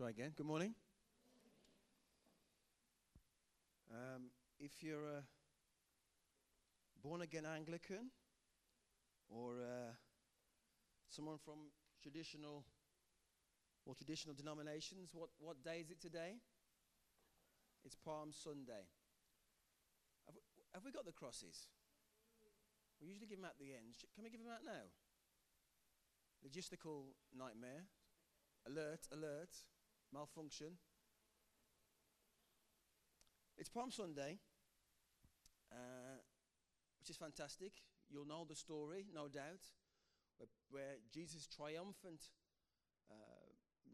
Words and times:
Try 0.00 0.08
again. 0.08 0.32
Good 0.34 0.46
morning. 0.46 0.74
Um, 3.92 4.30
if 4.58 4.82
you're 4.82 5.04
a 5.04 5.22
born 7.02 7.20
again 7.20 7.44
Anglican 7.44 8.08
or 9.28 9.60
uh, 9.60 9.92
someone 11.10 11.36
from 11.44 11.68
traditional 12.02 12.64
or 13.84 13.94
traditional 13.94 14.34
denominations, 14.34 15.10
what, 15.12 15.28
what 15.38 15.62
day 15.62 15.80
is 15.84 15.90
it 15.90 16.00
today? 16.00 16.40
It's 17.84 17.94
Palm 17.94 18.30
Sunday. 18.32 18.88
Have 20.24 20.34
we, 20.34 20.40
have 20.72 20.82
we 20.82 20.92
got 20.92 21.04
the 21.04 21.12
crosses? 21.12 21.68
We 23.02 23.08
usually 23.08 23.26
give 23.26 23.36
them 23.36 23.44
at 23.44 23.58
the 23.60 23.74
end. 23.74 24.00
Can 24.14 24.24
we 24.24 24.30
give 24.30 24.40
them 24.40 24.50
out 24.50 24.64
now? 24.64 24.88
Logistical 26.40 27.12
nightmare. 27.36 27.84
Alert, 28.66 29.00
alert, 29.12 29.56
malfunction. 30.12 30.78
It's 33.56 33.68
Palm 33.68 33.90
Sunday, 33.90 34.38
uh, 35.70 36.18
which 36.98 37.10
is 37.10 37.16
fantastic. 37.16 37.72
You'll 38.08 38.26
know 38.26 38.44
the 38.48 38.56
story, 38.56 39.06
no 39.14 39.28
doubt, 39.28 39.62
where, 40.38 40.48
where 40.70 40.94
Jesus' 41.12 41.46
triumphant 41.46 42.30
uh, 43.10 43.14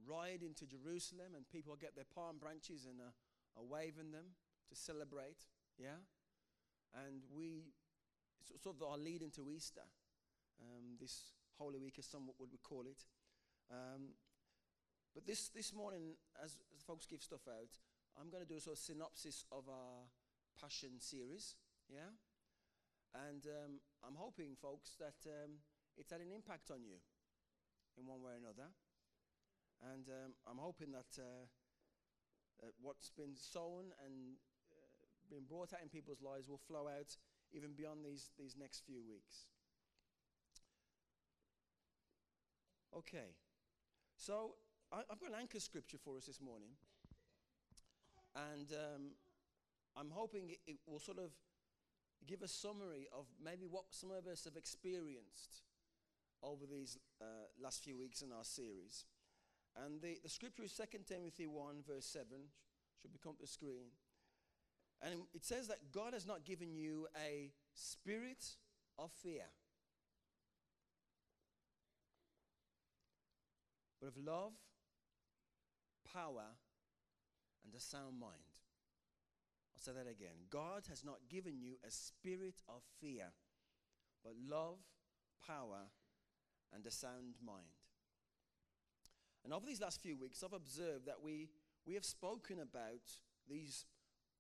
ride 0.06 0.42
into 0.42 0.66
Jerusalem 0.66 1.34
and 1.37 1.48
people 1.48 1.77
get 1.77 1.95
their 1.95 2.09
palm 2.15 2.39
branches 2.39 2.87
and 2.87 3.01
uh, 3.01 3.59
are 3.59 3.64
waving 3.64 4.12
them 4.12 4.37
to 4.69 4.77
celebrate. 4.77 5.45
Yeah? 5.78 6.01
And 6.95 7.23
we 7.34 7.73
sort 8.62 8.77
of 8.77 8.83
our 8.83 8.97
lead 8.97 9.23
into 9.23 9.51
Easter, 9.51 9.84
um, 10.61 10.97
this 11.01 11.33
Holy 11.59 11.78
Week, 11.78 11.97
as 11.98 12.06
some 12.06 12.28
would 12.39 12.51
call 12.62 12.84
it. 12.87 13.05
Um, 13.70 14.14
but 15.17 15.25
this, 15.25 15.48
this 15.48 15.72
morning, 15.72 16.12
as, 16.45 16.61
as 16.77 16.84
folks 16.84 17.09
give 17.09 17.22
stuff 17.22 17.48
out, 17.48 17.72
I'm 18.20 18.28
going 18.28 18.45
to 18.45 18.48
do 18.48 18.59
a 18.59 18.61
sort 18.61 18.77
of 18.77 18.84
synopsis 18.84 19.48
of 19.50 19.64
our 19.64 20.05
Passion 20.61 21.00
series, 21.00 21.56
yeah? 21.89 22.12
And 23.17 23.48
um, 23.48 23.81
I'm 24.05 24.20
hoping, 24.20 24.61
folks, 24.61 24.92
that 25.00 25.17
um, 25.25 25.64
it's 25.97 26.12
had 26.12 26.20
an 26.20 26.36
impact 26.36 26.69
on 26.70 26.84
you 26.84 27.00
in 27.97 28.05
one 28.05 28.20
way 28.20 28.36
or 28.36 28.41
another. 28.45 28.69
And 29.81 30.05
um, 30.08 30.36
I'm 30.45 30.61
hoping 30.61 30.92
that, 30.92 31.08
uh, 31.17 31.48
that 32.61 32.77
what's 32.80 33.08
been 33.08 33.36
sown 33.36 33.97
and 34.05 34.36
uh, 34.69 35.33
been 35.33 35.48
brought 35.48 35.73
out 35.73 35.80
in 35.80 35.89
people's 35.89 36.20
lives 36.20 36.48
will 36.48 36.61
flow 36.61 36.89
out 36.92 37.17
even 37.56 37.73
beyond 37.73 38.05
these, 38.05 38.33
these 38.39 38.53
next 38.53 38.84
few 38.84 39.01
weeks. 39.01 39.48
Okay, 42.92 43.33
so 44.17 44.56
I, 44.92 44.98
have 45.11 45.20
got 45.20 45.31
an 45.31 45.37
anchor 45.41 45.61
scripture 45.61 45.98
for 46.03 46.17
us 46.17 46.27
this 46.27 46.41
morning. 46.41 46.70
And 48.34 48.70
um, 48.73 49.03
I'm 49.97 50.11
hoping 50.11 50.51
it, 50.51 50.59
it 50.67 50.79
will 50.87 51.01
sort 51.01 51.19
of 51.19 51.31
give 52.27 52.42
a 52.42 52.48
summary 52.48 53.09
of 53.17 53.27
maybe 53.42 53.67
what 53.69 53.84
some 53.91 54.11
of 54.11 54.27
us 54.27 54.45
have 54.45 54.57
experienced 54.57 55.62
over 56.42 56.67
these 56.67 56.98
uh, 57.20 57.48
last 57.62 57.83
few 57.83 57.98
weeks 57.98 58.23
in 58.23 58.33
our 58.33 58.45
series. 58.45 59.07
And 59.84 60.01
the, 60.01 60.19
the 60.23 60.29
scripture 60.29 60.62
is 60.62 60.73
2 60.73 60.98
Timothy 61.07 61.47
1, 61.47 61.83
verse 61.87 62.07
7, 62.07 62.27
should 63.01 63.12
become 63.12 63.34
the 63.41 63.47
screen. 63.47 63.89
And 65.03 65.14
it 65.34 65.45
says 65.45 65.69
that 65.69 65.92
God 65.92 66.14
has 66.14 66.27
not 66.27 66.45
given 66.45 66.75
you 66.75 67.07
a 67.17 67.53
spirit 67.75 68.45
of 68.98 69.11
fear, 69.12 69.45
but 74.01 74.09
of 74.09 74.17
love, 74.17 74.53
power, 76.12 76.56
and 77.64 77.74
a 77.74 77.80
sound 77.80 78.18
mind. 78.18 78.55
I'll 79.74 79.83
say 79.83 79.92
that 79.92 80.11
again. 80.11 80.48
God 80.50 80.84
has 80.89 81.05
not 81.05 81.18
given 81.28 81.61
you 81.61 81.74
a 81.86 81.90
spirit 81.90 82.62
of 82.68 82.83
fear, 83.00 83.27
but 84.24 84.34
love, 84.48 84.78
power, 85.46 85.90
and 86.74 86.86
a 86.86 86.90
sound 86.90 87.34
mind. 87.45 87.66
And 89.45 89.52
over 89.52 89.66
these 89.66 89.80
last 89.80 90.02
few 90.02 90.16
weeks, 90.16 90.42
I've 90.42 90.52
observed 90.52 91.06
that 91.06 91.22
we, 91.22 91.48
we 91.86 91.95
have 91.95 92.05
spoken 92.05 92.58
about 92.58 93.06
these, 93.48 93.84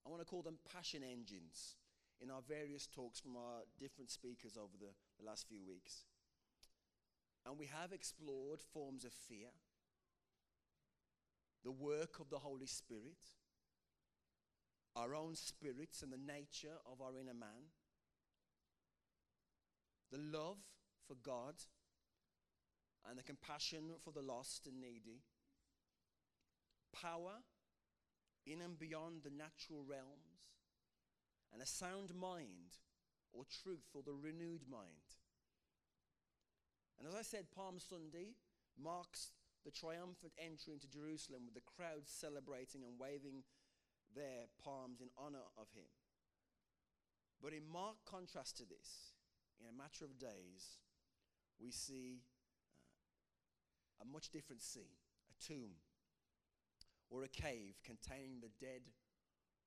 I 0.04 0.08
want 0.08 0.20
to 0.20 0.26
call 0.26 0.42
them 0.42 0.58
passion 0.72 1.02
engines, 1.04 1.76
in 2.20 2.30
our 2.30 2.40
various 2.48 2.86
talks 2.86 3.20
from 3.20 3.36
our 3.36 3.60
different 3.78 4.10
speakers 4.10 4.56
over 4.56 4.72
the, 4.80 4.90
the 5.20 5.26
last 5.26 5.46
few 5.46 5.60
weeks. 5.66 6.06
And 7.44 7.58
we 7.58 7.66
have 7.66 7.92
explored 7.92 8.60
forms 8.72 9.04
of 9.04 9.12
fear 9.12 9.48
the 11.66 11.72
work 11.72 12.20
of 12.20 12.30
the 12.30 12.38
Holy 12.38 12.64
Spirit, 12.64 13.18
our 14.94 15.16
own 15.16 15.34
spirits 15.34 16.00
and 16.00 16.12
the 16.12 16.32
nature 16.32 16.78
of 16.90 17.02
our 17.02 17.18
inner 17.18 17.34
man, 17.34 17.74
the 20.12 20.38
love 20.38 20.58
for 21.08 21.16
God 21.24 21.56
and 23.08 23.18
the 23.18 23.24
compassion 23.24 23.90
for 24.04 24.12
the 24.12 24.22
lost 24.22 24.68
and 24.68 24.80
needy, 24.80 25.22
power 26.94 27.42
in 28.46 28.60
and 28.60 28.78
beyond 28.78 29.24
the 29.24 29.30
natural 29.30 29.82
realms, 29.84 30.46
and 31.52 31.60
a 31.60 31.66
sound 31.66 32.14
mind 32.14 32.78
or 33.32 33.42
truth 33.64 33.90
or 33.92 34.02
the 34.04 34.14
renewed 34.14 34.62
mind. 34.70 35.18
And 36.96 37.08
as 37.08 37.14
I 37.16 37.22
said, 37.22 37.50
Palm 37.50 37.80
Sunday 37.80 38.36
marks 38.80 39.32
the 39.66 39.74
triumphant 39.74 40.30
entry 40.38 40.72
into 40.72 40.86
Jerusalem 40.86 41.42
with 41.42 41.58
the 41.58 41.66
crowd 41.66 42.06
celebrating 42.06 42.86
and 42.86 42.94
waving 43.02 43.42
their 44.14 44.46
palms 44.62 45.02
in 45.02 45.10
honor 45.18 45.42
of 45.58 45.66
him. 45.74 45.90
But 47.42 47.52
in 47.52 47.66
marked 47.66 48.06
contrast 48.06 48.56
to 48.58 48.64
this, 48.64 49.10
in 49.58 49.66
a 49.66 49.74
matter 49.74 50.06
of 50.06 50.22
days, 50.22 50.78
we 51.58 51.74
see 51.74 52.22
uh, 53.98 54.06
a 54.06 54.06
much 54.06 54.30
different 54.30 54.62
scene 54.62 55.02
a 55.26 55.34
tomb 55.42 55.82
or 57.10 57.24
a 57.24 57.28
cave 57.28 57.74
containing 57.82 58.38
the 58.38 58.54
dead, 58.60 58.86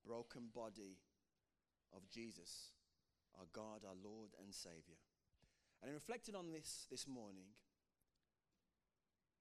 broken 0.05 0.47
body 0.55 0.95
of 1.91 2.07
Jesus, 2.09 2.71
our 3.37 3.47
God, 3.51 3.83
our 3.83 3.99
Lord, 3.99 4.31
and 4.39 4.53
Savior. 4.55 4.99
And 5.81 5.89
in 5.89 5.95
reflecting 5.95 6.35
on 6.35 6.51
this 6.51 6.87
this 6.89 7.07
morning, 7.07 7.51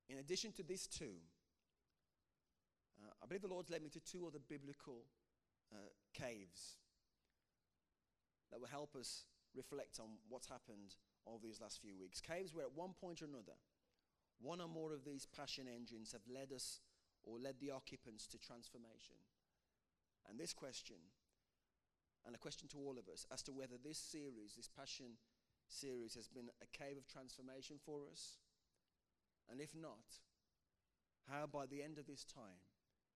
in 0.08 0.18
addition 0.18 0.52
to 0.52 0.62
this 0.62 0.86
tomb, 0.86 1.28
uh, 3.02 3.12
I 3.22 3.26
believe 3.26 3.42
the 3.42 3.48
Lord's 3.48 3.70
led 3.70 3.82
me 3.82 3.90
to 3.90 4.00
two 4.00 4.26
other 4.26 4.38
biblical 4.48 5.04
uh, 5.72 5.92
caves 6.14 6.76
that 8.50 8.58
will 8.58 8.68
help 8.68 8.96
us 8.96 9.24
reflect 9.54 10.00
on 10.00 10.08
what's 10.28 10.48
happened 10.48 10.96
over 11.26 11.46
these 11.46 11.60
last 11.60 11.80
few 11.80 11.96
weeks. 11.98 12.20
Caves 12.20 12.54
where, 12.54 12.64
at 12.64 12.74
one 12.74 12.94
point 12.98 13.22
or 13.22 13.26
another, 13.26 13.56
one 14.40 14.60
or 14.60 14.68
more 14.68 14.92
of 14.92 15.04
these 15.04 15.26
passion 15.26 15.66
engines 15.68 16.12
have 16.12 16.22
led 16.32 16.52
us 16.52 16.80
or 17.24 17.38
led 17.38 17.56
the 17.60 17.70
occupants 17.70 18.26
to 18.28 18.38
transformation. 18.38 19.16
And 20.28 20.38
this 20.38 20.52
question, 20.52 20.96
and 22.24 22.34
a 22.34 22.38
question 22.38 22.68
to 22.68 22.78
all 22.78 22.96
of 22.98 23.08
us, 23.12 23.26
as 23.32 23.42
to 23.42 23.52
whether 23.52 23.76
this 23.82 23.98
series, 23.98 24.54
this 24.56 24.68
passion 24.68 25.18
series, 25.68 26.14
has 26.14 26.28
been 26.28 26.48
a 26.62 26.76
cave 26.76 26.96
of 26.96 27.06
transformation 27.06 27.76
for 27.84 28.02
us 28.10 28.38
and 29.50 29.60
if 29.60 29.74
not, 29.74 30.20
how 31.28 31.46
by 31.46 31.66
the 31.66 31.82
end 31.82 31.98
of 31.98 32.06
this 32.06 32.24
time 32.24 32.62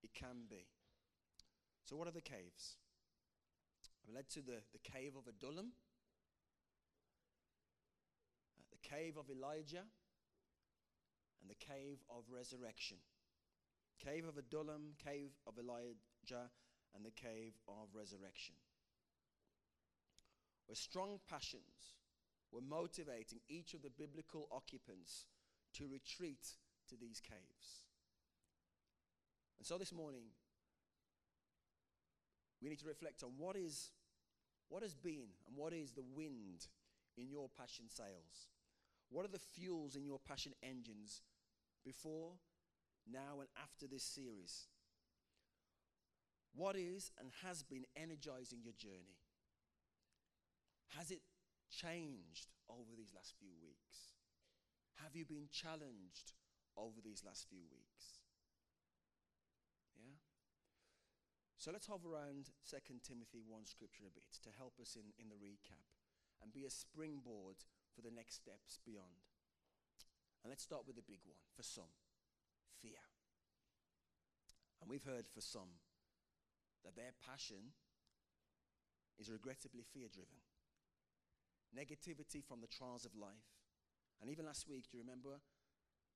it 0.03 0.13
can 0.15 0.47
be. 0.49 0.67
So, 1.85 1.97
what 1.97 2.09
are 2.09 2.13
the 2.13 2.21
caves? 2.21 2.77
I'm 4.07 4.15
led 4.15 4.29
to 4.31 4.41
the, 4.41 4.63
the 4.73 4.79
cave 4.83 5.13
of 5.17 5.27
Adullam, 5.29 5.73
uh, 8.59 8.65
the 8.71 8.89
cave 8.89 9.17
of 9.17 9.31
Elijah, 9.31 9.85
and 11.41 11.51
the 11.51 11.55
cave 11.55 11.99
of 12.11 12.25
resurrection. 12.31 12.99
Cave 14.03 14.27
of 14.27 14.37
Adullam, 14.37 14.95
cave 15.05 15.31
of 15.47 15.59
Elijah, 15.59 16.51
and 16.95 17.05
the 17.05 17.11
cave 17.11 17.55
of 17.69 17.89
resurrection. 17.95 18.55
Where 20.67 20.77
strong 20.77 21.21
passions 21.29 21.95
were 22.51 22.61
motivating 22.61 23.41
each 23.49 23.75
of 23.75 23.83
the 23.83 23.91
biblical 23.91 24.49
occupants 24.53 25.27
to 25.75 25.89
retreat 25.89 26.47
to 26.89 26.97
these 26.97 27.21
caves. 27.21 27.85
And 29.59 29.67
so 29.67 29.79
this 29.79 29.93
morning, 29.93 30.25
we 32.61 32.69
need 32.69 32.81
to 32.81 32.87
reflect 32.87 33.23
on 33.23 33.31
what 33.39 33.57
is 33.57 33.91
what 34.69 34.83
has 34.83 34.95
been 34.95 35.29
and 35.47 35.57
what 35.57 35.75
is 35.75 35.93
the 35.93 36.05
wind 36.17 36.67
in 37.19 37.29
your 37.29 37.49
passion 37.49 37.87
sails? 37.89 38.49
What 39.11 39.25
are 39.27 39.33
the 39.33 39.39
fuels 39.39 39.97
in 39.97 40.05
your 40.05 40.19
passion 40.19 40.53
engines 40.63 41.21
before, 41.85 42.33
now, 43.11 43.41
and 43.41 43.49
after 43.63 43.87
this 43.87 44.03
series? 44.03 44.69
What 46.55 46.77
is 46.77 47.11
and 47.19 47.29
has 47.45 47.63
been 47.63 47.85
energizing 47.97 48.61
your 48.63 48.73
journey? 48.73 49.21
Has 50.97 51.11
it 51.11 51.21
changed 51.71 52.49
over 52.69 52.97
these 52.97 53.13
last 53.15 53.35
few 53.39 53.53
weeks? 53.63 54.12
Have 55.01 55.17
you 55.17 55.25
been 55.25 55.49
challenged 55.49 56.37
over 56.77 57.01
these 57.01 57.25
last 57.25 57.49
few 57.49 57.65
weeks? 57.71 58.21
Yeah? 59.97 60.21
So 61.57 61.71
let's 61.71 61.87
hover 61.87 62.13
around 62.13 62.51
2 62.69 62.77
Timothy 63.01 63.41
1 63.47 63.65
scripture 63.65 64.05
a 64.05 64.13
bit 64.13 64.41
to 64.43 64.51
help 64.59 64.77
us 64.81 64.97
in, 64.97 65.15
in 65.17 65.31
the 65.31 65.41
recap 65.41 65.89
and 66.43 66.53
be 66.53 66.67
a 66.67 66.71
springboard 66.71 67.63
for 67.95 68.03
the 68.03 68.11
next 68.11 68.43
steps 68.43 68.81
beyond. 68.85 69.31
And 70.43 70.51
let's 70.51 70.65
start 70.65 70.87
with 70.87 70.97
the 70.97 71.07
big 71.07 71.23
one 71.23 71.39
for 71.55 71.63
some 71.63 71.95
fear. 72.83 72.99
And 74.81 74.91
we've 74.91 75.07
heard 75.07 75.31
for 75.31 75.41
some 75.41 75.79
that 76.83 76.97
their 76.97 77.15
passion 77.23 77.79
is 79.19 79.31
regrettably 79.31 79.87
fear 79.87 80.11
driven. 80.11 80.43
Negativity 81.71 82.43
from 82.43 82.61
the 82.61 82.67
trials 82.67 83.05
of 83.05 83.15
life. 83.15 83.62
And 84.23 84.31
even 84.31 84.47
last 84.47 84.71
week, 84.71 84.87
do 84.87 84.97
you 84.97 85.03
remember? 85.03 85.43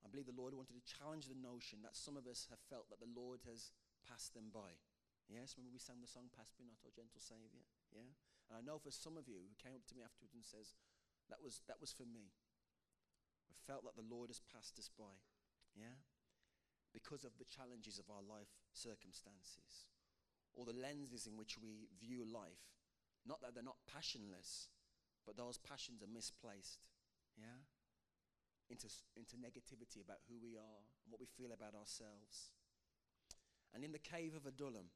I 0.01 0.07
believe 0.07 0.31
the 0.31 0.39
Lord 0.39 0.55
wanted 0.55 0.79
to 0.79 0.87
challenge 0.87 1.27
the 1.27 1.35
notion 1.35 1.83
that 1.83 1.99
some 1.99 2.15
of 2.15 2.31
us 2.31 2.47
have 2.55 2.63
felt 2.71 2.87
that 2.95 3.03
the 3.03 3.11
Lord 3.11 3.43
has 3.51 3.75
passed 4.07 4.39
them 4.39 4.55
by. 4.55 4.79
Yes, 5.27 5.59
remember 5.59 5.75
we 5.75 5.83
sang 5.83 5.99
the 5.99 6.07
song 6.07 6.31
Pass 6.31 6.55
Me 6.55 6.71
Not, 6.71 6.79
O 6.87 6.95
Gentle 6.95 7.19
Saviour? 7.19 7.67
Yeah? 7.91 8.15
And 8.47 8.55
I 8.55 8.63
know 8.63 8.79
for 8.79 8.95
some 8.95 9.19
of 9.19 9.27
you 9.27 9.43
who 9.43 9.59
came 9.59 9.75
up 9.75 9.83
to 9.91 9.99
me 9.99 10.07
afterwards 10.07 10.39
and 10.39 10.47
says, 10.47 10.79
that 11.27 11.43
was, 11.43 11.67
that 11.67 11.83
was 11.83 11.91
for 11.91 12.07
me. 12.07 12.31
I 13.51 13.55
felt 13.67 13.83
that 13.83 13.99
the 13.99 14.07
Lord 14.07 14.31
has 14.31 14.39
passed 14.39 14.79
us 14.79 14.87
by. 14.87 15.19
Yeah? 15.75 15.99
Because 16.95 17.27
of 17.27 17.35
the 17.43 17.51
challenges 17.51 17.99
of 17.99 18.07
our 18.07 18.23
life 18.23 18.55
circumstances 18.71 19.91
or 20.55 20.63
the 20.63 20.79
lenses 20.79 21.27
in 21.27 21.35
which 21.35 21.59
we 21.59 21.91
view 21.99 22.23
life. 22.23 22.79
Not 23.27 23.43
that 23.43 23.59
they're 23.59 23.67
not 23.67 23.83
passionless, 23.91 24.71
but 25.27 25.35
those 25.35 25.59
passions 25.59 26.07
are 26.07 26.15
misplaced. 26.15 26.87
Yeah? 27.35 27.67
Into, 28.69 28.91
into 29.17 29.37
negativity 29.37 30.03
about 30.03 30.27
who 30.27 30.43
we 30.43 30.57
are 30.59 30.83
and 31.03 31.09
what 31.09 31.21
we 31.21 31.27
feel 31.27 31.55
about 31.55 31.79
ourselves. 31.79 32.51
And 33.73 33.85
in 33.85 33.93
the 33.93 34.03
cave 34.03 34.35
of 34.35 34.45
Adullam, 34.45 34.91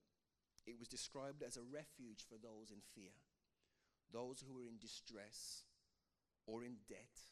it 0.67 0.79
was 0.79 0.89
described 0.89 1.43
as 1.43 1.57
a 1.57 1.63
refuge 1.63 2.27
for 2.29 2.35
those 2.35 2.71
in 2.71 2.83
fear, 2.95 3.15
those 4.13 4.43
who 4.43 4.53
were 4.55 4.67
in 4.67 4.79
distress 4.79 5.63
or 6.47 6.65
in 6.65 6.83
debt 6.89 7.31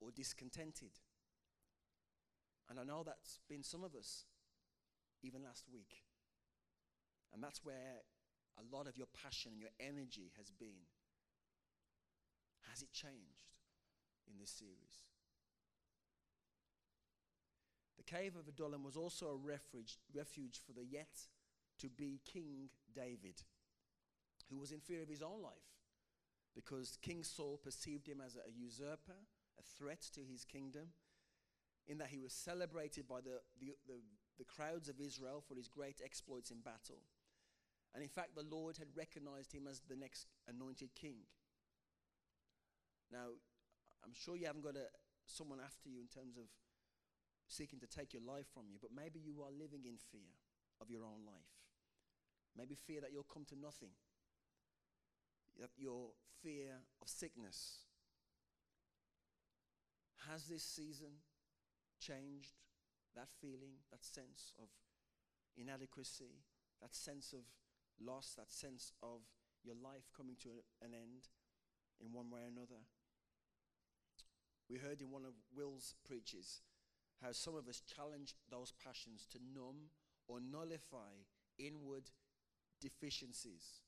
or 0.00 0.10
discontented. 0.10 0.92
And 2.70 2.78
I 2.78 2.84
know 2.84 3.02
that's 3.04 3.40
been 3.48 3.62
some 3.62 3.84
of 3.84 3.94
us, 3.94 4.24
even 5.22 5.42
last 5.42 5.66
week. 5.72 6.04
And 7.32 7.42
that's 7.42 7.64
where 7.64 8.06
a 8.58 8.76
lot 8.76 8.86
of 8.86 8.96
your 8.96 9.08
passion 9.12 9.52
and 9.52 9.60
your 9.60 9.74
energy 9.80 10.30
has 10.36 10.50
been. 10.50 10.86
Has 12.70 12.82
it 12.82 12.92
changed 12.92 13.58
in 14.30 14.38
this 14.38 14.50
series? 14.50 15.04
The 18.04 18.16
cave 18.16 18.36
of 18.36 18.48
Adullam 18.48 18.84
was 18.84 18.96
also 18.96 19.28
a 19.28 19.36
refuge, 19.36 19.98
refuge 20.14 20.60
for 20.66 20.72
the 20.72 20.84
yet 20.84 21.28
to 21.80 21.88
be 21.88 22.20
King 22.24 22.68
David, 22.94 23.42
who 24.50 24.58
was 24.58 24.72
in 24.72 24.80
fear 24.80 25.02
of 25.02 25.08
his 25.08 25.22
own 25.22 25.42
life 25.42 25.74
because 26.54 26.98
King 27.02 27.24
Saul 27.24 27.58
perceived 27.62 28.06
him 28.08 28.20
as 28.24 28.36
a 28.36 28.50
usurper, 28.50 29.18
a 29.58 29.62
threat 29.76 30.02
to 30.14 30.20
his 30.20 30.44
kingdom, 30.44 30.88
in 31.86 31.98
that 31.98 32.08
he 32.08 32.18
was 32.18 32.32
celebrated 32.32 33.06
by 33.08 33.20
the, 33.20 33.42
the, 33.60 33.74
the, 33.86 34.00
the, 34.38 34.44
crowds 34.44 34.88
of 34.88 35.00
Israel 35.00 35.42
for 35.46 35.54
his 35.54 35.68
great 35.68 36.00
exploits 36.02 36.50
in 36.50 36.60
battle. 36.60 37.02
And 37.94 38.02
in 38.02 38.08
fact, 38.08 38.34
the 38.34 38.46
Lord 38.48 38.78
had 38.78 38.88
recognized 38.96 39.52
him 39.52 39.66
as 39.68 39.80
the 39.80 39.96
next 39.96 40.26
anointed 40.48 40.94
king. 40.94 41.16
Now, 43.12 43.36
I'm 44.04 44.14
sure 44.14 44.36
you 44.36 44.46
haven't 44.46 44.64
got 44.64 44.76
a, 44.76 44.86
someone 45.26 45.58
after 45.60 45.88
you 45.88 46.00
in 46.00 46.08
terms 46.08 46.38
of 46.38 46.44
seeking 47.48 47.80
to 47.80 47.86
take 47.86 48.12
your 48.12 48.22
life 48.22 48.46
from 48.52 48.64
you, 48.70 48.78
but 48.80 48.90
maybe 48.94 49.20
you 49.20 49.42
are 49.42 49.50
living 49.50 49.84
in 49.84 49.96
fear 50.10 50.32
of 50.80 50.90
your 50.90 51.04
own 51.04 51.24
life. 51.26 51.54
Maybe 52.56 52.74
fear 52.74 53.00
that 53.00 53.12
you'll 53.12 53.24
come 53.24 53.44
to 53.50 53.58
nothing. 53.58 53.90
That 55.60 55.70
your 55.76 56.10
fear 56.42 56.82
of 57.00 57.08
sickness. 57.08 57.84
Has 60.28 60.44
this 60.46 60.62
season 60.62 61.22
changed 62.00 62.54
that 63.14 63.28
feeling, 63.40 63.82
that 63.90 64.04
sense 64.04 64.52
of 64.58 64.68
inadequacy, 65.56 66.42
that 66.82 66.94
sense 66.94 67.32
of 67.32 67.44
loss, 68.00 68.34
that 68.36 68.50
sense 68.50 68.92
of 69.02 69.20
your 69.62 69.76
life 69.76 70.10
coming 70.16 70.36
to 70.42 70.48
an 70.82 70.92
end 70.94 71.28
in 72.00 72.12
one 72.12 72.30
way 72.30 72.40
or 72.40 72.48
another? 72.48 72.82
We 74.68 74.78
heard 74.78 75.00
in 75.00 75.10
one 75.10 75.24
of 75.24 75.34
Will's 75.54 75.94
preaches 76.06 76.62
how 77.22 77.32
some 77.32 77.54
of 77.54 77.68
us 77.68 77.82
challenge 77.94 78.34
those 78.50 78.72
passions 78.82 79.26
to 79.32 79.38
numb 79.54 79.90
or 80.28 80.40
nullify 80.40 81.24
inward 81.58 82.10
deficiencies, 82.80 83.82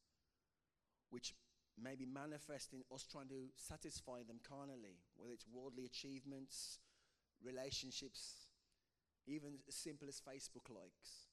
which 1.11 1.35
may 1.81 1.95
be 1.95 2.07
manifest 2.07 2.73
in 2.73 2.83
us 2.93 3.05
trying 3.05 3.29
to 3.29 3.51
satisfy 3.57 4.23
them 4.27 4.41
carnally, 4.49 5.03
whether 5.17 5.33
it's 5.33 5.47
worldly 5.47 5.85
achievements, 5.85 6.79
relationships, 7.45 8.49
even 9.27 9.59
as 9.69 9.75
simple 9.75 10.09
as 10.09 10.21
Facebook 10.21 10.73
likes. 10.73 11.29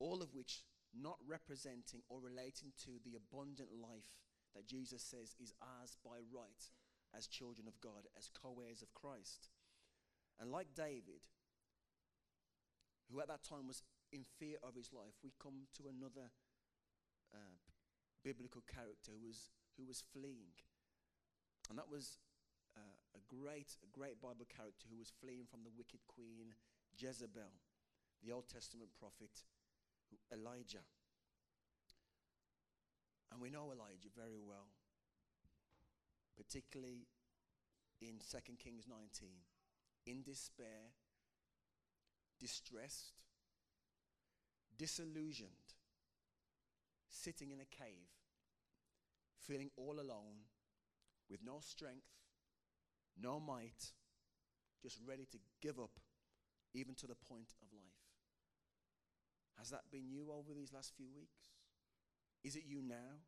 All 0.00 0.22
of 0.22 0.34
which 0.34 0.64
not 0.94 1.18
representing 1.26 2.00
or 2.08 2.20
relating 2.20 2.72
to 2.84 2.98
the 3.04 3.16
abundant 3.16 3.68
life 3.80 4.18
that 4.54 4.66
Jesus 4.66 5.02
says 5.02 5.36
is 5.40 5.52
ours 5.60 5.96
by 6.04 6.18
right 6.32 6.64
as 7.16 7.26
children 7.26 7.68
of 7.68 7.80
God, 7.80 8.06
as 8.16 8.28
co 8.28 8.60
heirs 8.66 8.82
of 8.82 8.94
Christ. 8.94 9.50
And 10.40 10.52
like 10.52 10.68
David, 10.74 11.26
who 13.10 13.20
at 13.20 13.28
that 13.28 13.42
time 13.42 13.66
was 13.66 13.82
in 14.12 14.24
fear 14.38 14.56
of 14.62 14.74
his 14.74 14.92
life, 14.92 15.18
we 15.22 15.32
come 15.42 15.66
to 15.76 15.90
another 15.90 16.30
uh, 17.34 17.58
biblical 18.22 18.62
character 18.64 19.12
who 19.12 19.26
was, 19.26 19.50
who 19.76 19.84
was 19.84 20.02
fleeing. 20.12 20.54
And 21.68 21.78
that 21.78 21.90
was 21.90 22.18
uh, 22.76 22.96
a, 23.14 23.22
great, 23.26 23.76
a 23.82 23.88
great 23.90 24.20
Bible 24.20 24.46
character 24.46 24.86
who 24.88 24.98
was 24.98 25.12
fleeing 25.20 25.44
from 25.50 25.64
the 25.64 25.74
wicked 25.76 26.00
queen 26.06 26.54
Jezebel, 26.96 27.52
the 28.22 28.32
Old 28.32 28.48
Testament 28.48 28.90
prophet 28.98 29.44
Elijah. 30.32 30.86
And 33.30 33.40
we 33.40 33.50
know 33.50 33.72
Elijah 33.72 34.08
very 34.16 34.40
well, 34.40 34.72
particularly 36.36 37.06
in 38.00 38.20
2 38.24 38.38
Kings 38.56 38.86
19. 38.88 39.28
In 40.08 40.22
despair, 40.22 40.88
distressed, 42.40 43.20
disillusioned, 44.78 45.50
sitting 47.10 47.50
in 47.50 47.60
a 47.60 47.66
cave, 47.66 48.08
feeling 49.38 49.68
all 49.76 50.00
alone, 50.00 50.48
with 51.28 51.40
no 51.44 51.58
strength, 51.60 52.08
no 53.20 53.38
might, 53.38 53.92
just 54.82 54.98
ready 55.06 55.26
to 55.30 55.38
give 55.60 55.78
up, 55.78 56.00
even 56.72 56.94
to 56.94 57.06
the 57.06 57.14
point 57.14 57.52
of 57.60 57.68
life. 57.74 58.08
Has 59.58 59.68
that 59.68 59.90
been 59.92 60.08
you 60.08 60.32
over 60.32 60.54
these 60.54 60.72
last 60.72 60.94
few 60.96 61.10
weeks? 61.14 61.50
Is 62.42 62.56
it 62.56 62.62
you 62.66 62.80
now? 62.80 63.20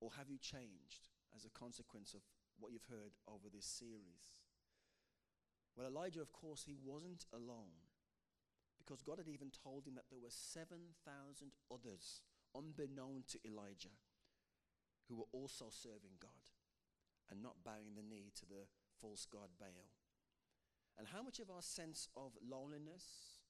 Or 0.00 0.10
have 0.18 0.28
you 0.28 0.38
changed 0.38 1.06
as 1.36 1.44
a 1.44 1.50
consequence 1.50 2.14
of 2.14 2.22
what 2.58 2.72
you've 2.72 2.90
heard 2.90 3.12
over 3.28 3.48
this 3.48 3.66
series? 3.66 4.39
Well, 5.80 5.88
Elijah, 5.88 6.20
of 6.20 6.30
course, 6.36 6.62
he 6.68 6.76
wasn't 6.76 7.24
alone 7.32 7.88
because 8.76 9.00
God 9.00 9.16
had 9.16 9.32
even 9.32 9.48
told 9.48 9.88
him 9.88 9.94
that 9.96 10.12
there 10.12 10.20
were 10.20 10.28
7,000 10.28 10.76
others, 11.72 12.20
unbeknown 12.54 13.24
to 13.32 13.40
Elijah, 13.48 13.96
who 15.08 15.16
were 15.16 15.32
also 15.32 15.72
serving 15.72 16.20
God 16.20 16.52
and 17.30 17.40
not 17.40 17.64
bowing 17.64 17.96
the 17.96 18.04
knee 18.04 18.28
to 18.36 18.44
the 18.44 18.68
false 19.00 19.24
god 19.24 19.56
Baal. 19.58 19.88
And 20.98 21.08
how 21.08 21.22
much 21.22 21.40
of 21.40 21.48
our 21.48 21.64
sense 21.64 22.08
of 22.14 22.36
loneliness, 22.44 23.40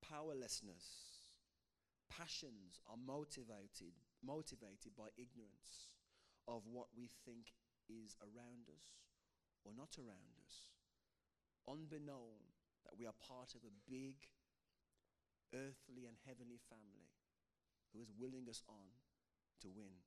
powerlessness, 0.00 1.28
passions 2.08 2.80
are 2.88 2.96
motivated, 2.96 4.00
motivated 4.24 4.96
by 4.96 5.12
ignorance 5.20 5.92
of 6.48 6.64
what 6.64 6.88
we 6.96 7.10
think 7.28 7.52
is 7.84 8.16
around 8.24 8.72
us 8.72 9.04
or 9.60 9.76
not 9.76 10.00
around 10.00 10.40
us, 10.40 10.69
unbeknown 11.68 12.40
that 12.84 12.98
we 12.98 13.06
are 13.06 13.16
part 13.26 13.54
of 13.54 13.62
a 13.64 13.76
big 13.90 14.16
earthly 15.54 16.06
and 16.06 16.16
heavenly 16.26 16.58
family 16.68 17.10
who 17.92 18.00
is 18.00 18.12
willing 18.18 18.46
us 18.48 18.62
on 18.68 18.86
to 19.60 19.68
win. 19.68 20.06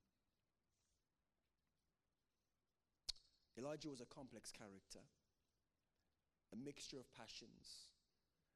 Elijah 3.58 3.90
was 3.90 4.02
a 4.02 4.06
complex 4.06 4.52
character, 4.52 5.06
a 6.52 6.56
mixture 6.56 6.98
of 6.98 7.14
passions. 7.14 7.90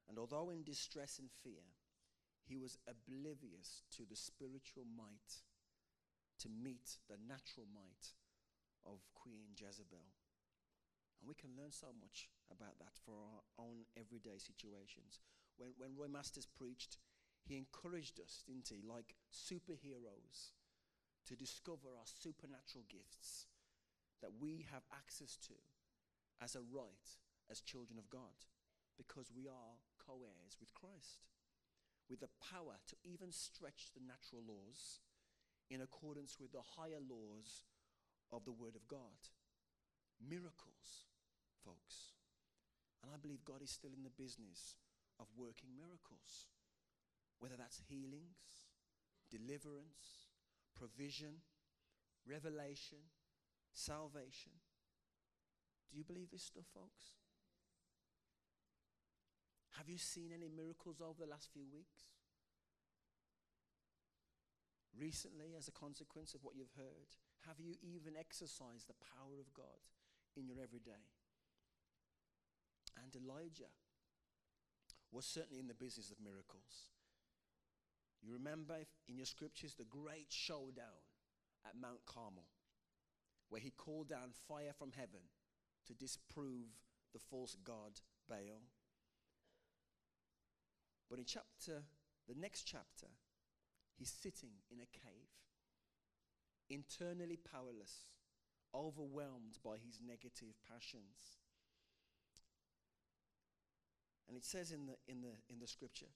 And 0.09 0.17
although 0.17 0.49
in 0.49 0.63
distress 0.63 1.19
and 1.19 1.29
fear, 1.29 1.61
he 2.47 2.57
was 2.57 2.77
oblivious 2.87 3.83
to 3.97 4.03
the 4.09 4.15
spiritual 4.15 4.85
might 4.85 5.43
to 6.39 6.49
meet 6.49 6.97
the 7.09 7.17
natural 7.27 7.67
might 7.73 8.15
of 8.85 8.99
Queen 9.13 9.51
Jezebel. 9.59 10.07
And 11.19 11.27
we 11.27 11.35
can 11.35 11.57
learn 11.57 11.71
so 11.71 11.93
much 11.99 12.29
about 12.51 12.77
that 12.79 12.95
for 13.05 13.17
our 13.17 13.43
own 13.57 13.89
everyday 13.97 14.37
situations. 14.37 15.19
When, 15.57 15.73
when 15.77 15.97
Roy 15.97 16.07
Masters 16.07 16.45
preached, 16.45 16.97
he 17.43 17.57
encouraged 17.57 18.19
us, 18.19 18.43
didn't 18.45 18.69
he, 18.69 18.83
like 18.85 19.15
superheroes, 19.31 20.53
to 21.25 21.35
discover 21.35 21.95
our 21.97 22.07
supernatural 22.07 22.85
gifts 22.87 23.47
that 24.21 24.31
we 24.39 24.65
have 24.71 24.83
access 24.93 25.37
to 25.47 25.57
as 26.41 26.55
a 26.55 26.61
right 26.61 27.09
as 27.49 27.61
children 27.61 27.97
of 27.97 28.09
God 28.09 28.45
because 28.97 29.31
we 29.31 29.47
are 29.47 29.77
co 30.01 30.25
heirs 30.25 30.57
with 30.59 30.73
Christ, 30.73 31.29
with 32.09 32.19
the 32.19 32.33
power 32.41 32.81
to 32.87 32.95
even 33.03 33.31
stretch 33.31 33.91
the 33.93 34.01
natural 34.01 34.41
laws 34.41 34.99
in 35.69 35.81
accordance 35.81 36.39
with 36.39 36.51
the 36.51 36.63
higher 36.75 37.01
laws 37.01 37.65
of 38.31 38.43
the 38.45 38.51
Word 38.51 38.75
of 38.75 38.87
God. 38.87 39.31
Miracles, 40.17 41.06
folks. 41.67 42.15
And 43.03 43.11
I 43.11 43.19
believe 43.19 43.43
God 43.43 43.59
is 43.59 43.69
still 43.69 43.91
in 43.91 44.07
the 44.07 44.15
business 44.15 44.79
of 45.19 45.27
working 45.35 45.75
miracles, 45.75 46.47
whether 47.39 47.59
that's 47.59 47.83
healings, 47.91 48.63
deliverance, 49.27 50.31
provision, 50.71 51.43
revelation, 52.23 53.11
salvation. 53.75 54.55
Do 55.91 55.97
you 55.97 56.03
believe 56.07 56.31
this 56.31 56.43
stuff, 56.43 56.65
folks? 56.73 57.19
Have 59.77 59.89
you 59.89 59.97
seen 59.97 60.31
any 60.33 60.49
miracles 60.49 61.01
over 61.01 61.19
the 61.19 61.29
last 61.29 61.49
few 61.53 61.67
weeks? 61.69 62.09
Recently, 64.97 65.53
as 65.55 65.67
a 65.67 65.71
consequence 65.71 66.33
of 66.33 66.41
what 66.41 66.55
you've 66.55 66.73
heard, 66.75 67.13
have 67.45 67.59
you 67.61 67.75
even 67.85 68.17
exercised 68.17 68.89
the 68.89 68.97
power 69.13 69.37
of 69.39 69.53
God 69.53 69.85
in 70.35 70.47
your 70.47 70.57
everyday? 70.57 71.05
And 73.03 73.15
Elijah 73.15 73.71
was 75.11 75.25
certainly 75.25 75.59
in 75.59 75.67
the 75.67 75.73
business 75.73 76.11
of 76.11 76.19
miracles. 76.23 76.91
You 78.21 78.33
remember 78.33 78.75
in 79.07 79.17
your 79.17 79.25
scriptures 79.25 79.75
the 79.75 79.85
great 79.85 80.27
showdown 80.29 81.05
at 81.65 81.79
Mount 81.79 82.05
Carmel, 82.05 82.47
where 83.49 83.61
he 83.61 83.71
called 83.71 84.09
down 84.09 84.31
fire 84.47 84.73
from 84.77 84.91
heaven 84.91 85.21
to 85.85 85.93
disprove 85.93 86.67
the 87.13 87.19
false 87.19 87.55
god 87.63 88.01
Baal. 88.27 88.67
But 91.09 91.19
in 91.19 91.25
chapter, 91.25 91.83
the 92.27 92.35
next 92.35 92.63
chapter, 92.63 93.07
he's 93.97 94.11
sitting 94.11 94.51
in 94.69 94.79
a 94.79 94.85
cave, 94.85 95.31
internally 96.69 97.37
powerless, 97.37 98.07
overwhelmed 98.75 99.57
by 99.63 99.77
his 99.77 99.99
negative 100.05 100.55
passions. 100.67 101.39
And 104.27 104.35
it 104.35 104.45
says 104.45 104.71
in 104.71 104.85
the, 104.85 104.95
in 105.07 105.21
the, 105.21 105.33
in 105.49 105.59
the 105.59 105.67
scripture, 105.67 106.11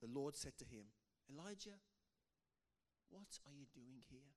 the 0.00 0.08
Lord 0.12 0.36
said 0.36 0.58
to 0.58 0.64
him, 0.64 0.86
Elijah, 1.30 1.78
what 3.10 3.38
are 3.46 3.52
you 3.52 3.66
doing 3.74 4.02
here? 4.10 4.34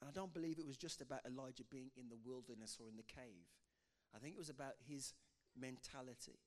And 0.00 0.08
I 0.08 0.12
don't 0.12 0.32
believe 0.32 0.58
it 0.58 0.66
was 0.66 0.76
just 0.76 1.00
about 1.00 1.26
Elijah 1.26 1.64
being 1.70 1.90
in 1.96 2.08
the 2.08 2.18
wilderness 2.24 2.78
or 2.80 2.88
in 2.88 2.96
the 2.96 3.02
cave. 3.02 3.48
I 4.14 4.18
think 4.18 4.34
it 4.34 4.38
was 4.38 4.50
about 4.50 4.74
his 4.86 5.12
mentality, 5.58 6.38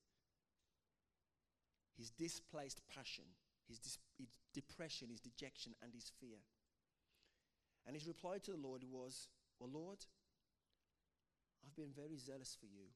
his 1.98 2.10
displaced 2.12 2.82
passion, 2.94 3.26
his, 3.68 3.80
dis- 3.80 4.00
his 4.18 4.30
depression, 4.54 5.10
his 5.10 5.20
dejection, 5.20 5.74
and 5.84 5.94
his 5.94 6.12
fear. 6.20 6.40
And 7.86 7.96
his 7.96 8.08
reply 8.08 8.38
to 8.40 8.52
the 8.52 8.58
Lord 8.58 8.84
was, 8.90 9.28
Well, 9.60 9.70
Lord, 9.74 10.00
I've 11.66 11.76
been 11.76 11.92
very 11.96 12.18
zealous 12.18 12.56
for 12.60 12.68
you. 12.68 12.88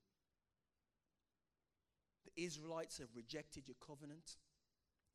The 2.25 2.43
Israelites 2.43 2.97
have 2.97 3.15
rejected 3.15 3.67
your 3.67 3.77
covenant. 3.85 4.37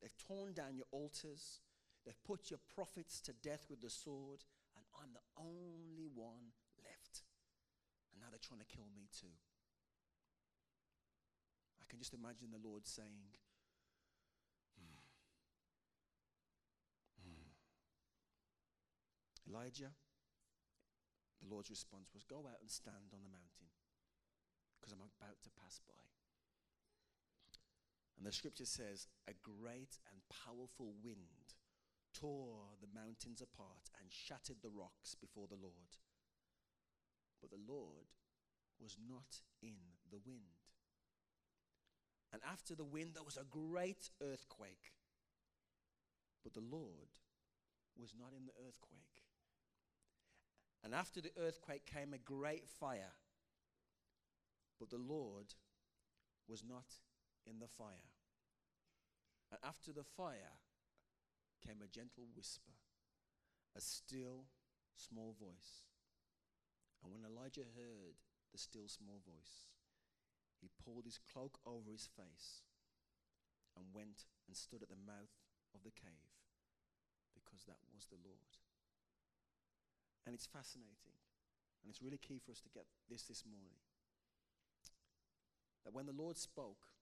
They've 0.01 0.17
torn 0.17 0.53
down 0.55 0.77
your 0.77 0.87
altars. 0.93 1.61
They've 2.07 2.25
put 2.25 2.51
your 2.51 2.61
prophets 2.75 3.21
to 3.23 3.33
death 3.33 3.67
with 3.69 3.83
the 3.83 3.91
sword. 3.91 4.45
And 4.77 4.85
I'm 4.97 5.13
the 5.13 5.27
only 5.37 6.09
one 6.15 6.55
left. 6.81 7.23
And 8.13 8.21
now 8.23 8.29
they're 8.31 8.41
trying 8.41 8.61
to 8.61 8.71
kill 8.71 8.89
me 8.95 9.09
too. 9.13 9.35
I 11.81 11.85
can 11.91 11.99
just 11.99 12.15
imagine 12.15 12.55
the 12.55 12.63
Lord 12.63 12.87
saying, 12.87 13.35
hmm. 14.79 15.03
Hmm. 17.27 17.51
Elijah, 19.51 19.91
the 21.43 21.49
Lord's 21.51 21.71
response 21.71 22.15
was, 22.15 22.23
Go 22.23 22.47
out 22.47 22.61
and 22.61 22.71
stand 22.71 23.11
on 23.13 23.23
the 23.25 23.33
mountain 23.33 23.69
because 24.79 24.93
I'm 24.93 25.03
about 25.03 25.43
to 25.43 25.51
pass 25.61 25.81
by. 25.89 26.20
And 28.21 28.29
the 28.29 28.37
scripture 28.37 28.67
says, 28.67 29.09
A 29.27 29.33
great 29.43 29.97
and 30.13 30.21
powerful 30.45 30.93
wind 31.03 31.57
tore 32.13 32.77
the 32.83 32.93
mountains 32.95 33.41
apart 33.41 33.89
and 33.99 34.13
shattered 34.13 34.61
the 34.61 34.69
rocks 34.69 35.17
before 35.19 35.47
the 35.49 35.57
Lord. 35.57 35.97
But 37.41 37.49
the 37.49 37.65
Lord 37.67 38.13
was 38.79 38.99
not 39.09 39.41
in 39.63 39.97
the 40.11 40.21
wind. 40.27 40.69
And 42.31 42.43
after 42.47 42.75
the 42.75 42.85
wind, 42.85 43.13
there 43.15 43.25
was 43.25 43.39
a 43.39 43.49
great 43.49 44.11
earthquake. 44.21 44.93
But 46.45 46.53
the 46.53 46.61
Lord 46.61 47.17
was 47.99 48.13
not 48.19 48.33
in 48.37 48.45
the 48.45 48.53
earthquake. 48.69 49.25
And 50.85 50.95
after 50.95 51.23
the 51.23 51.33
earthquake 51.41 51.87
came 51.87 52.13
a 52.13 52.19
great 52.19 52.69
fire. 52.69 53.17
But 54.79 54.91
the 54.91 54.99
Lord 54.99 55.55
was 56.47 56.63
not 56.69 56.85
in 57.47 57.59
the 57.59 57.69
fire. 57.69 58.13
And 59.51 59.59
after 59.65 59.93
the 59.93 60.05
fire 60.05 60.63
came 61.67 61.83
a 61.83 61.91
gentle 61.91 62.27
whisper, 62.35 62.79
a 63.77 63.81
still 63.81 64.47
small 64.97 65.35
voice. 65.39 65.89
And 67.03 67.13
when 67.13 67.25
Elijah 67.25 67.67
heard 67.77 68.21
the 68.53 68.59
still 68.59 68.89
small 68.89 69.21
voice, 69.25 69.73
he 70.61 70.69
pulled 70.85 71.05
his 71.05 71.19
cloak 71.19 71.59
over 71.65 71.91
his 71.91 72.09
face 72.09 72.63
and 73.77 73.95
went 73.95 74.29
and 74.47 74.57
stood 74.57 74.83
at 74.83 74.91
the 74.91 75.07
mouth 75.07 75.33
of 75.75 75.83
the 75.83 75.95
cave 75.95 76.37
because 77.33 77.65
that 77.65 77.81
was 77.95 78.07
the 78.07 78.21
Lord. 78.21 78.61
And 80.27 80.35
it's 80.35 80.47
fascinating. 80.47 81.17
And 81.81 81.89
it's 81.89 82.03
really 82.03 82.21
key 82.21 82.39
for 82.39 82.53
us 82.53 82.61
to 82.61 82.69
get 82.69 82.85
this 83.09 83.25
this 83.25 83.45
morning. 83.49 83.81
That 85.85 85.95
when 85.95 86.05
the 86.05 86.13
Lord 86.13 86.37
spoke, 86.37 86.93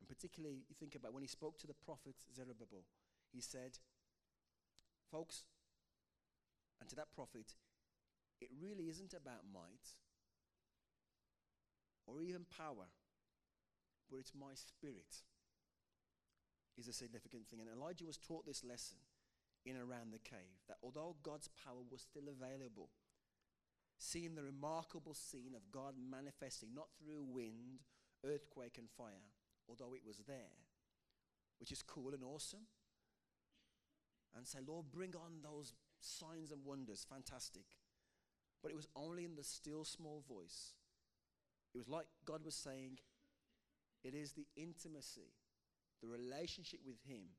and 0.00 0.08
particularly, 0.08 0.64
you 0.68 0.74
think 0.78 0.94
about 0.94 1.12
when 1.12 1.22
he 1.22 1.28
spoke 1.28 1.58
to 1.58 1.66
the 1.66 1.74
prophet 1.74 2.14
Zerubbabel, 2.34 2.84
he 3.32 3.40
said, 3.40 3.78
Folks, 5.10 5.44
and 6.80 6.88
to 6.90 6.96
that 6.96 7.14
prophet, 7.14 7.54
it 8.40 8.48
really 8.60 8.88
isn't 8.88 9.14
about 9.14 9.48
might 9.52 9.94
or 12.06 12.20
even 12.20 12.44
power, 12.56 12.86
but 14.10 14.18
it's 14.18 14.32
my 14.34 14.54
spirit 14.54 15.22
is 16.78 16.88
a 16.88 16.92
significant 16.92 17.48
thing. 17.48 17.60
And 17.60 17.70
Elijah 17.70 18.04
was 18.04 18.18
taught 18.18 18.46
this 18.46 18.64
lesson 18.64 18.98
in 19.64 19.76
around 19.76 20.12
the 20.12 20.18
cave 20.18 20.62
that 20.68 20.76
although 20.82 21.16
God's 21.22 21.48
power 21.64 21.82
was 21.90 22.02
still 22.02 22.28
available, 22.28 22.90
seeing 23.98 24.34
the 24.34 24.42
remarkable 24.42 25.14
scene 25.14 25.54
of 25.56 25.72
God 25.72 25.94
manifesting 25.98 26.74
not 26.74 26.88
through 26.98 27.24
wind, 27.24 27.82
earthquake, 28.24 28.76
and 28.78 28.88
fire, 28.90 29.32
although 29.68 29.94
it 29.94 30.06
was 30.06 30.18
there, 30.26 30.56
which 31.58 31.72
is 31.72 31.82
cool 31.82 32.12
and 32.14 32.22
awesome. 32.22 32.66
And 34.36 34.46
say, 34.46 34.58
Lord, 34.66 34.86
bring 34.92 35.14
on 35.14 35.40
those 35.42 35.72
signs 36.00 36.50
and 36.50 36.64
wonders. 36.64 37.06
Fantastic. 37.08 37.64
But 38.62 38.70
it 38.70 38.76
was 38.76 38.88
only 38.94 39.24
in 39.24 39.34
the 39.34 39.44
still 39.44 39.84
small 39.84 40.22
voice. 40.28 40.74
It 41.74 41.78
was 41.78 41.88
like 41.88 42.06
God 42.26 42.44
was 42.44 42.54
saying, 42.54 42.98
it 44.04 44.14
is 44.14 44.32
the 44.32 44.46
intimacy, 44.56 45.32
the 46.02 46.08
relationship 46.08 46.80
with 46.86 46.96
Him 47.08 47.36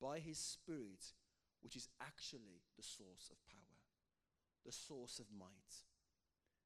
by 0.00 0.18
His 0.18 0.38
Spirit, 0.38 1.04
which 1.62 1.76
is 1.76 1.88
actually 2.00 2.62
the 2.76 2.82
source 2.82 3.30
of 3.30 3.36
power, 3.48 3.80
the 4.64 4.72
source 4.72 5.18
of 5.18 5.26
might, 5.36 5.84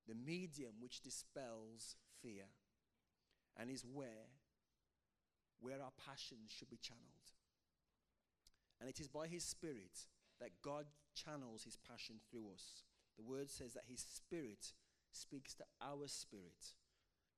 the 0.06 0.14
medium 0.14 0.74
which 0.80 1.02
dispels 1.02 1.96
fear, 2.22 2.44
and 3.56 3.70
is 3.70 3.84
where 3.84 4.28
where 5.64 5.80
our 5.80 5.96
passions 6.04 6.52
should 6.52 6.68
be 6.68 6.76
channeled. 6.76 7.32
And 8.78 8.90
it 8.90 9.00
is 9.00 9.08
by 9.08 9.26
His 9.28 9.44
Spirit 9.44 10.04
that 10.40 10.60
God 10.62 10.84
channels 11.14 11.64
His 11.64 11.78
passion 11.88 12.16
through 12.30 12.52
us. 12.52 12.84
The 13.16 13.22
word 13.22 13.50
says 13.50 13.72
that 13.72 13.88
His 13.88 14.00
Spirit 14.00 14.72
speaks 15.10 15.54
to 15.54 15.64
our 15.80 16.06
spirit, 16.06 16.76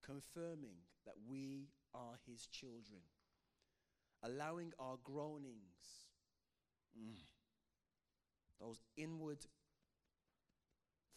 confirming 0.04 0.83
that 1.04 1.14
we 1.28 1.68
are 1.95 2.18
His 2.26 2.49
children, 2.49 3.06
allowing 4.25 4.73
our 4.80 4.97
groanings, 5.04 6.09
mm, 6.99 7.14
those 8.61 8.80
inward 8.97 9.47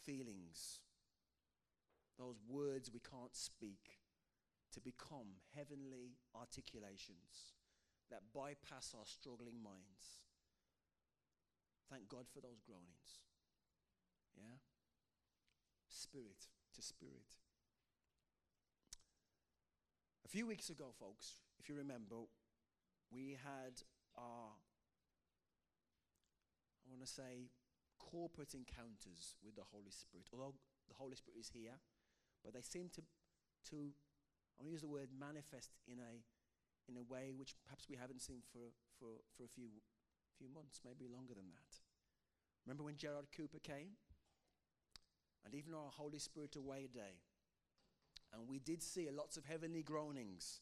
feelings, 0.04 0.78
those 2.18 2.36
words 2.48 2.88
we 2.92 3.00
can't 3.00 3.34
speak, 3.34 3.99
to 4.72 4.80
become 4.80 5.42
heavenly 5.54 6.18
articulations 6.34 7.54
that 8.10 8.32
bypass 8.34 8.94
our 8.96 9.06
struggling 9.06 9.62
minds. 9.62 10.22
Thank 11.90 12.08
God 12.08 12.26
for 12.32 12.40
those 12.40 12.60
groanings. 12.62 13.22
Yeah? 14.36 14.58
Spirit 15.88 16.50
to 16.74 16.82
spirit. 16.82 17.38
A 20.24 20.28
few 20.28 20.46
weeks 20.46 20.70
ago, 20.70 20.94
folks, 20.98 21.42
if 21.58 21.68
you 21.68 21.74
remember, 21.74 22.16
we 23.10 23.36
had 23.42 23.82
our, 24.16 24.54
I 26.86 26.88
want 26.88 27.02
to 27.02 27.10
say, 27.10 27.50
corporate 27.98 28.54
encounters 28.54 29.34
with 29.44 29.56
the 29.56 29.66
Holy 29.72 29.90
Spirit. 29.90 30.28
Although 30.32 30.54
the 30.88 30.94
Holy 30.94 31.16
Spirit 31.16 31.40
is 31.40 31.50
here, 31.52 31.78
but 32.44 32.54
they 32.54 32.62
seem 32.62 32.88
to, 32.94 33.02
to 33.70 33.90
I 34.60 34.62
want 34.62 34.68
to 34.68 34.76
use 34.76 34.84
the 34.84 34.92
word 34.92 35.08
manifest 35.16 35.72
in 35.88 35.96
a, 35.96 36.20
in 36.84 37.00
a 37.00 37.04
way 37.08 37.32
which 37.32 37.56
perhaps 37.64 37.88
we 37.88 37.96
haven't 37.96 38.20
seen 38.20 38.44
for, 38.52 38.76
for, 39.00 39.24
for 39.32 39.44
a 39.44 39.48
few, 39.48 39.80
few 40.36 40.52
months, 40.52 40.84
maybe 40.84 41.08
longer 41.08 41.32
than 41.32 41.48
that. 41.48 41.72
Remember 42.66 42.84
when 42.84 43.00
Gerard 43.00 43.32
Cooper 43.34 43.58
came? 43.58 43.96
And 45.46 45.54
even 45.54 45.72
our 45.72 45.88
Holy 45.88 46.18
Spirit 46.18 46.56
Away 46.56 46.88
Day. 46.92 47.24
And 48.36 48.46
we 48.46 48.58
did 48.58 48.82
see 48.82 49.08
lots 49.08 49.38
of 49.38 49.46
heavenly 49.46 49.82
groanings. 49.82 50.60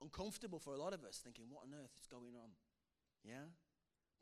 Uncomfortable 0.00 0.58
for 0.58 0.72
a 0.72 0.80
lot 0.80 0.94
of 0.94 1.04
us, 1.04 1.20
thinking, 1.22 1.44
what 1.50 1.68
on 1.68 1.76
earth 1.76 1.92
is 2.00 2.06
going 2.06 2.32
on? 2.34 2.48
Yeah? 3.22 3.52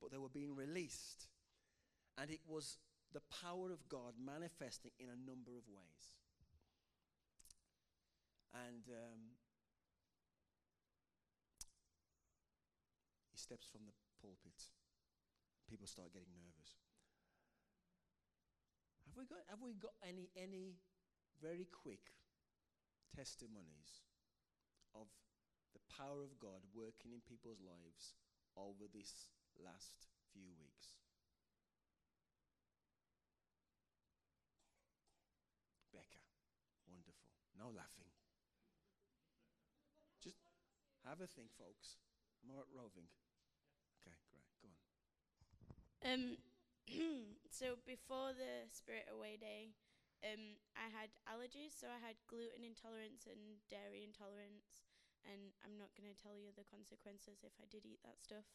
But 0.03 0.11
they 0.11 0.19
were 0.19 0.29
being 0.29 0.57
released. 0.57 1.29
And 2.19 2.29
it 2.29 2.41
was 2.45 2.79
the 3.15 3.23
power 3.41 3.71
of 3.71 3.89
God 3.89 4.15
manifesting 4.19 4.91
in 4.99 5.07
a 5.07 5.31
number 5.31 5.53
of 5.55 5.63
ways. 5.71 6.19
And 8.51 8.83
um, 8.91 9.39
he 13.31 13.39
steps 13.39 13.67
from 13.71 13.87
the 13.87 13.95
pulpit. 14.21 14.59
People 15.69 15.87
start 15.87 16.13
getting 16.13 16.35
nervous. 16.35 16.83
Have 19.07 19.15
we 19.15 19.25
got, 19.25 19.43
have 19.47 19.63
we 19.63 19.75
got 19.79 19.95
any, 20.03 20.31
any 20.35 20.75
very 21.39 21.67
quick 21.71 22.11
testimonies 23.15 24.03
of 24.95 25.07
the 25.75 25.83
power 25.91 26.23
of 26.27 26.35
God 26.43 26.67
working 26.75 27.15
in 27.15 27.23
people's 27.23 27.63
lives 27.63 28.19
over 28.59 28.91
this 28.91 29.31
last 29.63 30.11
few 30.35 30.51
weeks? 30.59 30.99
Becca, 35.95 36.23
wonderful. 36.91 37.31
No 37.59 37.71
laughing. 37.71 38.11
Just 40.23 40.39
have 41.11 41.21
a 41.21 41.27
think, 41.27 41.51
folks. 41.59 41.99
Am 42.47 42.55
roving? 42.71 43.11
Okay, 44.07 44.15
great. 44.31 44.47
Go 44.63 44.71
on. 44.71 44.79
Um, 46.07 46.25
so 47.51 47.77
before 47.83 48.31
the 48.33 48.71
Spirit 48.71 49.11
Away 49.11 49.37
Day, 49.37 49.75
um, 50.23 50.55
I 50.79 50.87
had 50.95 51.11
allergies. 51.27 51.75
So 51.75 51.91
I 51.91 51.99
had 51.99 52.15
gluten 52.31 52.63
intolerance 52.63 53.27
and 53.27 53.59
dairy 53.67 54.07
intolerance, 54.07 54.87
and 55.27 55.51
I'm 55.67 55.75
not 55.77 55.91
going 55.99 56.09
to 56.09 56.17
tell 56.17 56.39
you 56.39 56.55
the 56.55 56.69
consequences 56.71 57.43
if 57.43 57.59
I 57.59 57.67
did 57.67 57.83
eat 57.83 58.01
that 58.07 58.23
stuff. 58.23 58.47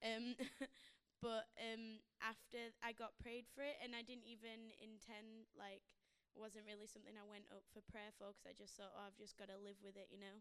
Um, 0.00 0.34
but 1.24 1.52
um, 1.60 2.00
after 2.24 2.72
I 2.80 2.96
got 2.96 3.20
prayed 3.20 3.44
for 3.52 3.60
it, 3.60 3.76
and 3.84 3.92
I 3.92 4.00
didn't 4.00 4.26
even 4.26 4.72
intend 4.80 5.52
like 5.52 5.84
it 6.32 6.40
wasn't 6.40 6.64
really 6.64 6.86
something 6.88 7.14
I 7.18 7.26
went 7.26 7.50
up 7.50 7.66
for 7.74 7.82
prayer 7.90 8.14
for 8.16 8.32
because 8.32 8.46
I 8.46 8.54
just 8.56 8.78
thought, 8.78 8.94
oh, 8.94 9.04
I've 9.04 9.18
just 9.18 9.36
got 9.36 9.50
to 9.52 9.58
live 9.60 9.78
with 9.84 9.98
it, 10.00 10.08
you 10.08 10.16
know. 10.22 10.40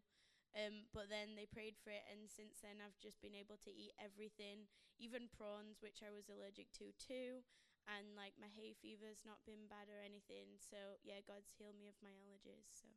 Um, 0.58 0.90
but 0.98 1.14
then 1.14 1.38
they 1.38 1.46
prayed 1.46 1.78
for 1.78 1.94
it, 1.94 2.02
and 2.10 2.26
since 2.26 2.58
then 2.66 2.82
I've 2.82 2.98
just 2.98 3.22
been 3.22 3.38
able 3.38 3.62
to 3.62 3.72
eat 3.72 3.94
everything, 4.02 4.66
even 4.98 5.30
prawns, 5.30 5.78
which 5.80 6.02
I 6.02 6.10
was 6.10 6.26
allergic 6.28 6.74
to 6.82 6.90
too. 6.98 7.46
And 7.86 8.14
like 8.18 8.38
my 8.38 8.50
hay 8.50 8.74
fever's 8.78 9.26
not 9.26 9.42
been 9.46 9.70
bad 9.70 9.90
or 9.90 10.02
anything. 10.02 10.58
So 10.62 10.98
yeah, 11.02 11.22
God's 11.26 11.54
healed 11.58 11.78
me 11.78 11.90
of 11.90 11.98
my 12.02 12.14
allergies. 12.14 12.70
So 12.70 12.90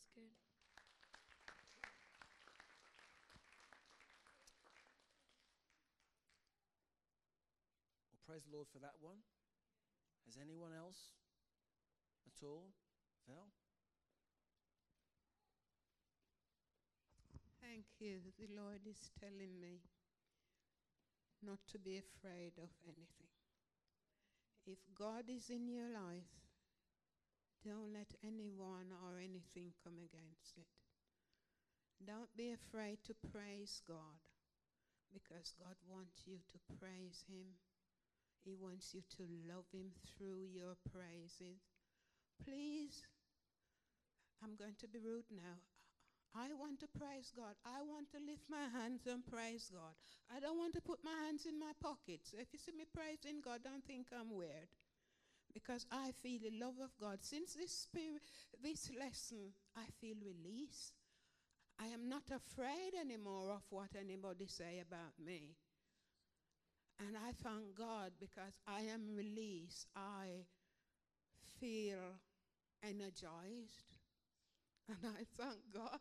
it's 0.00 0.08
good. 0.12 0.32
Well, 8.12 8.24
praise 8.24 8.44
the 8.44 8.52
Lord 8.56 8.68
for 8.72 8.80
that 8.80 9.00
one. 9.00 9.24
Has 10.26 10.36
anyone 10.36 10.72
else 10.76 11.16
at 12.26 12.44
all? 12.44 12.72
Val? 13.28 13.52
Thank 17.76 18.00
you. 18.00 18.24
The 18.40 18.48
Lord 18.56 18.88
is 18.88 19.12
telling 19.20 19.60
me 19.60 19.84
not 21.44 21.60
to 21.68 21.78
be 21.78 22.00
afraid 22.00 22.56
of 22.56 22.72
anything. 22.88 23.28
If 24.64 24.80
God 24.96 25.28
is 25.28 25.50
in 25.52 25.68
your 25.68 25.92
life, 25.92 26.32
don't 27.60 27.92
let 27.92 28.16
anyone 28.24 28.96
or 29.04 29.20
anything 29.20 29.76
come 29.84 30.00
against 30.00 30.56
it. 30.56 30.72
Don't 32.00 32.32
be 32.32 32.56
afraid 32.56 33.04
to 33.04 33.28
praise 33.28 33.82
God 33.86 34.24
because 35.12 35.52
God 35.60 35.76
wants 35.84 36.24
you 36.24 36.40
to 36.48 36.76
praise 36.80 37.28
Him. 37.28 37.60
He 38.42 38.56
wants 38.56 38.94
you 38.96 39.02
to 39.20 39.28
love 39.52 39.68
Him 39.70 39.92
through 40.16 40.48
your 40.48 40.80
praises. 40.88 41.60
Please, 42.40 43.04
I'm 44.42 44.56
going 44.56 44.80
to 44.80 44.88
be 44.88 44.98
rude 44.98 45.28
now. 45.28 45.60
I 46.36 46.52
want 46.52 46.80
to 46.80 46.88
praise 46.98 47.32
God. 47.34 47.56
I 47.64 47.80
want 47.80 48.12
to 48.12 48.18
lift 48.20 48.44
my 48.50 48.68
hands 48.78 49.06
and 49.08 49.24
praise 49.24 49.72
God. 49.72 49.96
I 50.28 50.38
don't 50.38 50.58
want 50.58 50.74
to 50.74 50.82
put 50.82 51.02
my 51.02 51.16
hands 51.24 51.46
in 51.46 51.58
my 51.58 51.72
pockets. 51.80 52.34
If 52.36 52.52
you 52.52 52.58
see 52.58 52.72
me 52.76 52.84
praising 52.92 53.40
God, 53.40 53.64
don't 53.64 53.84
think 53.84 54.08
I'm 54.12 54.36
weird. 54.36 54.68
Because 55.54 55.86
I 55.90 56.12
feel 56.20 56.38
the 56.42 56.52
love 56.60 56.76
of 56.84 56.92
God. 57.00 57.24
Since 57.24 57.54
this 57.54 57.72
spirit, 57.72 58.20
this 58.62 58.90
lesson, 58.92 59.56
I 59.74 59.88
feel 59.98 60.16
release. 60.20 60.92
I 61.80 61.86
am 61.86 62.08
not 62.08 62.28
afraid 62.28 62.92
anymore 63.00 63.52
of 63.52 63.62
what 63.70 63.96
anybody 63.98 64.46
say 64.46 64.84
about 64.84 65.16
me. 65.24 65.56
And 67.00 67.16
I 67.16 67.32
thank 67.32 67.74
God 67.76 68.12
because 68.20 68.60
I 68.68 68.82
am 68.92 69.16
released. 69.16 69.86
I 69.96 70.44
feel 71.58 72.20
energized. 72.82 73.96
And 74.88 74.98
I 75.02 75.24
thank 75.36 75.58
God. 75.74 76.00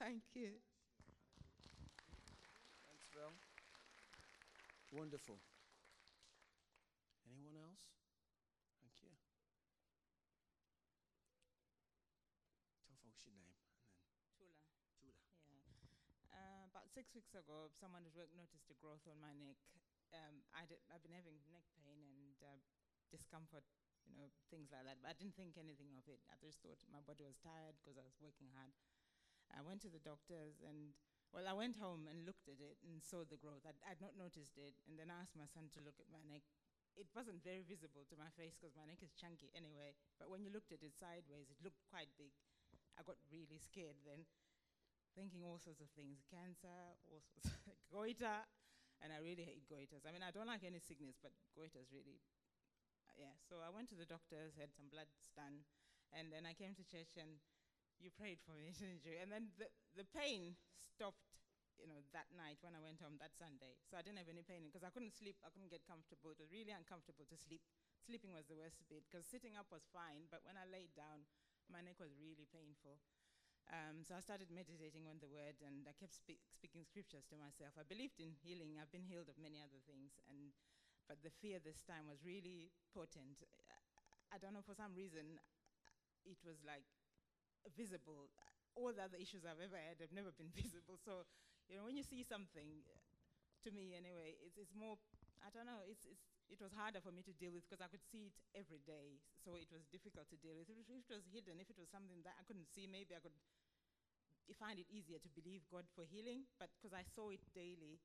Thank 0.00 0.24
you. 0.34 0.62
Thanks, 2.86 3.06
Val. 3.14 3.32
Wonderful. 4.92 5.40
Anyone 7.26 7.56
else? 7.56 7.86
Thank 8.80 8.92
you. 9.02 9.10
Tell 12.86 12.96
folks 13.04 13.24
your 13.26 13.36
name. 13.36 13.56
Tula. 14.36 14.56
Tula. 14.98 15.16
Yeah. 15.48 15.64
Uh, 16.32 16.66
about 16.70 16.88
six 16.90 17.14
weeks 17.14 17.34
ago, 17.34 17.68
someone 17.80 18.06
at 18.06 18.14
work 18.14 18.30
noticed 18.36 18.70
a 18.70 18.76
growth 18.82 19.04
on 19.10 19.18
my 19.20 19.32
neck. 19.34 19.58
Um, 20.14 20.42
i 20.54 20.66
d- 20.66 20.82
I've 20.90 21.02
been 21.02 21.14
having 21.14 21.38
neck 21.54 21.66
pain 21.86 22.02
and 22.02 22.36
uh, 22.42 22.58
discomfort, 23.10 23.64
you 24.10 24.16
know, 24.18 24.30
things 24.50 24.70
like 24.74 24.84
that. 24.86 24.98
But 25.02 25.14
I 25.14 25.16
didn't 25.18 25.36
think 25.38 25.56
anything 25.58 25.94
of 25.98 26.06
it. 26.10 26.20
I 26.30 26.36
just 26.42 26.60
thought 26.62 26.82
my 26.90 27.00
body 27.06 27.22
was 27.26 27.38
tired 27.42 27.78
because 27.80 27.98
I 27.98 28.04
was 28.06 28.18
working 28.20 28.50
hard. 28.54 28.74
I 29.54 29.62
went 29.62 29.82
to 29.86 29.90
the 29.90 30.02
doctors 30.02 30.62
and, 30.62 30.94
well, 31.34 31.46
I 31.46 31.54
went 31.54 31.78
home 31.78 32.06
and 32.10 32.26
looked 32.26 32.46
at 32.50 32.58
it 32.58 32.78
and 32.86 33.02
saw 33.02 33.26
the 33.26 33.38
growth. 33.38 33.66
I'd, 33.66 33.78
I'd 33.86 34.02
not 34.02 34.18
noticed 34.18 34.58
it. 34.58 34.74
And 34.86 34.98
then 34.98 35.10
I 35.10 35.22
asked 35.22 35.38
my 35.38 35.48
son 35.50 35.70
to 35.74 35.84
look 35.84 35.98
at 35.98 36.10
my 36.10 36.22
neck. 36.26 36.42
It 36.98 37.06
wasn't 37.14 37.42
very 37.46 37.62
visible 37.62 38.02
to 38.10 38.18
my 38.18 38.30
face 38.34 38.58
because 38.58 38.74
my 38.74 38.86
neck 38.86 39.02
is 39.02 39.14
chunky 39.14 39.54
anyway. 39.54 39.94
But 40.18 40.28
when 40.28 40.42
you 40.42 40.50
looked 40.50 40.74
at 40.74 40.82
it 40.82 40.94
sideways, 40.98 41.50
it 41.50 41.62
looked 41.62 41.80
quite 41.86 42.10
big. 42.18 42.34
I 42.98 43.06
got 43.06 43.16
really 43.30 43.56
scared 43.62 43.96
then, 44.02 44.26
thinking 45.14 45.46
all 45.46 45.56
sorts 45.56 45.80
of 45.80 45.88
things 45.94 46.26
cancer, 46.26 46.98
all 47.08 47.22
sorts 47.22 47.54
of 47.54 47.78
goiter. 47.94 48.42
And 49.00 49.14
I 49.14 49.22
really 49.24 49.46
hate 49.46 49.64
goiters. 49.64 50.04
I 50.04 50.12
mean, 50.12 50.20
I 50.20 50.28
don't 50.28 50.50
like 50.50 50.60
any 50.60 50.82
sickness, 50.82 51.16
but 51.16 51.32
goiters 51.56 51.88
really, 51.88 52.20
yeah. 53.16 53.32
So 53.48 53.64
I 53.64 53.72
went 53.72 53.88
to 53.94 53.96
the 53.96 54.04
doctors, 54.04 54.60
had 54.60 54.76
some 54.76 54.92
bloods 54.92 55.32
done, 55.32 55.64
and 56.12 56.28
then 56.28 56.44
I 56.44 56.52
came 56.52 56.76
to 56.76 56.84
church 56.84 57.16
and 57.16 57.40
you 58.00 58.10
prayed 58.12 58.40
for 58.42 58.56
me, 58.56 58.72
didn't 58.80 59.04
you? 59.04 59.16
And 59.20 59.30
then 59.30 59.52
the, 59.60 59.68
the 59.96 60.06
pain 60.16 60.56
stopped, 60.84 61.22
you 61.80 61.88
know, 61.88 62.00
that 62.12 62.28
night 62.36 62.60
when 62.60 62.76
I 62.76 62.82
went 62.82 63.00
home 63.00 63.16
that 63.20 63.36
Sunday. 63.36 63.76
So 63.88 63.96
I 63.96 64.02
didn't 64.04 64.20
have 64.20 64.32
any 64.32 64.44
pain 64.44 64.68
because 64.68 64.84
I 64.84 64.92
couldn't 64.92 65.14
sleep. 65.16 65.40
I 65.44 65.52
couldn't 65.52 65.72
get 65.72 65.84
comfortable. 65.86 66.32
It 66.32 66.40
was 66.40 66.52
really 66.52 66.72
uncomfortable 66.74 67.24
to 67.28 67.36
sleep. 67.38 67.62
Sleeping 68.04 68.32
was 68.36 68.48
the 68.48 68.56
worst 68.58 68.80
bit 68.88 69.04
because 69.08 69.24
sitting 69.28 69.56
up 69.56 69.68
was 69.72 69.84
fine, 69.92 70.28
but 70.32 70.44
when 70.44 70.56
I 70.56 70.66
laid 70.68 70.92
down, 70.96 71.24
my 71.68 71.80
neck 71.84 72.00
was 72.00 72.12
really 72.18 72.48
painful. 72.50 72.98
Um, 73.70 74.02
so 74.02 74.18
I 74.18 74.22
started 74.24 74.50
meditating 74.50 75.06
on 75.06 75.22
the 75.22 75.30
word 75.30 75.54
and 75.62 75.86
I 75.86 75.94
kept 75.94 76.12
spe- 76.16 76.42
speaking 76.50 76.82
scriptures 76.82 77.22
to 77.30 77.38
myself. 77.38 77.78
I 77.78 77.86
believed 77.86 78.18
in 78.18 78.34
healing. 78.42 78.76
I've 78.82 78.90
been 78.90 79.06
healed 79.06 79.30
of 79.30 79.38
many 79.38 79.62
other 79.62 79.78
things, 79.86 80.18
and 80.26 80.50
but 81.06 81.22
the 81.22 81.30
fear 81.30 81.58
this 81.62 81.82
time 81.86 82.10
was 82.10 82.22
really 82.26 82.74
potent. 82.90 83.38
I, 83.70 84.34
I 84.34 84.38
don't 84.42 84.54
know 84.54 84.64
for 84.66 84.74
some 84.74 84.94
reason, 84.98 85.38
it 86.26 86.38
was 86.42 86.58
like 86.66 86.86
visible. 87.76 88.30
All 88.78 88.94
the 88.94 89.02
other 89.02 89.18
issues 89.18 89.42
I've 89.44 89.60
ever 89.60 89.76
had 89.76 90.00
have 90.00 90.14
never 90.14 90.30
been 90.32 90.52
visible. 90.60 90.96
So 90.96 91.26
you 91.70 91.78
know, 91.78 91.86
when 91.86 91.94
you 91.94 92.06
see 92.06 92.26
something, 92.26 92.82
to 93.62 93.70
me 93.70 93.92
anyway, 93.94 94.34
it's, 94.40 94.56
it's 94.56 94.74
more, 94.74 94.96
I 95.44 95.52
don't 95.52 95.68
know, 95.68 95.84
it's, 95.84 96.02
it's, 96.08 96.24
it 96.50 96.58
was 96.58 96.74
harder 96.74 96.98
for 96.98 97.12
me 97.14 97.22
to 97.28 97.34
deal 97.36 97.54
with 97.54 97.62
because 97.68 97.84
I 97.84 97.86
could 97.92 98.02
see 98.02 98.32
it 98.32 98.36
every 98.56 98.82
day. 98.82 99.22
So 99.38 99.54
it 99.54 99.70
was 99.70 99.86
difficult 99.92 100.26
to 100.34 100.38
deal 100.40 100.58
with. 100.58 100.66
If 100.66 100.82
it, 100.82 101.06
was 101.06 101.28
hidden, 101.30 101.62
if 101.62 101.70
it 101.70 101.78
was 101.78 101.86
something 101.92 102.24
that 102.26 102.34
I 102.40 102.42
couldn't 102.48 102.66
see, 102.66 102.90
maybe 102.90 103.14
I 103.14 103.22
could 103.22 103.36
find 104.58 104.82
it 104.82 104.90
easier 104.90 105.22
to 105.22 105.30
believe 105.30 105.62
God 105.70 105.86
for 105.94 106.02
healing, 106.02 106.42
but 106.58 106.74
because 106.74 106.90
I 106.90 107.06
saw 107.06 107.30
it 107.30 107.44
daily. 107.54 108.02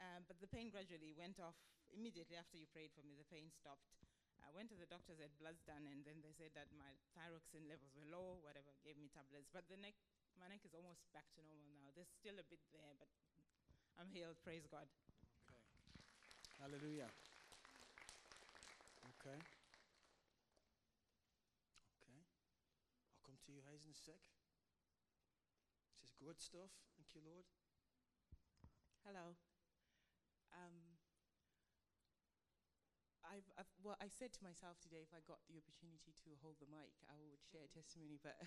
Um, 0.00 0.24
but 0.24 0.40
the 0.40 0.48
pain 0.48 0.70
gradually 0.72 1.12
went 1.12 1.42
off 1.42 1.58
immediately 1.92 2.38
after 2.38 2.56
you 2.56 2.70
prayed 2.70 2.94
for 2.94 3.04
me, 3.04 3.18
the 3.18 3.28
pain 3.28 3.50
stopped. 3.52 4.07
I 4.48 4.56
went 4.56 4.72
to 4.72 4.80
the 4.80 4.88
doctors, 4.88 5.20
had 5.20 5.36
bloods 5.36 5.60
done, 5.68 5.84
and 5.92 6.00
then 6.08 6.24
they 6.24 6.32
said 6.32 6.56
that 6.56 6.72
my 6.72 6.88
thyroxine 7.12 7.68
levels 7.68 7.92
were 7.92 8.08
low, 8.08 8.40
whatever, 8.40 8.72
gave 8.80 8.96
me 8.96 9.12
tablets. 9.12 9.52
But 9.52 9.68
the 9.68 9.76
neck, 9.76 9.92
my 10.40 10.48
neck 10.48 10.64
is 10.64 10.72
almost 10.72 11.04
back 11.12 11.28
to 11.36 11.44
normal 11.44 11.68
now. 11.76 11.92
There's 11.92 12.08
still 12.08 12.40
a 12.40 12.46
bit 12.48 12.64
there, 12.72 12.96
but 12.96 13.12
I'm 14.00 14.08
healed, 14.08 14.40
praise 14.40 14.64
God. 14.64 14.88
Okay. 15.52 15.60
Hallelujah. 16.56 17.12
Okay. 19.20 19.36
Okay. 22.00 22.16
I'll 23.12 23.20
come 23.28 23.36
to 23.44 23.52
you, 23.52 23.60
Hayes, 23.68 23.84
in 23.84 23.92
a 23.92 24.00
sec. 24.00 24.16
This 26.00 26.08
is 26.08 26.16
good 26.16 26.40
stuff. 26.40 26.72
Thank 26.96 27.12
you, 27.12 27.20
Lord. 27.20 27.44
Hello. 29.04 29.36
Um, 30.56 30.87
I've, 33.28 33.44
I've, 33.60 33.68
well, 33.84 33.96
I 34.00 34.08
said 34.08 34.32
to 34.40 34.42
myself 34.42 34.80
today, 34.80 35.04
if 35.04 35.12
I 35.12 35.20
got 35.28 35.44
the 35.46 35.60
opportunity 35.60 36.16
to 36.24 36.28
hold 36.40 36.56
the 36.58 36.70
mic, 36.72 36.96
I 37.12 37.20
would 37.28 37.44
share 37.44 37.60
a 37.64 37.70
testimony. 37.70 38.16
But 38.16 38.40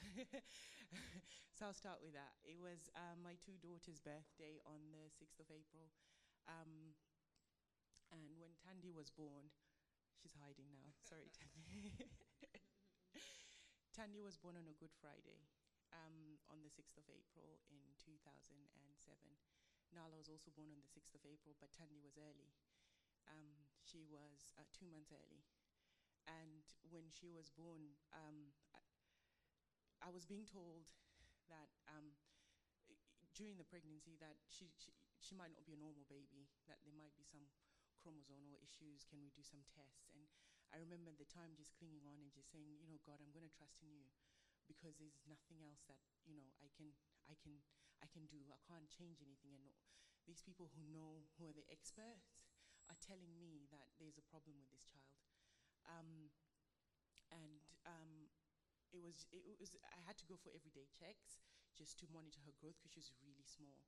so 1.56 1.70
I'll 1.70 1.78
start 1.78 2.02
with 2.02 2.18
that. 2.18 2.34
It 2.42 2.58
was 2.58 2.90
um, 2.98 3.22
my 3.22 3.38
two 3.38 3.62
daughters' 3.62 4.02
birthday 4.02 4.58
on 4.66 4.90
the 4.90 5.06
sixth 5.14 5.38
of 5.38 5.54
April, 5.54 5.94
um, 6.50 6.98
and 8.10 8.26
when 8.42 8.58
Tandy 8.58 8.90
was 8.90 9.14
born, 9.14 9.54
she's 10.18 10.34
hiding 10.42 10.74
now. 10.74 10.90
Sorry, 11.10 11.30
Tandy. 11.30 11.94
Tandy 13.96 14.26
was 14.26 14.42
born 14.42 14.58
on 14.58 14.66
a 14.66 14.76
Good 14.82 14.94
Friday, 14.98 15.46
um, 15.94 16.42
on 16.50 16.66
the 16.66 16.74
sixth 16.74 16.98
of 16.98 17.06
April 17.06 17.62
in 17.70 17.86
2007. 18.02 18.58
Nala 19.94 20.16
was 20.16 20.32
also 20.32 20.50
born 20.56 20.72
on 20.72 20.80
the 20.80 20.88
6th 20.88 21.12
of 21.14 21.28
April, 21.28 21.54
but 21.60 21.70
Tandy 21.76 22.00
was 22.00 22.16
early. 22.16 22.56
Um, 23.28 23.61
she 23.84 24.06
was 24.08 24.54
uh, 24.58 24.66
two 24.72 24.88
months 24.90 25.12
early. 25.12 25.44
And 26.30 26.64
when 26.94 27.10
she 27.10 27.28
was 27.34 27.50
born, 27.50 27.98
um, 28.14 28.54
I, 28.78 30.08
I, 30.08 30.10
was 30.14 30.24
being 30.30 30.46
told 30.46 30.94
that 31.50 31.74
um, 31.90 32.14
during 33.34 33.58
the 33.58 33.66
pregnancy 33.66 34.16
that 34.22 34.38
she, 34.48 34.70
she, 34.78 34.94
she 35.18 35.34
might 35.34 35.52
not 35.52 35.66
be 35.66 35.74
a 35.74 35.82
normal 35.82 36.06
baby, 36.06 36.46
that 36.70 36.78
there 36.86 36.94
might 36.94 37.12
be 37.18 37.26
some 37.26 37.44
chromosomal 37.98 38.58
issues, 38.62 39.06
can 39.10 39.18
we 39.22 39.34
do 39.34 39.42
some 39.42 39.66
tests? 39.66 40.14
And 40.14 40.30
I 40.72 40.78
remember 40.80 41.12
the 41.18 41.28
time 41.28 41.58
just 41.58 41.74
clinging 41.76 42.06
on 42.06 42.22
and 42.22 42.32
just 42.32 42.54
saying, 42.54 42.80
you 42.80 42.88
know, 42.88 43.02
God, 43.02 43.18
I'm 43.20 43.34
going 43.34 43.46
to 43.46 43.58
trust 43.58 43.82
in 43.82 43.92
you 43.92 44.08
because 44.70 44.96
there's 45.02 45.20
nothing 45.28 45.60
else 45.66 45.84
that, 45.90 46.00
you 46.24 46.38
know, 46.38 46.48
I 46.64 46.70
can, 46.78 46.94
I 47.28 47.36
can, 47.42 47.60
I 48.02 48.08
can 48.10 48.26
do. 48.30 48.42
I 48.50 48.62
can't 48.66 48.88
change 48.90 49.22
anything. 49.22 49.58
And 49.62 49.74
these 50.26 50.42
people 50.42 50.70
who 50.74 50.84
know, 50.90 51.28
who 51.38 51.50
are 51.50 51.56
the 51.56 51.68
experts, 51.70 52.51
are 52.92 53.00
telling 53.00 53.32
me 53.40 53.64
that 53.72 53.88
there's 53.96 54.20
a 54.20 54.28
problem 54.28 54.60
with 54.60 54.68
this 54.76 54.84
child. 54.84 55.24
Um, 55.88 56.28
and 57.32 57.64
um, 57.88 58.28
it 58.92 59.00
was, 59.00 59.24
it 59.32 59.56
was, 59.56 59.72
I 59.88 60.04
had 60.04 60.20
to 60.20 60.28
go 60.28 60.36
for 60.36 60.52
everyday 60.52 60.92
checks 60.92 61.40
just 61.72 61.96
to 62.04 62.12
monitor 62.12 62.44
her 62.44 62.56
growth 62.60 62.78
because 62.84 63.08
she 63.08 63.16
was 63.16 63.24
really 63.24 63.48
small. 63.48 63.88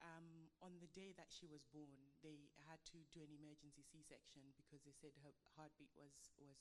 Um, 0.00 0.48
on 0.64 0.78
the 0.80 0.88
day 0.96 1.12
that 1.20 1.28
she 1.28 1.44
was 1.44 1.66
born, 1.68 2.00
they 2.24 2.48
had 2.70 2.80
to 2.94 3.04
do 3.12 3.20
an 3.20 3.34
emergency 3.34 3.84
C-section 3.84 4.56
because 4.56 4.80
they 4.88 4.94
said 4.94 5.12
her 5.20 5.34
heartbeat 5.58 5.92
was, 5.92 6.32
was 6.40 6.56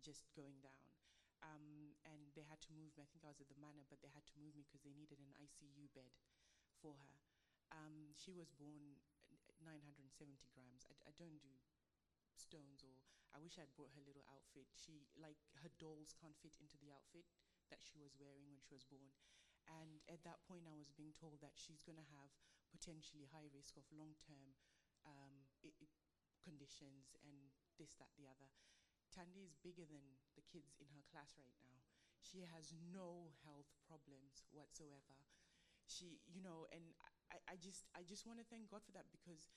just 0.00 0.30
going 0.32 0.62
down. 0.64 0.88
Um, 1.44 1.94
and 2.02 2.34
they 2.34 2.46
had 2.46 2.58
to 2.66 2.74
move 2.74 2.94
me. 2.98 3.02
I 3.04 3.10
think 3.12 3.22
I 3.22 3.30
was 3.30 3.38
at 3.38 3.50
the 3.50 3.60
manor, 3.62 3.86
but 3.86 4.02
they 4.02 4.10
had 4.10 4.26
to 4.26 4.40
move 4.40 4.58
me 4.58 4.66
because 4.66 4.82
they 4.82 4.94
needed 4.94 5.22
an 5.22 5.30
ICU 5.38 5.86
bed 5.94 6.10
for 6.82 6.98
her. 6.98 7.16
Um, 7.70 8.14
she 8.16 8.32
was 8.32 8.50
born 8.56 8.98
970 9.62 10.38
grams. 10.54 10.86
I, 10.86 10.94
I, 11.08 11.12
don't 11.18 11.38
do 11.42 11.54
stones, 12.38 12.84
or 12.86 12.94
I 13.34 13.42
wish 13.42 13.58
I'd 13.58 13.72
brought 13.74 13.94
her 13.96 14.04
little 14.04 14.24
outfit. 14.30 14.70
She, 14.74 15.08
like, 15.18 15.38
her 15.62 15.72
dolls 15.82 16.14
can't 16.16 16.36
fit 16.38 16.54
into 16.58 16.78
the 16.78 16.94
outfit 16.94 17.26
that 17.68 17.82
she 17.84 18.00
was 18.00 18.16
wearing 18.16 18.48
when 18.48 18.62
she 18.62 18.72
was 18.72 18.86
born. 18.88 19.12
And 19.68 20.00
at 20.08 20.24
that 20.24 20.40
point, 20.48 20.64
I 20.64 20.78
was 20.78 20.88
being 20.96 21.12
told 21.12 21.44
that 21.44 21.58
she's 21.58 21.84
going 21.84 22.00
to 22.00 22.12
have 22.16 22.32
potentially 22.72 23.28
high 23.28 23.48
risk 23.52 23.76
of 23.76 23.84
long-term 23.92 24.56
um, 25.04 25.44
conditions 26.40 27.12
and 27.20 27.52
this, 27.76 27.92
that, 28.00 28.12
the 28.16 28.24
other. 28.24 28.48
Tandy 29.12 29.44
is 29.44 29.56
bigger 29.60 29.84
than 29.84 30.04
the 30.36 30.44
kids 30.44 30.80
in 30.80 30.88
her 30.92 31.04
class 31.08 31.36
right 31.36 31.56
now. 31.64 31.80
She 32.20 32.44
has 32.44 32.72
no 32.92 33.32
health 33.44 33.72
problems 33.88 34.44
whatsoever. 34.52 35.24
She, 35.88 36.20
you 36.28 36.44
know, 36.44 36.68
and 36.68 36.84
I, 37.28 37.38
I 37.52 37.56
just, 37.60 37.84
I 37.92 38.04
just 38.04 38.24
want 38.24 38.40
to 38.40 38.46
thank 38.48 38.72
God 38.72 38.80
for 38.84 38.92
that 38.96 39.08
because 39.12 39.52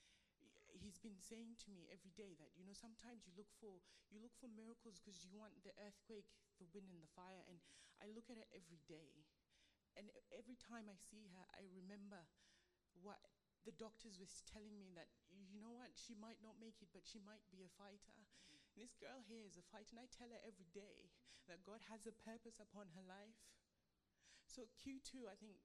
he's 0.71 0.99
been 0.99 1.19
saying 1.19 1.59
to 1.59 1.69
me 1.71 1.87
every 1.91 2.15
day 2.15 2.31
that 2.39 2.51
you 2.55 2.63
know 2.63 2.71
sometimes 2.71 3.27
you 3.27 3.35
look 3.35 3.51
for 3.59 3.83
you 4.07 4.23
look 4.23 4.31
for 4.39 4.47
miracles 4.47 5.03
because 5.03 5.19
you 5.19 5.27
want 5.35 5.51
the 5.67 5.75
earthquake 5.83 6.31
the 6.63 6.67
wind 6.71 6.87
and 6.95 7.03
the 7.03 7.11
fire 7.11 7.43
and 7.51 7.59
i 7.99 8.07
look 8.07 8.31
at 8.31 8.39
it 8.39 8.47
every 8.55 8.79
day. 8.87 9.27
And 9.99 10.07
every 10.31 10.55
time 10.55 10.87
i 10.87 10.95
see 10.95 11.27
her 11.35 11.43
i 11.59 11.67
remember 11.75 12.23
what 13.03 13.19
the 13.67 13.75
doctors 13.75 14.17
was 14.17 14.41
telling 14.49 14.73
me 14.79 14.89
that 14.97 15.11
you 15.29 15.61
know 15.61 15.73
what? 15.73 15.93
She 15.93 16.17
might 16.17 16.41
not 16.41 16.57
make 16.57 16.81
it 16.81 16.89
but 16.89 17.05
she 17.05 17.21
might 17.21 17.45
be 17.53 17.61
a 17.61 17.71
fighter. 17.77 18.17
This 18.73 18.95
girl 18.97 19.19
here 19.21 19.43
is 19.43 19.59
a 19.59 19.65
fighter, 19.67 19.93
and 19.93 20.01
I 20.01 20.07
tell 20.07 20.31
her 20.31 20.41
every 20.47 20.65
day 20.71 21.11
that 21.51 21.67
God 21.67 21.83
has 21.91 22.07
a 22.07 22.15
purpose 22.15 22.57
upon 22.57 22.87
her 22.95 23.03
life. 23.03 23.35
So 24.47 24.71
Q2, 24.79 25.27
I 25.27 25.35
think 25.35 25.59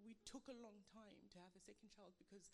we 0.00 0.16
took 0.24 0.48
a 0.48 0.56
long 0.56 0.80
time 0.88 1.28
to 1.32 1.38
have 1.42 1.52
a 1.52 1.62
second 1.62 1.92
child 1.92 2.16
because 2.16 2.48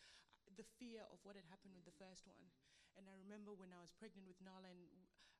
the 0.57 0.66
fear 0.81 1.05
of 1.12 1.20
what 1.22 1.37
had 1.37 1.46
happened 1.46 1.77
with 1.77 1.87
the 1.87 2.01
first 2.01 2.24
one. 2.24 2.51
And 2.96 3.07
I 3.07 3.14
remember 3.14 3.55
when 3.55 3.70
I 3.70 3.79
was 3.79 3.94
pregnant 3.94 4.27
with 4.27 4.40
Nala 4.42 4.66
and 4.66 4.83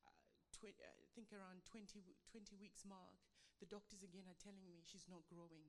uh, 0.06 0.14
uh, 0.62 0.70
I 0.87 1.06
think 1.14 1.34
around 1.34 1.66
20, 1.66 2.02
20 2.30 2.54
weeks 2.58 2.87
mark, 2.87 3.18
the 3.58 3.66
doctors 3.66 4.06
again 4.06 4.30
are 4.30 4.38
telling 4.38 4.62
me 4.62 4.87
she's 4.87 5.11
not 5.11 5.26
growing. 5.26 5.66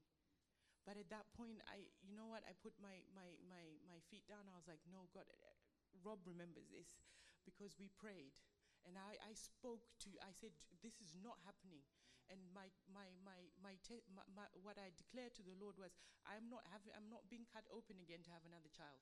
But 0.85 0.97
at 0.97 1.09
that 1.13 1.29
point, 1.35 1.61
I, 1.69 1.85
you 2.01 2.13
know 2.13 2.29
what, 2.29 2.45
I 2.45 2.53
put 2.61 2.73
my, 2.81 3.01
my, 3.13 3.27
my, 3.45 3.63
my 3.85 3.99
feet 4.09 4.25
down. 4.29 4.47
I 4.49 4.57
was 4.57 4.69
like, 4.69 4.81
no, 4.89 5.09
God, 5.13 5.27
uh, 5.27 5.53
Rob 6.01 6.23
remembers 6.25 6.69
this 6.71 6.97
because 7.45 7.77
we 7.77 7.89
prayed. 7.97 8.33
And 8.87 8.95
I, 8.95 9.19
I 9.21 9.33
spoke 9.35 9.83
to, 10.07 10.09
I 10.23 10.31
said, 10.31 10.55
this 10.79 10.97
is 11.03 11.11
not 11.19 11.37
happening. 11.43 11.83
And 12.29 12.39
my, 12.53 12.69
my, 12.89 13.09
my, 13.25 13.37
my, 13.57 13.73
my, 14.13 14.25
my, 14.33 14.47
what 14.61 14.77
I 14.77 14.93
declared 14.93 15.33
to 15.37 15.43
the 15.45 15.57
Lord 15.57 15.81
was, 15.81 15.97
I'm 16.29 16.45
not, 16.49 16.65
having, 16.69 16.93
I'm 16.93 17.09
not 17.09 17.25
being 17.29 17.49
cut 17.49 17.65
open 17.73 17.97
again 18.01 18.21
to 18.25 18.33
have 18.33 18.45
another 18.45 18.69
child. 18.69 19.01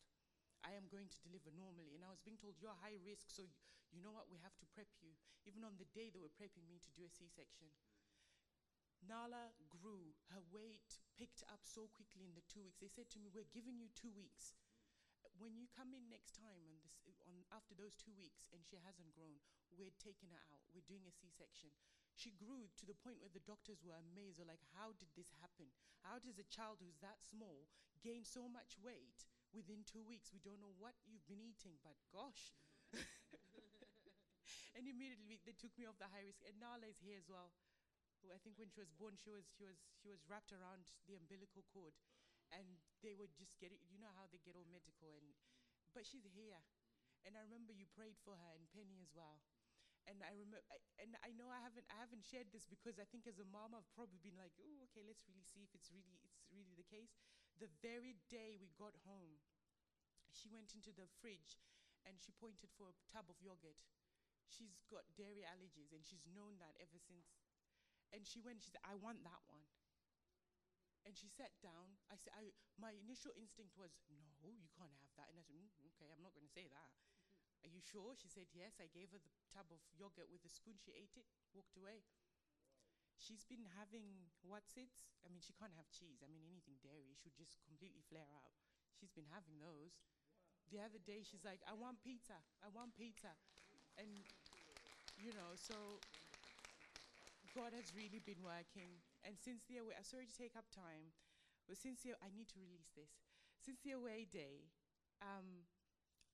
I 0.63 0.73
am 0.73 0.87
going 0.87 1.11
to 1.11 1.19
deliver 1.27 1.51
normally. 1.51 1.93
And 1.93 2.07
I 2.07 2.09
was 2.11 2.23
being 2.23 2.39
told, 2.39 2.55
you're 2.57 2.75
high 2.79 2.97
risk, 3.03 3.27
so 3.27 3.43
you 3.91 3.99
know 3.99 4.15
what, 4.15 4.31
we 4.31 4.39
have 4.39 4.55
to 4.63 4.67
prep 4.71 4.89
you. 5.03 5.11
Even 5.43 5.67
on 5.67 5.75
the 5.75 5.87
day 5.91 6.07
they 6.07 6.23
were 6.23 6.33
prepping 6.33 6.65
me 6.67 6.79
to 6.79 6.91
do 6.95 7.03
a 7.03 7.11
C-section. 7.11 7.67
Nala 9.03 9.53
grew. 9.69 10.15
Her 10.33 10.41
weight 10.49 11.03
picked 11.19 11.45
up 11.51 11.61
so 11.61 11.91
quickly 11.91 12.25
in 12.25 12.33
the 12.33 12.47
two 12.47 12.63
weeks. 12.63 12.79
They 12.79 12.91
said 12.91 13.11
to 13.13 13.21
me, 13.21 13.29
we're 13.29 13.47
giving 13.53 13.77
you 13.77 13.91
two 13.93 14.11
weeks 14.11 14.57
when 15.39 15.53
you 15.57 15.69
come 15.69 15.93
in 15.93 16.09
next 16.09 16.33
time 16.33 16.57
on 16.65 16.77
this, 17.05 17.21
on, 17.25 17.45
after 17.53 17.77
those 17.77 17.93
two 17.97 18.13
weeks 18.17 18.49
and 18.53 18.61
she 18.65 18.77
hasn't 18.81 19.13
grown, 19.13 19.37
we're 19.73 19.93
taking 20.01 20.33
her 20.33 20.43
out. 20.49 20.65
We're 20.73 20.85
doing 20.85 21.05
a 21.05 21.13
C-section. 21.13 21.69
She 22.17 22.33
grew 22.33 22.65
to 22.81 22.85
the 22.89 22.97
point 22.97 23.21
where 23.21 23.29
the 23.31 23.45
doctors 23.45 23.85
were 23.85 23.93
amazed. 23.93 24.41
They're 24.41 24.49
like, 24.49 24.65
how 24.73 24.97
did 24.97 25.13
this 25.13 25.29
happen? 25.37 25.69
How 26.01 26.17
does 26.17 26.41
a 26.41 26.49
child 26.49 26.81
who's 26.81 26.97
that 27.05 27.21
small 27.21 27.69
gain 28.01 28.25
so 28.25 28.49
much 28.49 28.73
weight 28.81 29.29
within 29.53 29.85
two 29.85 30.01
weeks? 30.01 30.33
We 30.33 30.41
don't 30.41 30.59
know 30.59 30.73
what 30.81 30.97
you've 31.05 31.27
been 31.29 31.45
eating, 31.45 31.77
but 31.85 31.93
gosh. 32.09 32.57
and 34.75 34.85
immediately 34.89 35.37
they 35.45 35.53
took 35.53 35.73
me 35.77 35.85
off 35.85 35.99
the 36.01 36.09
high 36.09 36.25
risk. 36.25 36.41
And 36.47 36.57
Nala 36.57 36.89
is 36.89 36.97
here 36.99 37.17
as 37.19 37.29
well. 37.29 37.53
I 38.33 38.39
think 38.41 38.57
when 38.57 38.73
she 38.73 38.81
was 38.81 38.91
born, 38.97 39.15
she 39.15 39.29
was, 39.31 39.45
she 39.55 39.63
was, 39.63 39.77
she 40.01 40.09
was 40.09 40.25
wrapped 40.27 40.51
around 40.51 40.89
the 41.05 41.15
umbilical 41.15 41.63
cord 41.69 41.93
and 42.51 42.65
they 43.03 43.13
would 43.13 43.31
just 43.37 43.55
get 43.61 43.71
it. 43.71 43.79
You 43.87 43.99
know 44.01 44.11
how 44.15 44.27
they 44.31 44.39
get 44.41 44.55
all 44.55 44.67
medical, 44.71 45.11
and 45.19 45.35
but 45.91 46.07
she's 46.07 46.27
here, 46.31 46.63
and 47.27 47.35
I 47.35 47.43
remember 47.43 47.75
you 47.75 47.87
prayed 47.91 48.15
for 48.23 48.39
her 48.39 48.51
and 48.55 48.67
Penny 48.71 49.03
as 49.03 49.11
well. 49.11 49.43
And 50.07 50.23
I 50.23 50.31
remember, 50.31 50.63
and 51.03 51.11
I 51.19 51.35
know 51.35 51.51
I 51.51 51.59
haven't, 51.59 51.83
I 51.91 51.99
haven't 51.99 52.23
shared 52.23 52.47
this 52.55 52.63
because 52.63 52.95
I 52.95 53.03
think 53.11 53.27
as 53.27 53.43
a 53.43 53.47
mom 53.51 53.75
I've 53.75 53.91
probably 53.91 54.23
been 54.23 54.39
like, 54.39 54.55
oh, 54.55 54.87
okay, 54.87 55.03
let's 55.03 55.27
really 55.27 55.43
see 55.43 55.67
if 55.67 55.71
it's 55.75 55.91
really, 55.91 56.15
it's 56.23 56.47
really 56.55 56.71
the 56.79 56.87
case. 56.87 57.11
The 57.59 57.67
very 57.83 58.15
day 58.31 58.55
we 58.55 58.71
got 58.79 58.95
home, 59.03 59.43
she 60.31 60.47
went 60.47 60.71
into 60.71 60.95
the 60.95 61.11
fridge, 61.19 61.59
and 62.07 62.15
she 62.23 62.31
pointed 62.39 62.71
for 62.79 62.87
a 62.87 62.99
tub 63.11 63.27
of 63.27 63.35
yogurt. 63.43 63.83
She's 64.47 64.79
got 64.87 65.03
dairy 65.19 65.43
allergies, 65.43 65.91
and 65.91 66.07
she's 66.07 66.23
known 66.31 66.55
that 66.63 66.79
ever 66.79 66.95
since. 66.95 67.27
And 68.15 68.23
she 68.23 68.39
went, 68.39 68.63
she 68.63 68.71
said, 68.71 68.87
I 68.87 68.95
want 68.95 69.19
that 69.27 69.43
one. 69.51 69.67
And 71.03 71.11
she 71.15 71.27
sat 71.27 71.51
down. 71.59 71.99
I 72.07 72.15
said, 72.15 72.31
I, 72.35 72.55
my 72.79 72.95
initial 72.95 73.35
instinct 73.35 73.75
was, 73.75 73.91
no, 74.39 74.51
you 74.55 74.71
can't 74.75 74.95
have 75.03 75.11
that. 75.19 75.27
And 75.31 75.39
I 75.39 75.43
said, 75.43 75.55
mm, 75.59 75.71
okay, 75.95 76.07
I'm 76.11 76.23
not 76.23 76.31
going 76.31 76.47
to 76.47 76.51
say 76.55 76.67
that. 76.71 76.89
Are 77.65 77.71
you 77.71 77.81
sure? 77.81 78.13
She 78.17 78.29
said, 78.29 78.49
yes. 78.53 78.77
I 78.77 78.89
gave 78.91 79.09
her 79.13 79.21
the 79.21 79.33
tub 79.49 79.69
of 79.73 79.81
yogurt 79.97 80.29
with 80.29 80.45
a 80.45 80.51
spoon. 80.51 80.77
She 80.77 80.93
ate 80.93 81.17
it, 81.17 81.25
walked 81.53 81.77
away. 81.77 82.05
She's 83.17 83.41
been 83.49 83.65
having 83.73 84.29
what's 84.45 84.77
it? 84.77 84.93
I 85.25 85.33
mean, 85.33 85.41
she 85.41 85.57
can't 85.57 85.73
have 85.73 85.89
cheese. 85.89 86.21
I 86.21 86.29
mean, 86.29 86.45
anything 86.45 86.77
dairy, 86.85 87.17
she 87.17 87.33
would 87.33 87.39
just 87.39 87.57
completely 87.65 88.05
flare 88.05 88.29
out. 88.37 88.53
She's 88.93 89.11
been 89.11 89.27
having 89.33 89.57
those. 89.57 89.97
The 90.69 90.83
other 90.83 91.01
day, 91.01 91.25
she's 91.25 91.41
like, 91.41 91.63
I 91.65 91.73
want 91.73 92.03
pizza. 92.05 92.37
I 92.61 92.69
want 92.69 92.93
pizza. 92.93 93.33
And, 93.97 94.09
you 95.17 95.33
know, 95.33 95.57
so 95.57 95.97
God 97.57 97.73
has 97.73 97.89
really 97.97 98.21
been 98.21 98.45
working. 98.45 99.01
And 99.25 99.33
since 99.33 99.65
the 99.65 99.81
away, 99.81 99.97
I'm 99.97 100.05
sorry 100.05 100.29
to 100.29 100.37
take 100.37 100.53
up 100.53 100.69
time, 100.69 101.09
but 101.65 101.75
since 101.75 102.05
the, 102.05 102.13
I 102.21 102.29
need 102.29 102.47
to 102.53 102.59
release 102.61 102.93
this. 102.93 103.09
Since 103.65 103.81
the 103.81 103.97
away 103.97 104.29
day, 104.29 104.69
um, 105.19 105.65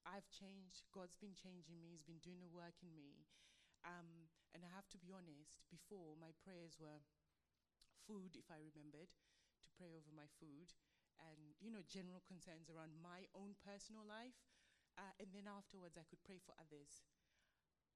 I've 0.04 0.28
changed. 0.30 0.88
God's 0.92 1.18
been 1.18 1.36
changing 1.36 1.80
me. 1.80 1.92
He's 1.92 2.06
been 2.06 2.22
doing 2.24 2.44
the 2.44 2.52
work 2.52 2.80
in 2.84 2.92
me. 2.96 3.28
Um, 3.84 4.32
and 4.56 4.64
I 4.64 4.70
have 4.72 4.88
to 4.96 5.02
be 5.02 5.12
honest, 5.12 5.64
before 5.68 6.16
my 6.16 6.32
prayers 6.40 6.80
were 6.80 7.04
food, 8.08 8.36
if 8.36 8.48
I 8.48 8.60
remembered, 8.60 9.12
to 9.64 9.68
pray 9.76 9.92
over 9.92 10.12
my 10.12 10.28
food, 10.40 10.76
and 11.20 11.56
you 11.60 11.72
know, 11.72 11.84
general 11.88 12.24
concerns 12.24 12.68
around 12.68 13.00
my 13.00 13.28
own 13.36 13.56
personal 13.60 14.04
life. 14.04 14.40
Uh, 14.94 15.16
and 15.18 15.34
then 15.34 15.50
afterwards, 15.50 15.98
I 15.98 16.06
could 16.06 16.22
pray 16.22 16.38
for 16.38 16.54
others. 16.56 17.02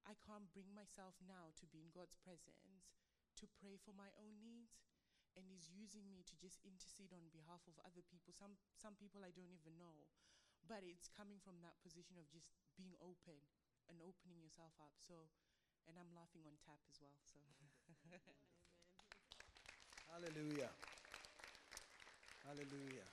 I 0.02 0.18
can't 0.18 0.50
bring 0.50 0.72
myself 0.74 1.14
now 1.22 1.54
to 1.60 1.66
be 1.70 1.78
in 1.84 1.94
God's 1.94 2.18
presence 2.18 2.90
to 3.38 3.46
pray 3.62 3.78
for 3.78 3.94
my 3.94 4.10
own 4.18 4.42
needs. 4.42 4.82
And 5.38 5.46
He's 5.46 5.70
using 5.70 6.10
me 6.10 6.26
to 6.26 6.34
just 6.34 6.58
intercede 6.66 7.14
on 7.14 7.30
behalf 7.30 7.62
of 7.70 7.78
other 7.86 8.02
people. 8.02 8.34
Some, 8.34 8.58
some 8.74 8.98
people 8.98 9.22
I 9.22 9.30
don't 9.30 9.54
even 9.54 9.78
know. 9.78 10.10
But 10.68 10.84
it's 10.84 11.08
coming 11.08 11.40
from 11.40 11.64
that 11.64 11.80
position 11.80 12.20
of 12.20 12.28
just 12.28 12.52
being 12.76 12.92
open 13.00 13.40
and 13.88 13.96
opening 14.04 14.36
yourself 14.44 14.76
up. 14.76 14.92
So, 15.00 15.32
and 15.88 15.96
I'm 15.96 16.12
laughing 16.12 16.44
on 16.44 16.60
tap 16.60 16.84
as 16.92 17.00
well. 17.00 17.16
So, 17.24 17.40
Hallelujah. 20.12 20.68
Hallelujah. 22.44 23.08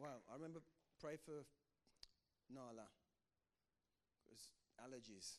Wow, 0.00 0.24
I 0.32 0.40
remember 0.40 0.64
pray 0.96 1.20
for 1.20 1.44
Nala 2.48 2.88
because 4.24 4.48
allergies. 4.80 5.36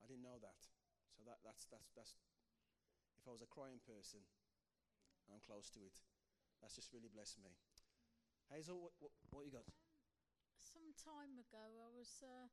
I 0.00 0.08
didn't 0.08 0.24
know 0.24 0.40
that. 0.40 0.60
So 1.16 1.24
that, 1.24 1.40
that's, 1.44 1.64
that's, 1.68 1.92
that's, 1.96 2.12
if 3.20 3.24
I 3.28 3.32
was 3.32 3.40
a 3.40 3.48
crying 3.48 3.80
person, 3.84 4.20
I'm 5.32 5.40
close 5.44 5.72
to 5.76 5.80
it. 5.80 5.96
That's 6.60 6.76
just 6.76 6.92
really 6.92 7.08
blessed 7.12 7.40
me. 7.40 7.52
Hazel, 8.52 8.80
what, 8.80 8.92
what, 9.00 9.12
what 9.30 9.42
you 9.46 9.52
got? 9.52 9.66
Some 10.60 10.92
time 10.96 11.36
ago, 11.38 11.64
I 11.80 11.88
was 11.92 12.22
uh, 12.24 12.48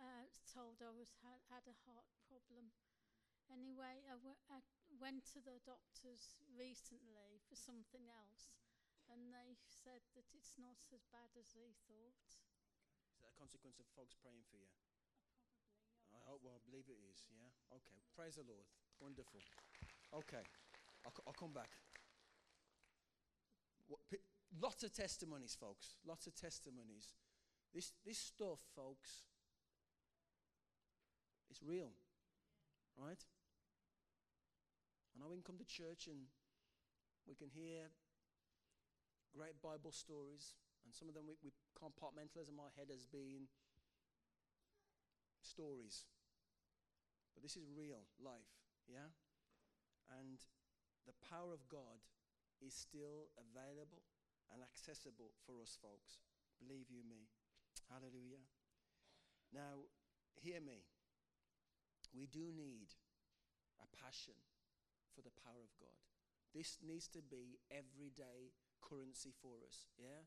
uh, 0.00 0.26
told 0.46 0.80
I 0.84 0.92
was 0.92 1.12
had, 1.24 1.40
had 1.48 1.64
a 1.68 1.76
heart 1.88 2.06
problem. 2.28 2.72
Anyway, 3.48 4.02
I, 4.10 4.16
w- 4.18 4.42
I 4.50 4.58
went 4.98 5.22
to 5.34 5.40
the 5.40 5.62
doctors 5.62 6.34
recently 6.50 7.38
for 7.46 7.54
something 7.54 8.10
else, 8.10 8.50
and 9.06 9.30
they 9.30 9.54
said 9.62 10.02
that 10.18 10.26
it's 10.34 10.58
not 10.58 10.82
as 10.90 11.06
bad 11.14 11.30
as 11.38 11.54
they 11.54 11.70
thought. 11.86 12.26
Is 13.14 13.22
that 13.22 13.30
a 13.32 13.38
consequence 13.38 13.78
of 13.78 13.86
folks 13.94 14.18
praying 14.18 14.42
for 14.50 14.58
you? 14.58 14.66
Probably. 14.74 16.18
I 16.18 16.20
hope, 16.26 16.42
well, 16.42 16.58
I 16.58 16.62
believe 16.66 16.90
it 16.90 16.98
is, 17.06 17.22
yeah? 17.30 17.50
Okay, 17.70 17.98
praise 18.18 18.34
the 18.34 18.46
Lord. 18.46 18.66
Wonderful. 18.98 19.40
Okay, 20.10 20.42
I'll, 21.06 21.14
I'll 21.26 21.38
come 21.38 21.54
back. 21.54 21.70
What, 23.86 24.02
lots 24.60 24.82
of 24.82 24.92
testimonies, 24.92 25.56
folks. 25.58 25.96
Lots 26.06 26.26
of 26.26 26.34
testimonies. 26.34 27.14
This, 27.74 27.92
this 28.04 28.18
stuff, 28.18 28.60
folks, 28.74 29.24
it's 31.50 31.62
real, 31.62 31.92
right? 32.96 33.22
I 35.12 35.20
know 35.20 35.28
we 35.28 35.36
can 35.36 35.44
come 35.44 35.58
to 35.58 35.64
church 35.64 36.06
and 36.06 36.28
we 37.28 37.34
can 37.34 37.48
hear 37.48 37.92
great 39.36 39.60
Bible 39.60 39.92
stories, 39.92 40.56
and 40.84 40.94
some 40.94 41.08
of 41.08 41.14
them 41.14 41.24
we, 41.28 41.36
we 41.44 41.52
compartmentalize 41.76 42.48
in 42.48 42.56
my 42.56 42.72
head 42.76 42.88
as 42.88 43.04
being 43.04 43.48
stories. 45.42 46.04
But 47.34 47.42
this 47.42 47.56
is 47.56 47.68
real 47.68 48.08
life, 48.16 48.56
yeah? 48.88 49.12
And 50.08 50.40
the 51.04 51.16
power 51.28 51.52
of 51.52 51.68
God 51.68 52.00
is 52.64 52.72
still 52.72 53.28
available 53.36 54.00
and 54.52 54.62
accessible 54.62 55.34
for 55.44 55.62
us 55.62 55.78
folks. 55.80 56.22
Believe 56.58 56.88
you 56.88 57.04
me. 57.04 57.28
Hallelujah. 57.90 58.42
Now, 59.52 59.86
hear 60.34 60.60
me. 60.60 60.86
We 62.14 62.26
do 62.26 62.50
need 62.54 62.96
a 63.78 63.86
passion 63.92 64.38
for 65.14 65.20
the 65.20 65.34
power 65.44 65.60
of 65.62 65.72
God. 65.76 66.00
This 66.54 66.78
needs 66.80 67.08
to 67.12 67.20
be 67.20 67.60
everyday 67.68 68.56
currency 68.80 69.32
for 69.42 69.60
us, 69.66 69.92
yeah? 70.00 70.24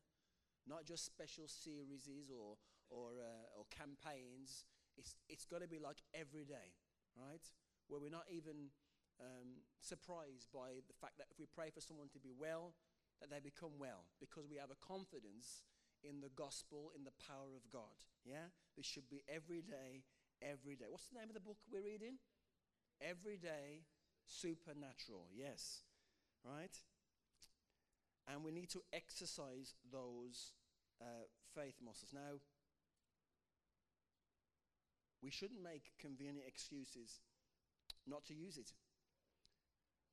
Not 0.66 0.86
just 0.86 1.04
special 1.04 1.48
series 1.48 2.06
or, 2.30 2.60
or, 2.90 3.18
uh, 3.18 3.58
or 3.58 3.66
campaigns. 3.74 4.64
It's, 4.96 5.16
it's 5.28 5.44
got 5.44 5.62
to 5.62 5.68
be 5.68 5.80
like 5.80 6.04
every 6.14 6.44
day, 6.44 6.76
right? 7.16 7.42
Where 7.88 7.98
we're 7.98 8.14
not 8.14 8.30
even 8.30 8.70
um, 9.18 9.66
surprised 9.80 10.48
by 10.52 10.84
the 10.86 10.96
fact 11.00 11.18
that 11.18 11.26
if 11.30 11.38
we 11.38 11.46
pray 11.50 11.70
for 11.74 11.80
someone 11.80 12.08
to 12.12 12.20
be 12.20 12.30
well, 12.30 12.74
that 13.20 13.30
they 13.30 13.40
become 13.40 13.76
well 13.78 14.08
because 14.18 14.48
we 14.48 14.56
have 14.56 14.72
a 14.72 14.80
confidence 14.80 15.62
in 16.02 16.20
the 16.20 16.32
gospel, 16.32 16.92
in 16.96 17.04
the 17.04 17.16
power 17.20 17.52
of 17.56 17.68
God. 17.70 18.00
Yeah? 18.24 18.48
This 18.76 18.86
should 18.86 19.08
be 19.08 19.22
every 19.28 19.60
day, 19.60 20.04
every 20.40 20.76
day. 20.76 20.88
What's 20.88 21.08
the 21.08 21.18
name 21.20 21.28
of 21.28 21.36
the 21.36 21.44
book 21.44 21.58
we're 21.70 21.84
reading? 21.84 22.16
Everyday 23.00 23.84
Supernatural. 24.30 25.26
Yes. 25.34 25.82
Right? 26.44 26.76
And 28.28 28.44
we 28.44 28.52
need 28.52 28.70
to 28.70 28.82
exercise 28.92 29.74
those 29.90 30.52
uh, 31.00 31.26
faith 31.54 31.76
muscles. 31.84 32.12
Now, 32.14 32.38
we 35.22 35.30
shouldn't 35.30 35.62
make 35.62 35.92
convenient 35.98 36.46
excuses 36.46 37.20
not 38.06 38.24
to 38.26 38.34
use 38.34 38.56
it. 38.56 38.72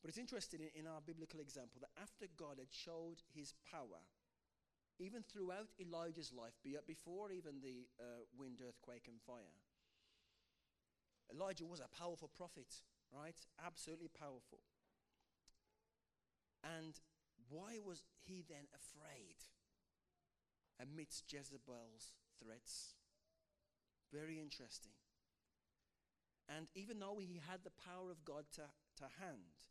But 0.02 0.10
it's 0.10 0.18
interesting 0.18 0.62
in, 0.76 0.88
our 0.88 1.02
biblical 1.02 1.40
example 1.40 1.82
that 1.82 2.02
after 2.02 2.28
God 2.38 2.60
had 2.60 2.72
showed 2.72 3.22
his 3.34 3.54
power, 3.72 4.02
even 5.00 5.24
throughout 5.24 5.70
Elijah's 5.80 6.32
life, 6.34 6.54
be- 6.64 6.78
before 6.86 7.32
even 7.32 7.62
the 7.62 7.88
uh, 8.00 8.26
wind, 8.38 8.62
earthquake, 8.62 9.06
and 9.08 9.22
fire, 9.22 9.58
Elijah 11.34 11.66
was 11.66 11.82
a 11.82 11.92
powerful 11.98 12.30
prophet, 12.36 12.82
right? 13.12 13.36
Absolutely 13.66 14.08
powerful. 14.08 14.60
And 16.64 17.00
why 17.50 17.80
was 17.84 18.04
he 18.26 18.44
then 18.48 18.68
afraid 18.74 19.38
amidst 20.82 21.32
Jezebel's 21.32 22.14
threats? 22.40 22.96
Very 24.12 24.40
interesting. 24.40 24.94
And 26.48 26.68
even 26.76 27.00
though 27.00 27.20
he 27.20 27.42
had 27.44 27.64
the 27.64 27.76
power 27.84 28.10
of 28.10 28.24
God 28.24 28.46
to, 28.56 28.62
to 28.98 29.06
hand, 29.20 29.68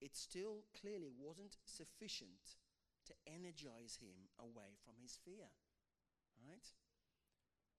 it 0.00 0.16
still 0.16 0.64
clearly 0.78 1.10
wasn't 1.18 1.56
sufficient 1.64 2.58
to 3.06 3.14
energize 3.26 3.98
him 4.00 4.30
away 4.38 4.76
from 4.84 4.94
his 5.02 5.18
fear. 5.24 5.50
Right? 6.38 6.68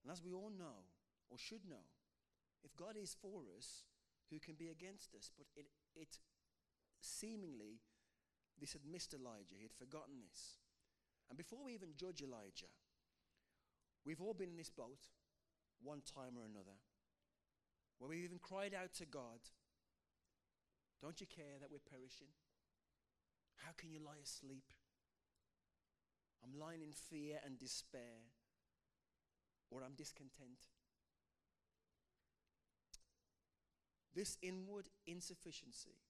And 0.04 0.12
as 0.12 0.24
we 0.24 0.34
all 0.34 0.52
know, 0.52 0.90
or 1.30 1.38
should 1.38 1.68
know, 1.68 1.88
if 2.64 2.76
God 2.76 2.98
is 3.00 3.16
for 3.22 3.44
us, 3.56 3.84
who 4.30 4.40
can 4.40 4.56
be 4.56 4.68
against 4.68 5.16
us? 5.16 5.32
But 5.38 5.48
it, 5.56 5.68
it 5.96 6.20
seemingly, 7.02 7.80
this 8.60 8.74
had 8.74 8.82
missed 8.90 9.14
Elijah. 9.14 9.56
He 9.56 9.64
had 9.64 9.74
forgotten 9.74 10.20
this. 10.28 10.60
And 11.30 11.38
before 11.38 11.64
we 11.64 11.74
even 11.74 11.96
judge 11.96 12.22
Elijah, 12.22 12.74
we've 14.06 14.22
all 14.22 14.34
been 14.34 14.50
in 14.50 14.58
this 14.58 14.70
boat 14.70 15.08
one 15.82 16.02
time 16.02 16.36
or 16.36 16.46
another 16.46 16.76
where 18.00 18.10
we've 18.10 18.24
even 18.24 18.40
cried 18.40 18.74
out 18.74 18.94
to 18.96 19.06
God, 19.06 19.40
Don't 21.02 21.22
you 21.22 21.28
care 21.28 21.60
that 21.60 21.72
we're 21.72 21.80
perishing? 21.90 22.36
How 23.64 23.72
can 23.78 23.92
you 23.92 24.00
lie 24.04 24.20
asleep? 24.22 24.74
I'm 26.44 26.58
lying 26.60 26.82
in 26.82 26.92
fear 26.92 27.40
and 27.46 27.60
despair, 27.60 28.32
or 29.70 29.84
I'm 29.84 29.96
discontent. 29.96 30.68
This 34.16 34.38
inward 34.42 34.90
insufficiency, 35.06 36.04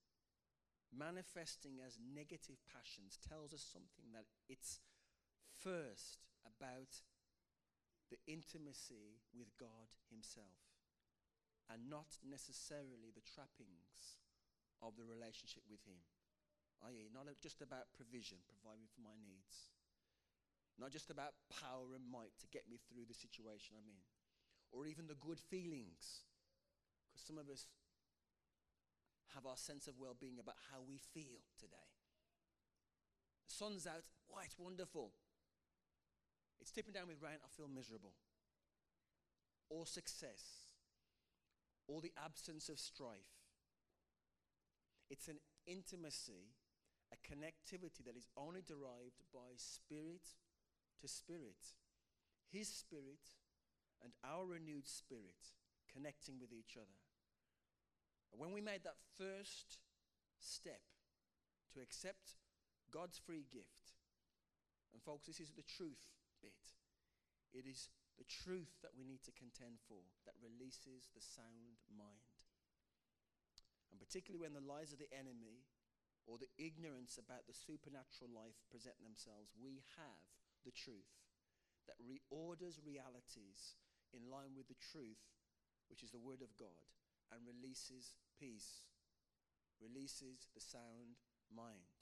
manifesting 0.96 1.78
as 1.86 2.00
negative 2.00 2.58
passions, 2.66 3.18
tells 3.18 3.54
us 3.54 3.62
something 3.62 4.14
that 4.14 4.26
it's 4.48 4.80
first 5.60 6.26
about 6.46 7.06
the 8.10 8.18
intimacy 8.26 9.22
with 9.38 9.54
God 9.60 9.94
Himself 10.10 10.74
and 11.70 11.90
not 11.90 12.18
necessarily 12.26 13.14
the 13.14 13.22
trappings 13.22 14.18
of 14.82 14.96
the 14.96 15.08
relationship 15.08 15.64
with 15.68 15.84
Him. 15.84 16.00
i.e., 16.88 17.12
not 17.12 17.28
just 17.44 17.62
about 17.62 17.92
provision, 17.96 18.40
providing 18.48 18.88
for 18.88 19.04
my 19.04 19.16
needs, 19.20 19.72
not 20.80 20.92
just 20.92 21.12
about 21.12 21.36
power 21.52 21.96
and 21.96 22.08
might 22.08 22.32
to 22.40 22.48
get 22.48 22.70
me 22.72 22.80
through 22.88 23.04
the 23.04 23.18
situation 23.18 23.76
I'm 23.76 23.88
in, 23.92 24.04
or 24.72 24.88
even 24.88 25.08
the 25.08 25.20
good 25.20 25.40
feelings, 25.40 26.24
because 27.08 27.26
some 27.26 27.38
of 27.38 27.52
us 27.52 27.68
have 29.36 29.46
our 29.46 29.58
sense 29.58 29.88
of 29.88 30.00
well 30.00 30.16
being 30.18 30.40
about 30.40 30.56
how 30.72 30.80
we 30.82 30.98
feel 30.98 31.44
today. 31.60 31.92
The 33.48 33.54
sun's 33.54 33.86
out, 33.86 34.08
why, 34.28 34.44
it's 34.46 34.58
wonderful. 34.58 35.12
It's 36.62 36.72
tipping 36.72 36.94
down 36.94 37.08
with 37.08 37.22
rain, 37.22 37.40
I 37.44 37.50
feel 37.56 37.68
miserable. 37.68 38.14
Or 39.70 39.86
success, 39.86 40.70
or 41.88 42.02
the 42.02 42.14
absence 42.24 42.70
of 42.70 42.80
strife. 42.80 43.39
It's 45.10 45.28
an 45.28 45.40
intimacy, 45.66 46.54
a 47.12 47.18
connectivity 47.18 48.06
that 48.06 48.16
is 48.16 48.28
only 48.38 48.62
derived 48.62 49.26
by 49.34 49.58
spirit 49.58 50.38
to 51.02 51.08
spirit. 51.08 51.78
His 52.52 52.68
spirit 52.68 53.42
and 54.04 54.14
our 54.24 54.46
renewed 54.46 54.88
spirit 54.88 55.58
connecting 55.92 56.40
with 56.40 56.54
each 56.54 56.78
other. 56.78 57.02
When 58.32 58.54
we 58.54 58.62
made 58.62 58.84
that 58.84 59.02
first 59.18 59.80
step 60.40 60.82
to 61.74 61.82
accept 61.82 62.38
God's 62.92 63.18
free 63.18 63.46
gift, 63.52 63.98
and 64.94 65.02
folks, 65.02 65.28
this 65.28 65.40
is 65.40 65.52
the 65.54 65.66
truth 65.66 66.14
bit. 66.42 66.78
It 67.54 67.66
is 67.66 67.90
the 68.18 68.26
truth 68.26 68.78
that 68.82 68.94
we 68.98 69.06
need 69.06 69.24
to 69.26 69.32
contend 69.32 69.82
for 69.88 70.02
that 70.26 70.38
releases 70.42 71.10
the 71.14 71.22
sound 71.22 71.82
mind. 71.90 72.39
And 73.90 73.98
particularly 73.98 74.42
when 74.42 74.54
the 74.54 74.66
lies 74.66 74.94
of 74.94 75.02
the 75.02 75.12
enemy 75.14 75.66
or 76.30 76.38
the 76.38 76.52
ignorance 76.62 77.18
about 77.18 77.50
the 77.50 77.58
supernatural 77.58 78.30
life 78.30 78.58
present 78.70 78.98
themselves, 79.02 79.54
we 79.58 79.82
have 79.98 80.26
the 80.62 80.76
truth 80.76 81.10
that 81.90 81.98
reorders 81.98 82.78
realities 82.86 83.80
in 84.14 84.30
line 84.30 84.54
with 84.54 84.70
the 84.70 84.78
truth, 84.78 85.26
which 85.90 86.06
is 86.06 86.14
the 86.14 86.22
Word 86.22 86.46
of 86.46 86.54
God, 86.58 86.86
and 87.34 87.42
releases 87.46 88.14
peace, 88.38 88.86
releases 89.82 90.50
the 90.54 90.62
sound 90.62 91.18
mind. 91.50 91.98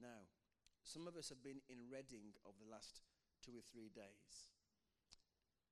Now, 0.00 0.32
some 0.84 1.08
of 1.08 1.16
us 1.16 1.28
have 1.28 1.44
been 1.44 1.60
in 1.68 1.88
Reading 1.88 2.36
over 2.44 2.56
the 2.60 2.72
last 2.72 3.00
two 3.44 3.52
or 3.52 3.64
three 3.72 3.92
days, 3.92 4.52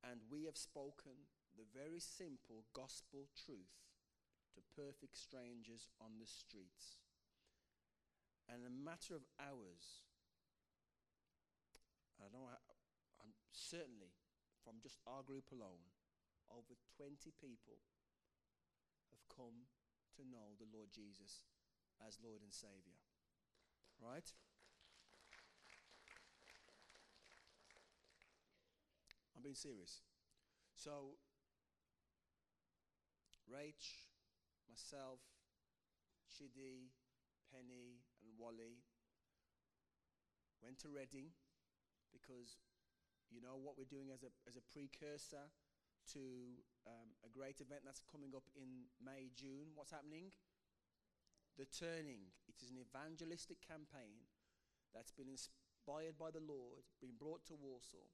and 0.05 0.21
we 0.29 0.45
have 0.45 0.57
spoken 0.57 1.29
the 1.57 1.69
very 1.69 2.01
simple 2.01 2.65
gospel 2.73 3.29
truth 3.33 3.91
to 4.55 4.61
perfect 4.77 5.17
strangers 5.17 5.88
on 6.01 6.21
the 6.21 6.29
streets. 6.29 7.01
And 8.49 8.61
in 8.61 8.69
a 8.69 8.85
matter 8.85 9.17
of 9.17 9.25
hours, 9.41 10.05
I 12.21 12.29
don't 12.29 12.37
know, 12.37 12.53
I'm 13.23 13.33
certainly 13.51 14.12
from 14.62 14.79
just 14.83 14.99
our 15.07 15.23
group 15.23 15.51
alone, 15.51 15.83
over 16.51 16.77
20 16.99 17.17
people 17.41 17.83
have 19.11 19.25
come 19.27 19.67
to 20.19 20.23
know 20.23 20.55
the 20.59 20.69
Lord 20.71 20.93
Jesus 20.93 21.49
as 22.07 22.19
Lord 22.23 22.43
and 22.43 22.53
Savior. 22.53 22.99
Right? 23.99 24.29
I'm 29.37 29.43
being 29.43 29.59
serious. 29.59 30.03
So, 30.75 31.19
Rach, 33.51 34.12
myself, 34.73 35.21
Chidi, 36.33 36.89
Penny, 37.53 38.01
and 38.25 38.33
Wally 38.41 38.81
went 40.65 40.81
to 40.81 40.89
Reading 40.89 41.37
because 42.09 42.65
you 43.29 43.45
know 43.45 43.61
what 43.61 43.77
we're 43.77 43.89
doing 43.89 44.09
as 44.09 44.25
a, 44.25 44.33
as 44.49 44.57
a 44.57 44.65
precursor 44.73 45.53
to 46.17 46.25
um, 46.89 47.13
a 47.21 47.29
great 47.29 47.61
event 47.61 47.85
that's 47.85 48.01
coming 48.01 48.33
up 48.33 48.49
in 48.57 48.89
May, 48.97 49.29
June. 49.37 49.77
What's 49.77 49.93
happening? 49.93 50.33
The 51.61 51.69
Turning. 51.69 52.33
It 52.49 52.57
is 52.65 52.73
an 52.73 52.81
evangelistic 52.81 53.61
campaign 53.61 54.25
that's 54.97 55.13
been 55.13 55.29
inspired 55.29 56.17
by 56.17 56.33
the 56.33 56.41
Lord, 56.41 56.89
been 56.97 57.21
brought 57.21 57.45
to 57.53 57.61
Warsaw, 57.61 58.09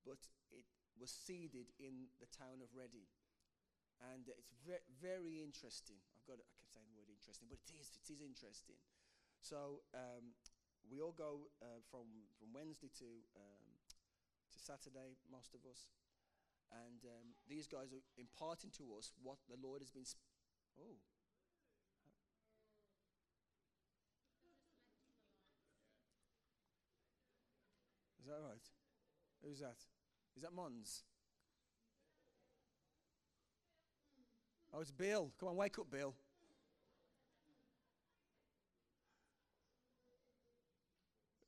but 0.00 0.32
it 0.48 0.64
was 0.96 1.12
seeded 1.12 1.76
in 1.76 2.08
the 2.24 2.30
town 2.32 2.64
of 2.64 2.72
Reading. 2.72 3.04
And 4.02 4.28
it's 4.28 4.52
ve- 4.66 4.86
very 5.00 5.40
interesting. 5.40 5.98
I've 6.14 6.26
got, 6.26 6.38
to, 6.38 6.44
I 6.44 6.52
keep 6.58 6.70
saying 6.70 6.86
the 6.90 6.98
word 6.98 7.10
interesting, 7.10 7.48
but 7.48 7.58
it 7.62 7.70
is, 7.78 7.94
it 7.98 8.06
is 8.10 8.20
interesting. 8.20 8.78
So 9.40 9.84
um, 9.94 10.34
we 10.90 11.00
all 11.00 11.14
go 11.16 11.48
uh, 11.62 11.80
from, 11.88 12.08
from 12.36 12.52
Wednesday 12.52 12.90
to, 13.00 13.08
um, 13.36 13.64
to 14.52 14.58
Saturday, 14.58 15.16
most 15.30 15.54
of 15.54 15.64
us. 15.68 15.88
And 16.72 17.04
um, 17.04 17.36
these 17.48 17.66
guys 17.66 17.92
are 17.92 18.02
imparting 18.18 18.70
to 18.82 18.96
us 18.98 19.12
what 19.22 19.38
the 19.48 19.56
Lord 19.60 19.80
has 19.80 19.90
been. 19.90 20.04
Sp- 20.08 20.20
oh. 20.80 20.98
Is 28.24 28.26
that 28.32 28.40
right? 28.40 28.66
Who's 29.44 29.60
that? 29.60 29.76
Is 30.34 30.42
that 30.42 30.54
Mons? 30.54 31.04
Oh, 34.74 34.80
it's 34.80 34.90
Bill. 34.90 35.30
Come 35.38 35.50
on, 35.50 35.56
wake 35.56 35.78
up, 35.78 35.90
Bill. 35.90 36.14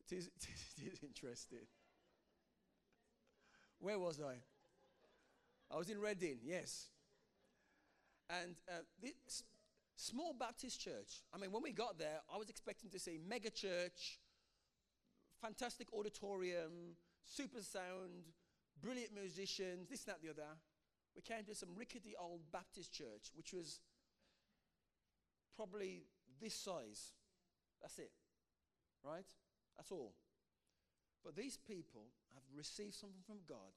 It 0.08 0.18
is, 0.18 0.30
it 0.78 0.92
is 0.92 1.02
interesting. 1.02 1.66
Where 3.80 3.98
was 3.98 4.20
I? 4.20 4.36
I 5.74 5.76
was 5.76 5.90
in 5.90 5.98
Reading, 5.98 6.38
yes. 6.44 6.90
And 8.30 8.54
uh, 8.68 8.82
this 9.02 9.42
small 9.96 10.32
Baptist 10.32 10.80
church. 10.80 11.24
I 11.34 11.38
mean, 11.38 11.50
when 11.50 11.64
we 11.64 11.72
got 11.72 11.98
there, 11.98 12.20
I 12.32 12.38
was 12.38 12.48
expecting 12.48 12.88
to 12.90 13.00
see 13.00 13.18
mega 13.28 13.50
church, 13.50 14.20
fantastic 15.42 15.88
auditorium, 15.92 16.94
super 17.24 17.62
sound, 17.62 18.30
brilliant 18.80 19.12
musicians, 19.12 19.88
this, 19.88 20.04
that, 20.04 20.22
the 20.22 20.30
other. 20.30 20.54
We 21.16 21.22
came 21.22 21.44
to 21.44 21.54
some 21.54 21.70
rickety 21.74 22.14
old 22.20 22.52
Baptist 22.52 22.92
church, 22.92 23.32
which 23.34 23.54
was 23.54 23.80
probably 25.56 26.04
this 26.40 26.54
size. 26.54 27.16
That's 27.80 27.98
it, 27.98 28.12
right? 29.02 29.26
That's 29.76 29.90
all. 29.90 30.12
But 31.24 31.34
these 31.34 31.56
people 31.56 32.12
have 32.34 32.44
received 32.54 32.94
something 32.94 33.24
from 33.26 33.40
God 33.48 33.72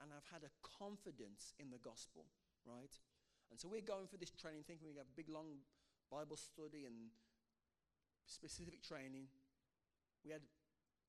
and 0.00 0.14
have 0.14 0.24
had 0.30 0.46
a 0.46 0.54
confidence 0.62 1.52
in 1.58 1.70
the 1.70 1.82
gospel, 1.82 2.24
right? 2.64 2.94
And 3.50 3.58
so 3.58 3.66
we're 3.66 3.82
going 3.82 4.06
for 4.06 4.16
this 4.16 4.30
training, 4.30 4.62
thinking 4.62 4.86
we 4.86 5.02
have 5.02 5.10
a 5.10 5.18
big, 5.18 5.28
long 5.28 5.66
Bible 6.10 6.36
study 6.38 6.86
and 6.86 7.10
specific 8.26 8.82
training. 8.86 9.26
We 10.24 10.30
had 10.30 10.46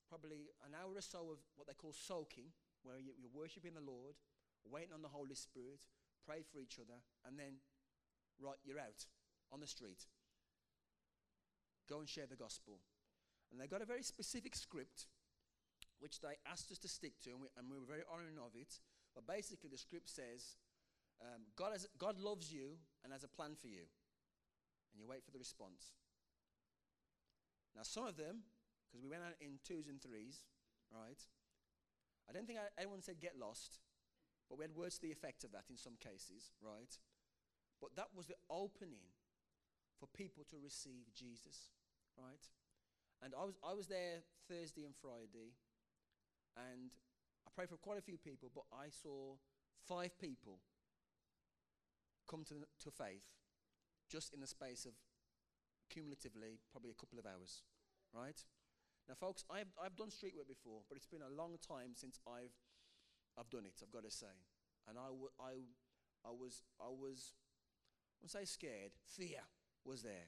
probably 0.10 0.50
an 0.66 0.74
hour 0.74 0.98
or 0.98 1.06
so 1.06 1.30
of 1.30 1.40
what 1.56 1.68
they 1.68 1.78
call 1.78 1.94
soaking, 1.94 2.50
where 2.82 2.98
you, 2.98 3.14
you're 3.20 3.34
worshiping 3.34 3.78
the 3.78 3.86
Lord, 3.86 4.18
waiting 4.72 4.94
on 4.94 5.02
the 5.02 5.10
Holy 5.10 5.36
Spirit, 5.36 5.82
pray 6.26 6.44
for 6.46 6.60
each 6.60 6.80
other, 6.80 7.02
and 7.26 7.38
then, 7.38 7.60
right, 8.40 8.58
you're 8.64 8.80
out 8.80 9.06
on 9.52 9.60
the 9.60 9.68
street. 9.68 10.06
Go 11.90 12.00
and 12.00 12.08
share 12.08 12.28
the 12.28 12.38
gospel. 12.38 12.80
And 13.52 13.60
they 13.60 13.68
got 13.68 13.82
a 13.82 13.86
very 13.86 14.04
specific 14.04 14.56
script, 14.56 15.08
which 16.00 16.22
they 16.22 16.38
asked 16.46 16.72
us 16.72 16.78
to 16.80 16.88
stick 16.88 17.20
to, 17.26 17.32
and 17.32 17.42
we, 17.42 17.48
and 17.58 17.66
we 17.70 17.78
were 17.78 17.90
very 17.90 18.06
honoring 18.12 18.38
of 18.38 18.54
it. 18.54 18.80
But 19.16 19.26
basically, 19.26 19.70
the 19.70 19.78
script 19.78 20.10
says, 20.10 20.58
um, 21.20 21.50
God, 21.58 21.74
has, 21.74 21.88
God 21.98 22.20
loves 22.20 22.54
you 22.54 22.78
and 23.04 23.12
has 23.12 23.24
a 23.24 23.28
plan 23.28 23.56
for 23.60 23.68
you. 23.68 23.90
And 24.94 25.02
you 25.02 25.08
wait 25.08 25.26
for 25.26 25.32
the 25.32 25.40
response. 25.40 25.98
Now, 27.76 27.84
some 27.84 28.06
of 28.06 28.18
them, 28.18 28.46
because 28.86 29.04
we 29.04 29.10
went 29.10 29.24
out 29.24 29.38
in 29.42 29.60
twos 29.66 29.88
and 29.88 30.02
threes, 30.02 30.46
right? 30.94 31.20
I 32.30 32.34
don't 32.34 32.46
think 32.46 32.60
anyone 32.78 33.02
said 33.02 33.20
get 33.20 33.38
lost, 33.38 33.80
but 34.50 34.58
we 34.58 34.66
had 34.66 34.76
words 34.76 34.98
to 34.98 35.04
the 35.06 35.12
effect 35.12 35.44
of 35.44 35.52
that 35.52 35.70
in 35.70 35.78
some 35.78 35.96
cases, 36.02 36.52
right? 36.62 36.98
But 37.80 37.96
that 37.96 38.10
was 38.16 38.26
the 38.26 38.40
opening 38.50 39.14
for 40.00 40.08
people 40.08 40.44
to 40.50 40.58
receive 40.58 41.14
Jesus, 41.14 41.70
right? 42.18 42.44
And 43.22 43.34
I 43.38 43.46
was, 43.46 43.56
I 43.64 43.74
was 43.74 43.88
there 43.88 44.26
Thursday 44.50 44.84
and 44.86 44.96
Friday, 44.96 45.54
and 46.58 46.92
I 47.46 47.50
prayed 47.54 47.70
for 47.70 47.78
quite 47.78 48.00
a 48.00 48.02
few 48.02 48.18
people, 48.18 48.50
but 48.54 48.66
I 48.74 48.90
saw 48.90 49.36
five 49.88 50.18
people 50.20 50.60
come 52.30 52.44
to, 52.46 52.66
to 52.84 52.92
faith 52.92 53.26
just 54.10 54.34
in 54.34 54.40
the 54.40 54.48
space 54.48 54.86
of 54.86 54.94
cumulatively 55.90 56.60
probably 56.72 56.92
a 56.92 57.00
couple 57.00 57.20
of 57.20 57.26
hours, 57.26 57.64
right? 58.14 58.38
Now, 59.08 59.16
folks, 59.16 59.44
I've, 59.50 59.74
I've 59.82 59.96
done 59.98 60.12
street 60.12 60.38
work 60.38 60.48
before, 60.48 60.82
but 60.88 60.96
it's 60.96 61.10
been 61.10 61.26
a 61.26 61.34
long 61.34 61.58
time 61.66 61.98
since 61.98 62.20
I've, 62.30 62.54
I've 63.40 63.50
done 63.50 63.66
it, 63.66 63.80
I've 63.82 63.92
got 63.92 64.04
to 64.04 64.12
say. 64.12 64.36
And 64.88 64.98
I, 64.98 65.08
w- 65.08 65.32
I, 65.40 65.64
I 66.28 66.32
was, 66.32 66.64
I 66.82 66.90
was, 66.90 67.34
I 68.20 68.26
won't 68.26 68.32
say 68.32 68.46
scared, 68.46 68.92
fear 69.08 69.40
was 69.86 70.02
there. 70.02 70.28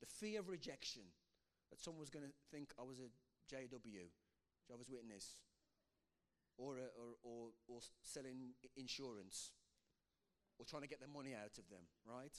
the 0.00 0.06
fear 0.06 0.40
of 0.40 0.48
rejection, 0.48 1.02
that 1.70 1.80
someone 1.80 2.00
was 2.00 2.10
going 2.10 2.24
to 2.26 2.32
think 2.50 2.70
I 2.78 2.82
was 2.82 3.00
a 3.00 3.10
JW, 3.52 4.06
Jehovah's 4.66 4.90
Witness, 4.90 5.40
or, 6.56 6.76
a, 6.78 6.86
or, 6.94 7.10
or, 7.22 7.48
or 7.66 7.80
selling 8.02 8.54
insurance, 8.76 9.50
or 10.58 10.64
trying 10.64 10.82
to 10.82 10.88
get 10.88 11.00
the 11.00 11.08
money 11.08 11.34
out 11.34 11.58
of 11.58 11.68
them, 11.68 11.82
right? 12.06 12.36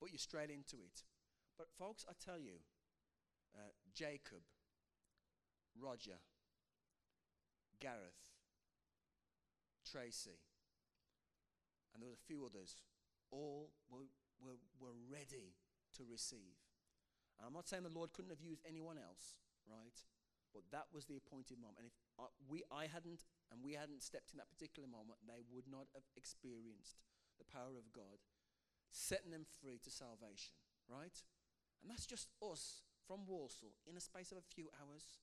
But 0.00 0.10
you're 0.10 0.18
straight 0.18 0.50
into 0.50 0.76
it. 0.76 1.04
But, 1.58 1.66
folks, 1.78 2.04
I 2.08 2.12
tell 2.24 2.38
you, 2.38 2.64
uh, 3.54 3.68
Jacob, 3.94 4.40
Roger, 5.78 6.16
Gareth, 7.80 8.22
Tracy, 9.92 10.40
and 11.92 12.00
there 12.00 12.08
was 12.08 12.16
a 12.16 12.24
few 12.24 12.48
others, 12.48 12.80
all 13.28 13.68
were, 13.92 14.08
were, 14.40 14.56
were 14.80 14.96
ready 15.12 15.52
to 16.00 16.08
receive. 16.08 16.56
And 17.36 17.44
I'm 17.44 17.52
not 17.52 17.68
saying 17.68 17.84
the 17.84 17.92
Lord 17.92 18.16
couldn't 18.16 18.32
have 18.32 18.40
used 18.40 18.64
anyone 18.64 18.96
else, 18.96 19.36
right? 19.68 20.00
But 20.56 20.64
that 20.72 20.88
was 20.92 21.04
the 21.04 21.20
appointed 21.20 21.60
moment. 21.60 21.84
And 21.84 21.88
if 21.88 21.96
I, 22.16 22.32
we, 22.48 22.64
I 22.72 22.88
hadn't, 22.88 23.28
and 23.52 23.60
we 23.60 23.76
hadn't 23.76 24.00
stepped 24.00 24.32
in 24.32 24.40
that 24.40 24.48
particular 24.48 24.88
moment, 24.88 25.20
they 25.28 25.44
would 25.52 25.68
not 25.68 25.92
have 25.92 26.08
experienced 26.16 27.04
the 27.36 27.48
power 27.48 27.76
of 27.76 27.92
God 27.92 28.24
setting 28.92 29.32
them 29.32 29.48
free 29.60 29.80
to 29.80 29.90
salvation, 29.90 30.52
right? 30.88 31.16
And 31.80 31.88
that's 31.88 32.04
just 32.04 32.28
us 32.44 32.84
from 33.08 33.24
Warsaw 33.26 33.72
in 33.88 33.96
a 33.96 34.04
space 34.04 34.30
of 34.30 34.38
a 34.38 34.52
few 34.52 34.68
hours. 34.76 35.20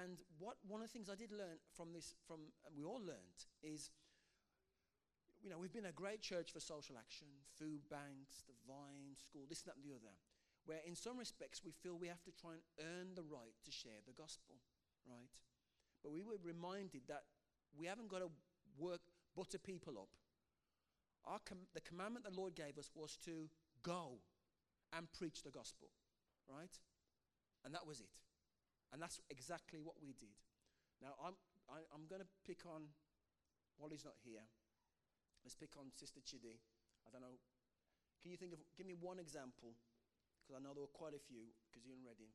And 0.00 0.16
what 0.38 0.56
one 0.64 0.80
of 0.80 0.88
the 0.88 0.92
things 0.92 1.10
I 1.12 1.14
did 1.14 1.32
learn 1.32 1.60
from 1.76 1.92
this, 1.92 2.14
from 2.26 2.40
uh, 2.64 2.72
we 2.72 2.84
all 2.84 3.00
learned, 3.00 3.44
is 3.62 3.90
you 5.42 5.50
know, 5.50 5.58
we've 5.58 5.72
been 5.72 5.90
a 5.90 5.92
great 5.92 6.22
church 6.22 6.52
for 6.52 6.60
social 6.60 6.96
action, 6.96 7.26
food 7.58 7.82
banks, 7.90 8.46
the 8.46 8.54
Vine, 8.64 9.18
school, 9.18 9.42
this, 9.48 9.62
and 9.62 9.74
that, 9.74 9.76
and 9.76 9.84
the 9.84 9.92
other, 9.92 10.14
where 10.66 10.78
in 10.86 10.94
some 10.94 11.18
respects 11.18 11.60
we 11.64 11.72
feel 11.72 11.98
we 11.98 12.06
have 12.06 12.22
to 12.22 12.30
try 12.30 12.54
and 12.54 12.62
earn 12.78 13.14
the 13.18 13.26
right 13.26 13.58
to 13.64 13.72
share 13.74 13.98
the 14.06 14.14
gospel, 14.14 14.54
right? 15.04 15.34
But 16.02 16.12
we 16.12 16.22
were 16.22 16.38
reminded 16.42 17.02
that 17.08 17.26
we 17.76 17.86
haven't 17.86 18.08
got 18.08 18.20
to 18.20 18.30
work, 18.78 19.02
butter 19.34 19.58
people 19.58 19.98
up. 19.98 20.14
Our 21.26 21.40
com- 21.44 21.66
the 21.74 21.80
commandment 21.80 22.24
the 22.24 22.34
Lord 22.34 22.54
gave 22.54 22.78
us 22.78 22.90
was 22.94 23.18
to 23.26 23.50
go 23.82 24.22
and 24.96 25.10
preach 25.12 25.42
the 25.42 25.50
gospel, 25.50 25.88
right? 26.48 26.78
And 27.64 27.74
that 27.74 27.86
was 27.86 28.00
it. 28.00 28.14
And 28.92 29.00
that's 29.00 29.18
exactly 29.32 29.80
what 29.80 29.96
we 30.04 30.12
did. 30.12 30.36
Now, 31.00 31.16
I'm, 31.16 31.34
I, 31.66 31.80
I'm 31.96 32.04
going 32.04 32.20
to 32.20 32.28
pick 32.44 32.68
on, 32.68 32.92
Wally's 33.80 34.04
not 34.04 34.20
here. 34.20 34.44
Let's 35.42 35.56
pick 35.56 35.74
on 35.80 35.90
Sister 35.96 36.20
Chidi. 36.20 36.60
I 37.02 37.10
don't 37.10 37.24
know. 37.24 37.40
Can 38.20 38.30
you 38.30 38.36
think 38.36 38.52
of, 38.52 38.60
give 38.76 38.86
me 38.86 38.94
one 38.94 39.18
example? 39.18 39.74
Because 40.38 40.54
I 40.54 40.62
know 40.62 40.76
there 40.76 40.84
were 40.84 40.92
quite 40.94 41.16
a 41.16 41.22
few, 41.24 41.50
because 41.66 41.82
you're 41.82 41.96
in 41.96 42.04
Reading. 42.04 42.30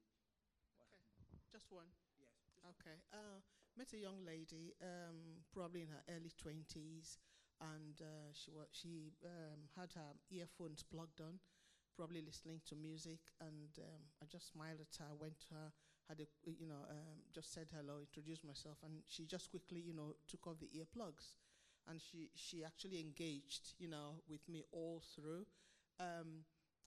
Just 1.48 1.72
one. 1.72 1.88
Yes. 2.20 2.36
Okay. 2.76 2.98
Uh, 3.14 3.40
met 3.78 3.94
a 3.96 4.02
young 4.02 4.26
lady, 4.26 4.76
um, 4.84 5.46
probably 5.54 5.86
in 5.86 5.92
her 5.94 6.04
early 6.12 6.34
twenties, 6.36 7.20
and 7.64 8.04
uh, 8.04 8.30
she 8.36 8.52
was 8.52 8.68
she 8.76 9.16
um, 9.24 9.72
had 9.80 9.96
her 9.96 10.12
earphones 10.28 10.84
plugged 10.84 11.22
on, 11.22 11.40
probably 11.96 12.20
listening 12.20 12.60
to 12.68 12.76
music. 12.76 13.32
And 13.40 13.72
um, 13.80 14.12
I 14.20 14.28
just 14.28 14.52
smiled 14.52 14.84
at 14.84 15.00
her, 15.00 15.16
went 15.16 15.40
to 15.48 15.56
her, 15.56 15.68
had 16.10 16.20
a 16.20 16.28
you 16.50 16.68
know 16.68 16.84
um, 16.90 17.20
just 17.34 17.54
said 17.54 17.68
hello, 17.76 18.00
introduced 18.00 18.44
myself, 18.46 18.78
and 18.84 19.02
she 19.08 19.26
just 19.26 19.50
quickly 19.50 19.82
you 19.86 19.94
know 19.94 20.16
took 20.28 20.48
off 20.48 20.60
the 20.60 20.70
earplugs, 20.78 21.36
and 21.90 22.00
she 22.02 22.30
she 22.36 22.64
actually 22.64 23.00
engaged 23.00 23.74
you 23.80 23.88
know 23.88 24.22
with 24.30 24.48
me 24.50 24.64
all 24.72 25.02
through. 25.16 25.46
Um, 26.00 26.46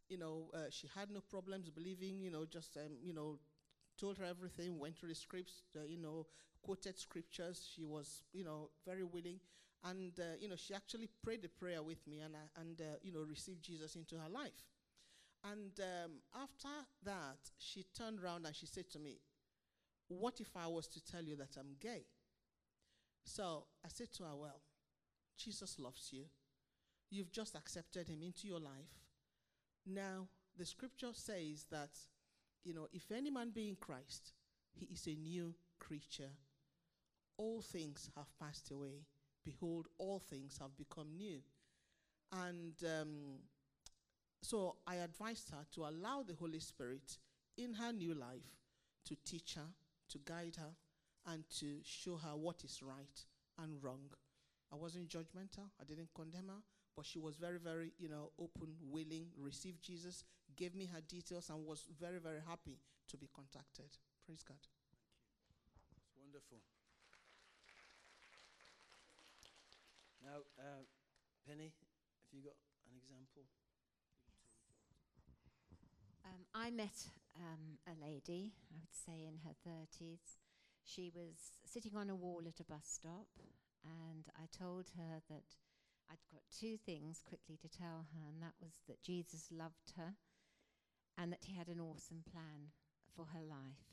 you 0.08 0.18
know, 0.18 0.50
uh, 0.54 0.70
she 0.70 0.88
had 0.94 1.10
no 1.10 1.20
problems 1.20 1.70
believing, 1.70 2.20
you 2.20 2.30
know, 2.30 2.44
just, 2.44 2.76
um, 2.76 2.98
you 3.00 3.12
know, 3.14 3.38
told 3.98 4.18
her 4.18 4.24
everything, 4.24 4.78
went 4.78 4.96
through 4.96 5.08
the 5.08 5.14
scripts, 5.14 5.62
uh, 5.76 5.84
you 5.86 5.98
know, 5.98 6.26
quoted 6.62 6.98
scriptures. 6.98 7.68
She 7.74 7.84
was, 7.84 8.24
you 8.32 8.44
know, 8.44 8.70
very 8.84 9.04
willing. 9.04 9.38
And, 9.84 10.12
uh, 10.18 10.36
you 10.40 10.48
know, 10.48 10.56
she 10.56 10.74
actually 10.74 11.08
prayed 11.22 11.44
a 11.44 11.48
prayer 11.48 11.82
with 11.82 12.04
me 12.06 12.20
and, 12.20 12.34
and 12.58 12.80
uh, 12.80 12.96
you 13.02 13.12
know, 13.12 13.20
received 13.20 13.62
Jesus 13.62 13.94
into 13.94 14.16
her 14.16 14.28
life. 14.28 14.64
And 15.44 15.72
um, 15.80 16.12
after 16.34 16.68
that, 17.04 17.38
she 17.58 17.84
turned 17.96 18.20
around 18.22 18.46
and 18.46 18.54
she 18.54 18.66
said 18.66 18.90
to 18.90 18.98
me, 18.98 19.20
What 20.08 20.40
if 20.40 20.56
I 20.56 20.66
was 20.66 20.86
to 20.88 21.04
tell 21.04 21.22
you 21.22 21.36
that 21.36 21.56
I'm 21.58 21.76
gay? 21.80 22.04
So 23.24 23.64
I 23.84 23.88
said 23.88 24.12
to 24.14 24.24
her, 24.24 24.36
Well, 24.36 24.60
Jesus 25.36 25.78
loves 25.78 26.10
you. 26.12 26.24
You've 27.10 27.32
just 27.32 27.56
accepted 27.56 28.08
him 28.08 28.22
into 28.22 28.46
your 28.46 28.60
life. 28.60 29.00
Now, 29.86 30.28
the 30.56 30.66
scripture 30.66 31.12
says 31.12 31.66
that, 31.70 31.90
you 32.62 32.74
know, 32.74 32.86
if 32.92 33.10
any 33.10 33.30
man 33.30 33.50
be 33.50 33.68
in 33.68 33.76
Christ, 33.76 34.32
he 34.72 34.86
is 34.86 35.06
a 35.06 35.14
new 35.14 35.54
creature. 35.78 36.30
All 37.36 37.62
things 37.62 38.10
have 38.16 38.28
passed 38.38 38.70
away. 38.70 39.06
Behold, 39.44 39.88
all 39.98 40.18
things 40.18 40.58
have 40.60 40.76
become 40.76 41.16
new. 41.16 41.40
And 42.32 42.74
um, 42.84 43.38
so 44.42 44.76
I 44.86 44.96
advised 44.96 45.50
her 45.50 45.64
to 45.74 45.84
allow 45.86 46.22
the 46.22 46.34
Holy 46.34 46.60
Spirit 46.60 47.18
in 47.56 47.74
her 47.74 47.92
new 47.92 48.14
life 48.14 48.56
to 49.06 49.16
teach 49.24 49.54
her, 49.54 49.68
to 50.08 50.18
guide 50.24 50.56
her, 50.56 50.74
and 51.26 51.44
to 51.58 51.78
show 51.84 52.16
her 52.16 52.36
what 52.36 52.64
is 52.64 52.82
right 52.82 53.24
and 53.62 53.82
wrong. 53.82 54.10
I 54.72 54.76
wasn't 54.76 55.08
judgmental. 55.08 55.68
I 55.80 55.84
didn't 55.84 56.10
condemn 56.14 56.48
her, 56.48 56.62
but 56.96 57.04
she 57.04 57.18
was 57.18 57.36
very, 57.36 57.58
very, 57.58 57.92
you 57.98 58.08
know, 58.08 58.30
open, 58.38 58.74
willing, 58.80 59.26
received 59.36 59.82
Jesus, 59.82 60.24
gave 60.56 60.74
me 60.74 60.86
her 60.86 61.00
details, 61.00 61.50
and 61.50 61.66
was 61.66 61.86
very, 62.00 62.18
very 62.18 62.40
happy 62.46 62.78
to 63.08 63.16
be 63.16 63.28
contacted. 63.34 63.90
Praise 64.24 64.42
God. 64.42 64.58
It's 65.96 66.16
wonderful. 66.16 66.58
Now, 70.22 70.44
uh, 70.58 70.84
Penny, 71.46 71.72
have 71.72 72.32
you 72.32 72.42
got 72.44 72.54
an 72.86 72.96
example? 72.96 73.42
Um, 76.24 76.39
I 76.54 76.70
met 76.70 77.06
um, 77.36 77.78
a 77.86 77.94
lady, 78.04 78.52
I 78.72 78.78
would 78.80 78.94
say 78.94 79.24
in 79.24 79.38
her 79.44 79.54
30s. 79.66 80.38
She 80.84 81.10
was 81.14 81.62
sitting 81.64 81.96
on 81.96 82.10
a 82.10 82.16
wall 82.16 82.42
at 82.46 82.58
a 82.58 82.64
bus 82.64 82.84
stop, 82.84 83.28
and 83.84 84.26
I 84.36 84.46
told 84.50 84.86
her 84.96 85.22
that 85.28 85.54
I'd 86.10 86.26
got 86.32 86.42
two 86.50 86.76
things 86.76 87.22
quickly 87.26 87.56
to 87.62 87.68
tell 87.68 88.06
her, 88.12 88.28
and 88.28 88.42
that 88.42 88.54
was 88.60 88.80
that 88.88 89.02
Jesus 89.02 89.46
loved 89.52 89.94
her 89.96 90.14
and 91.16 91.32
that 91.32 91.44
he 91.44 91.54
had 91.54 91.68
an 91.68 91.80
awesome 91.80 92.24
plan 92.32 92.72
for 93.14 93.26
her 93.26 93.42
life. 93.42 93.86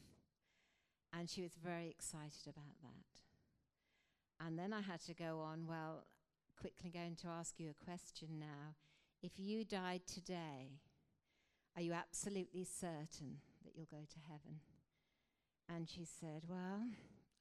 And 1.14 1.30
she 1.30 1.42
was 1.44 1.56
very 1.64 1.90
excited 1.90 2.48
about 2.48 2.82
that. 2.82 4.46
And 4.46 4.58
then 4.58 4.74
I 4.74 4.82
had 4.82 5.02
to 5.06 5.14
go 5.14 5.42
on, 5.42 5.68
well, 5.68 6.06
quickly 6.60 6.90
going 6.90 7.16
to 7.18 7.28
ask 7.28 7.60
you 7.60 7.70
a 7.70 7.86
question 7.86 8.40
now. 8.40 8.76
If 9.22 9.34
you 9.38 9.66
died 9.66 10.02
today, 10.08 10.80
are 11.78 11.84
you 11.84 11.94
absolutely 11.94 12.66
certain 12.66 13.38
that 13.64 13.74
you'll 13.76 13.86
go 13.86 14.04
to 14.10 14.20
heaven? 14.28 14.60
And 15.70 15.88
she 15.88 16.06
said, 16.06 16.44
Well, 16.50 16.82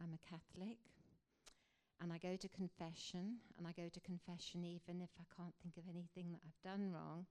I'm 0.01 0.13
a 0.13 0.29
Catholic 0.29 0.79
and 2.01 2.13
I 2.13 2.19
go 2.19 2.37
to 2.37 2.49
confession, 2.51 3.37
and 3.57 3.67
I 3.67 3.73
go 3.73 3.89
to 3.89 4.01
confession 4.01 4.65
even 4.65 5.01
if 5.01 5.09
I 5.19 5.25
can't 5.35 5.55
think 5.63 5.79
of 5.79 5.85
anything 5.89 6.31
that 6.33 6.41
I've 6.45 6.63
done 6.63 6.93
wrong. 6.93 7.25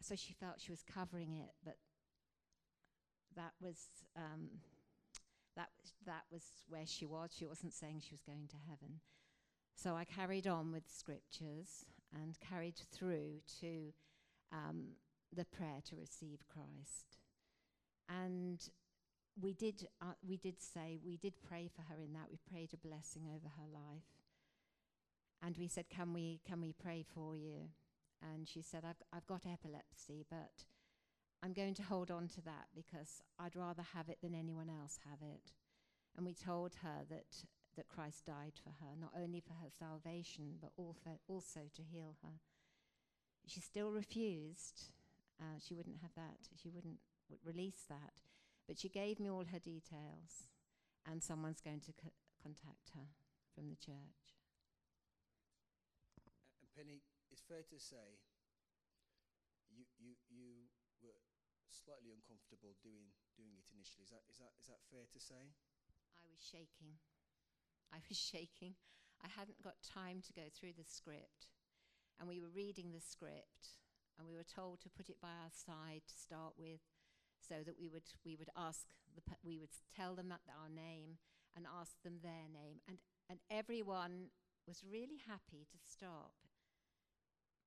So 0.00 0.16
she 0.16 0.32
felt 0.32 0.60
she 0.60 0.72
was 0.72 0.82
covering 0.82 1.34
it, 1.34 1.52
but 1.64 1.76
that 3.36 3.52
was. 3.60 3.86
Um, 4.16 4.48
that 5.56 5.68
that 6.04 6.24
was 6.32 6.42
where 6.68 6.84
she 6.84 7.06
was. 7.06 7.30
She 7.36 7.46
wasn't 7.46 7.72
saying 7.72 8.00
she 8.00 8.14
was 8.14 8.22
going 8.22 8.48
to 8.48 8.56
heaven. 8.68 9.00
So 9.76 9.94
I 9.94 10.04
carried 10.04 10.46
on 10.46 10.72
with 10.72 10.84
scriptures 10.88 11.84
and 12.12 12.38
carried 12.40 12.76
through 12.92 13.40
to 13.60 13.92
um, 14.52 14.96
the 15.32 15.44
prayer 15.44 15.80
to 15.88 15.96
receive 15.96 16.44
Christ. 16.52 17.18
And 18.08 18.60
we 19.40 19.52
did, 19.52 19.88
uh, 20.00 20.14
we 20.26 20.36
did 20.36 20.60
say, 20.60 20.98
we 21.04 21.16
did 21.16 21.34
pray 21.42 21.68
for 21.74 21.82
her 21.82 22.00
in 22.00 22.12
that. 22.12 22.28
We 22.30 22.38
prayed 22.50 22.72
a 22.72 22.86
blessing 22.88 23.22
over 23.26 23.48
her 23.56 23.68
life. 23.72 24.04
And 25.42 25.56
we 25.56 25.68
said, 25.68 25.88
can 25.88 26.12
we, 26.12 26.40
can 26.46 26.60
we 26.60 26.72
pray 26.72 27.04
for 27.14 27.36
you? 27.36 27.68
And 28.22 28.48
she 28.48 28.62
said, 28.62 28.84
I've, 28.84 29.02
I've 29.12 29.26
got 29.26 29.44
epilepsy, 29.46 30.24
but 30.30 30.64
I'm 31.42 31.52
going 31.52 31.74
to 31.74 31.82
hold 31.82 32.10
on 32.10 32.28
to 32.28 32.40
that 32.42 32.68
because 32.74 33.20
I'd 33.38 33.56
rather 33.56 33.82
have 33.94 34.08
it 34.08 34.18
than 34.22 34.34
anyone 34.34 34.70
else 34.70 34.98
have 35.08 35.18
it. 35.20 35.52
And 36.16 36.24
we 36.24 36.32
told 36.32 36.76
her 36.82 37.04
that, 37.10 37.44
that 37.76 37.88
Christ 37.88 38.24
died 38.24 38.54
for 38.62 38.70
her, 38.80 38.94
not 38.98 39.12
only 39.20 39.40
for 39.40 39.54
her 39.54 39.68
salvation, 39.78 40.54
but 40.60 40.70
also, 40.76 41.18
also 41.28 41.60
to 41.74 41.82
heal 41.82 42.16
her. 42.22 42.40
She 43.46 43.60
still 43.60 43.90
refused. 43.90 44.90
Uh, 45.40 45.58
she 45.58 45.74
wouldn't 45.74 46.00
have 46.02 46.14
that. 46.14 46.48
She 46.60 46.70
wouldn't 46.70 47.00
w- 47.28 47.42
release 47.44 47.84
that. 47.88 48.14
But 48.66 48.78
she 48.78 48.88
gave 48.88 49.20
me 49.20 49.28
all 49.28 49.44
her 49.50 49.58
details, 49.58 50.48
and 51.04 51.22
someone's 51.22 51.60
going 51.60 51.80
to 51.84 51.92
co- 51.92 52.16
contact 52.40 52.94
her 52.94 53.12
from 53.54 53.68
the 53.68 53.76
church. 53.76 54.38
And 56.62 56.70
Penny, 56.72 57.02
it's 57.30 57.42
fair 57.44 57.62
to 57.62 57.78
say 57.78 58.22
you, 59.68 59.84
you, 59.98 60.14
you 60.30 60.70
were 61.02 61.18
slightly 61.68 62.14
uncomfortable 62.14 62.78
doing, 62.80 63.10
doing 63.36 63.58
it 63.58 63.66
initially. 63.74 64.06
Is 64.06 64.14
that, 64.14 64.24
is, 64.30 64.38
that, 64.38 64.54
is 64.62 64.68
that 64.70 64.80
fair 64.88 65.04
to 65.10 65.20
say? 65.20 65.52
I 66.16 66.24
was 66.30 66.40
shaking. 66.40 66.96
I 67.92 68.00
was 68.08 68.16
shaking. 68.32 68.78
I 69.22 69.28
hadn't 69.28 69.62
got 69.62 69.82
time 69.82 70.22
to 70.24 70.32
go 70.32 70.46
through 70.52 70.78
the 70.78 70.86
script. 70.86 71.50
And 72.18 72.28
we 72.28 72.38
were 72.40 72.52
reading 72.54 72.94
the 72.94 73.02
script, 73.02 73.74
and 74.18 74.26
we 74.26 74.36
were 74.36 74.46
told 74.46 74.80
to 74.80 74.90
put 74.90 75.08
it 75.08 75.20
by 75.20 75.34
our 75.34 75.52
side 75.52 76.02
to 76.06 76.14
start 76.14 76.54
with, 76.58 76.80
so 77.40 77.60
that 77.66 77.78
we 77.78 77.88
would, 77.88 78.08
we 78.24 78.36
would 78.36 78.50
ask, 78.56 78.86
the, 79.14 79.22
we 79.44 79.58
would 79.58 79.74
tell 79.94 80.14
them 80.14 80.28
that 80.28 80.40
our 80.48 80.68
name 80.68 81.18
and 81.56 81.66
ask 81.68 82.02
them 82.02 82.18
their 82.22 82.48
name. 82.48 82.80
And, 82.88 82.98
and 83.28 83.38
everyone 83.50 84.32
was 84.66 84.82
really 84.82 85.20
happy 85.28 85.66
to 85.68 85.78
stop. 85.84 86.32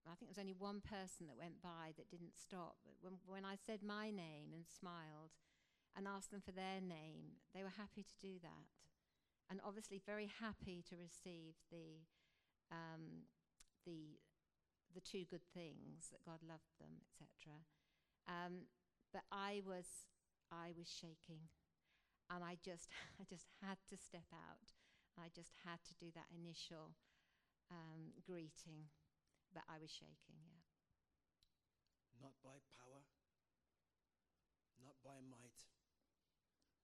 I 0.07 0.15
think 0.15 0.31
there 0.31 0.39
was 0.39 0.45
only 0.47 0.55
one 0.55 0.79
person 0.79 1.27
that 1.27 1.35
went 1.35 1.59
by 1.61 1.91
that 1.99 2.09
didn't 2.09 2.39
stop. 2.39 2.79
But 2.87 2.95
when, 3.03 3.19
when 3.27 3.43
I 3.43 3.59
said 3.59 3.83
my 3.83 4.07
name 4.07 4.55
and 4.55 4.63
smiled 4.63 5.35
and 5.95 6.07
asked 6.07 6.31
them 6.31 6.39
for 6.39 6.55
their 6.55 6.79
name, 6.79 7.43
they 7.53 7.59
were 7.59 7.75
happy 7.75 8.07
to 8.07 8.15
do 8.23 8.39
that. 8.39 8.71
And 9.51 9.59
obviously, 9.63 9.99
very 9.99 10.31
happy 10.39 10.83
to 10.87 10.95
receive 10.95 11.59
the, 11.71 12.07
um, 12.71 13.27
the, 13.85 14.19
the 14.95 15.03
two 15.03 15.25
good 15.27 15.43
things 15.53 16.09
that 16.11 16.23
God 16.23 16.39
loved 16.43 16.75
them, 16.79 17.03
etc. 17.03 17.59
Um, 18.27 18.67
but 19.11 19.23
I 19.31 19.63
was, 19.63 20.07
I 20.51 20.75
was 20.75 20.87
shaking, 20.87 21.47
and 22.31 22.43
I 22.43 22.59
just, 22.59 22.91
I 23.21 23.23
just 23.27 23.47
had 23.63 23.79
to 23.89 23.97
step 23.97 24.27
out. 24.31 24.75
I 25.17 25.33
just 25.33 25.57
had 25.65 25.81
to 25.89 25.93
do 25.97 26.13
that 26.13 26.29
initial 26.29 26.93
um, 27.73 28.13
greeting, 28.21 28.93
but 29.49 29.65
I 29.65 29.81
was 29.81 29.89
shaking. 29.89 30.37
Yeah. 30.45 30.61
Not 32.21 32.37
by 32.45 32.61
power, 32.77 33.01
not 34.81 34.97
by 35.01 35.21
might, 35.25 35.65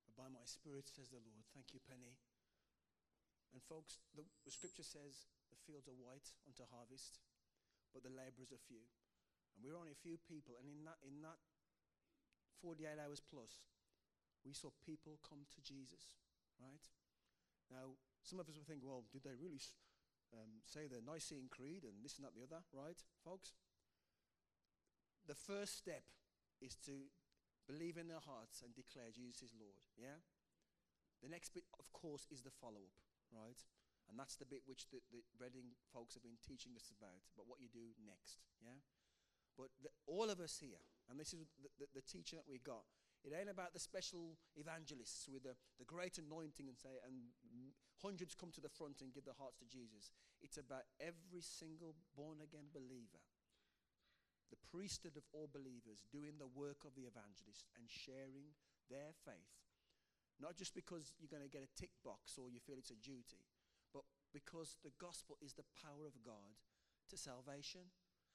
but 0.06 0.18
by 0.18 0.30
my 0.30 0.46
spirit, 0.46 0.90
says 0.90 1.10
the 1.10 1.22
Lord. 1.22 1.46
Thank 1.54 1.74
you, 1.74 1.82
Penny. 1.82 2.18
And 3.54 3.62
folks, 3.70 4.02
the, 4.18 4.26
the 4.46 4.54
scripture 4.54 4.86
says 4.86 5.30
the 5.54 5.62
fields 5.70 5.86
are 5.86 5.98
white 5.98 6.34
unto 6.50 6.66
harvest, 6.74 7.22
but 7.94 8.02
the 8.02 8.12
laborers 8.12 8.50
are 8.50 8.60
few. 8.66 8.82
And 9.54 9.62
we 9.62 9.70
were 9.70 9.78
only 9.78 9.94
a 9.94 10.04
few 10.04 10.18
people, 10.18 10.58
and 10.58 10.66
in 10.66 10.82
that, 10.90 10.98
in 11.06 11.22
that 11.22 11.38
48 12.60 12.98
hours 12.98 13.22
plus, 13.22 13.62
we 14.42 14.52
saw 14.52 14.74
people 14.82 15.22
come 15.22 15.46
to 15.54 15.62
Jesus, 15.62 16.18
right? 16.58 16.84
Now, 17.70 17.96
some 18.26 18.42
of 18.42 18.50
us 18.50 18.58
will 18.58 18.68
think, 18.68 18.82
well, 18.84 19.06
did 19.14 19.24
they 19.24 19.38
really 19.38 19.62
um, 20.34 20.66
say 20.66 20.90
the 20.90 21.00
Nicene 21.06 21.48
Creed 21.48 21.86
and 21.86 22.02
this 22.02 22.18
and 22.18 22.26
that, 22.26 22.36
the 22.36 22.44
other, 22.44 22.66
right, 22.74 22.98
folks? 23.24 23.54
The 25.30 25.38
first 25.38 25.78
step 25.78 26.04
is 26.60 26.76
to 26.90 27.08
believe 27.70 27.96
in 27.96 28.12
their 28.12 28.24
hearts 28.24 28.60
and 28.60 28.76
declare 28.76 29.14
Jesus 29.16 29.48
is 29.48 29.54
Lord, 29.56 29.80
yeah? 29.96 30.20
The 31.24 31.32
next 31.32 31.56
bit, 31.56 31.64
of 31.80 31.88
course, 31.96 32.28
is 32.28 32.44
the 32.44 32.52
follow 32.52 32.84
up, 32.84 33.00
right? 33.32 33.60
And 34.10 34.20
that's 34.20 34.36
the 34.36 34.46
bit 34.46 34.62
which 34.68 34.90
the, 34.92 35.00
the 35.10 35.24
Reading 35.40 35.74
folks 35.90 36.14
have 36.14 36.24
been 36.24 36.40
teaching 36.44 36.76
us 36.76 36.92
about, 36.92 37.24
about 37.34 37.48
what 37.48 37.64
you 37.64 37.72
do 37.72 37.96
next, 38.04 38.44
yeah? 38.62 38.78
But 39.58 39.70
the, 39.82 39.90
all 40.10 40.30
of 40.30 40.42
us 40.42 40.58
here, 40.60 40.82
and 41.10 41.20
this 41.20 41.34
is 41.34 41.46
the, 41.62 41.70
the, 41.80 41.88
the 42.02 42.06
teaching 42.06 42.38
that 42.38 42.50
we 42.50 42.60
got, 42.60 42.84
it 43.24 43.32
ain't 43.32 43.48
about 43.48 43.72
the 43.72 43.80
special 43.80 44.36
evangelists 44.60 45.32
with 45.32 45.48
the, 45.48 45.56
the 45.80 45.88
great 45.88 46.20
anointing 46.20 46.68
and 46.68 46.76
say, 46.76 47.00
and 47.08 47.32
hundreds 48.04 48.36
come 48.36 48.52
to 48.52 48.60
the 48.60 48.72
front 48.72 49.00
and 49.00 49.16
give 49.16 49.24
their 49.24 49.40
hearts 49.40 49.64
to 49.64 49.68
Jesus. 49.72 50.12
It's 50.44 50.60
about 50.60 50.84
every 51.00 51.40
single 51.40 51.96
born 52.20 52.44
again 52.44 52.68
believer, 52.76 53.24
the 54.52 54.60
priesthood 54.68 55.16
of 55.16 55.24
all 55.32 55.48
believers, 55.48 56.04
doing 56.12 56.36
the 56.36 56.52
work 56.52 56.84
of 56.84 57.00
the 57.00 57.08
evangelist 57.08 57.72
and 57.80 57.88
sharing 57.88 58.52
their 58.92 59.16
faith. 59.24 59.56
Not 60.44 60.60
just 60.60 60.76
because 60.76 61.16
you're 61.16 61.32
going 61.32 61.48
to 61.48 61.52
get 61.52 61.64
a 61.64 61.72
tick 61.80 61.96
box 62.04 62.36
or 62.36 62.52
you 62.52 62.60
feel 62.60 62.76
it's 62.76 62.92
a 62.92 63.00
duty, 63.00 63.40
because 64.34 64.76
the 64.82 64.92
gospel 64.98 65.38
is 65.40 65.54
the 65.54 65.70
power 65.78 66.10
of 66.10 66.18
God 66.26 66.58
to 67.10 67.16
salvation. 67.16 67.94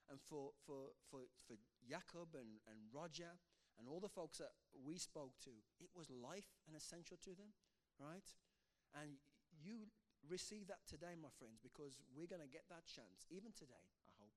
And 0.08 0.16
for, 0.24 0.56
for, 0.64 0.96
for, 1.10 1.28
for 1.44 1.60
Jacob 1.84 2.32
and, 2.32 2.64
and 2.64 2.80
Roger 2.88 3.28
and 3.76 3.84
all 3.84 4.00
the 4.00 4.08
folks 4.08 4.40
that 4.40 4.56
we 4.72 4.96
spoke 4.96 5.36
to, 5.44 5.52
it 5.76 5.92
was 5.92 6.08
life 6.08 6.48
and 6.64 6.72
essential 6.72 7.20
to 7.28 7.36
them, 7.36 7.52
right? 8.00 8.24
And 8.96 9.20
you 9.52 9.92
receive 10.24 10.64
that 10.72 10.86
today, 10.88 11.12
my 11.12 11.28
friends, 11.36 11.60
because 11.60 12.00
we're 12.16 12.30
going 12.30 12.42
to 12.42 12.48
get 12.48 12.64
that 12.72 12.88
chance, 12.88 13.28
even 13.28 13.52
today, 13.52 13.84
I 14.08 14.12
hope, 14.16 14.32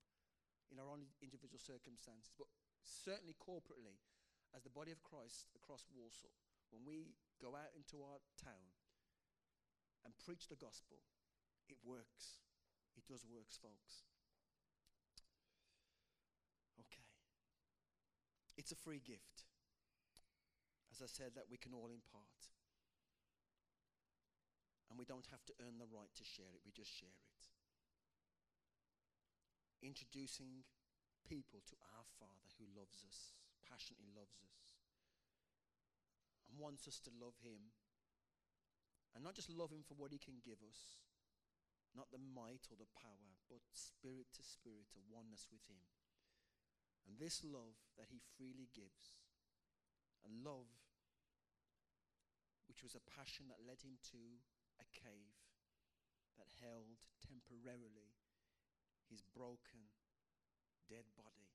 in 0.70 0.78
our 0.78 0.92
own 0.92 1.08
individual 1.24 1.62
circumstances, 1.62 2.36
but 2.36 2.52
certainly 2.84 3.36
corporately, 3.40 3.96
as 4.52 4.68
the 4.68 4.74
body 4.74 4.92
of 4.92 5.00
Christ 5.04 5.48
across 5.56 5.88
Warsaw, 5.96 6.36
when 6.76 6.84
we 6.84 7.16
go 7.40 7.56
out 7.56 7.72
into 7.76 8.04
our 8.04 8.20
town 8.36 8.76
and 10.04 10.12
preach 10.20 10.48
the 10.48 10.60
gospel, 10.60 11.00
it 11.72 11.80
works. 11.84 12.44
It 13.00 13.08
does 13.08 13.24
works, 13.24 13.56
folks. 13.56 14.04
Okay. 16.80 17.08
It's 18.58 18.72
a 18.72 18.80
free 18.80 19.00
gift. 19.00 19.48
As 20.92 21.00
I 21.00 21.08
said, 21.08 21.34
that 21.40 21.48
we 21.50 21.58
can 21.58 21.72
all 21.74 21.90
impart. 21.90 22.52
And 24.92 25.00
we 25.00 25.08
don't 25.08 25.32
have 25.32 25.48
to 25.48 25.56
earn 25.64 25.80
the 25.80 25.88
right 25.88 26.12
to 26.20 26.26
share 26.28 26.52
it, 26.52 26.68
we 26.68 26.76
just 26.76 26.92
share 26.92 27.16
it. 27.16 27.32
Introducing 29.80 30.68
people 31.24 31.64
to 31.64 31.80
our 31.96 32.04
Father 32.20 32.52
who 32.60 32.68
loves 32.76 33.08
us, 33.08 33.40
passionately 33.64 34.12
loves 34.12 34.44
us, 34.44 34.76
and 36.52 36.60
wants 36.60 36.92
us 36.92 37.00
to 37.08 37.12
love 37.16 37.40
Him. 37.40 37.72
And 39.16 39.24
not 39.24 39.36
just 39.36 39.48
love 39.48 39.72
Him 39.72 39.88
for 39.88 39.96
what 39.96 40.12
He 40.12 40.20
can 40.20 40.44
give 40.44 40.60
us, 40.60 41.00
not 41.92 42.10
the 42.10 42.22
might 42.22 42.72
or 42.72 42.78
the 42.80 42.90
power, 42.96 43.40
but 43.52 43.64
spirit 43.76 44.32
to 44.36 44.44
spirit, 44.44 44.92
a 44.96 45.02
oneness 45.12 45.52
with 45.52 45.66
Him. 45.68 45.84
And 47.04 47.18
this 47.20 47.44
love 47.44 47.76
that 48.00 48.14
He 48.14 48.24
freely 48.38 48.72
gives, 48.72 49.20
a 50.24 50.32
love 50.32 50.72
which 52.70 52.82
was 52.82 52.96
a 52.96 53.04
passion 53.04 53.52
that 53.52 53.66
led 53.68 53.84
Him 53.84 54.00
to 54.16 54.40
a 54.80 54.88
cave 54.96 55.36
that 56.42 56.50
held 56.58 57.06
temporarily 57.22 58.18
his 59.12 59.22
broken, 59.36 59.92
dead 60.88 61.04
body. 61.20 61.52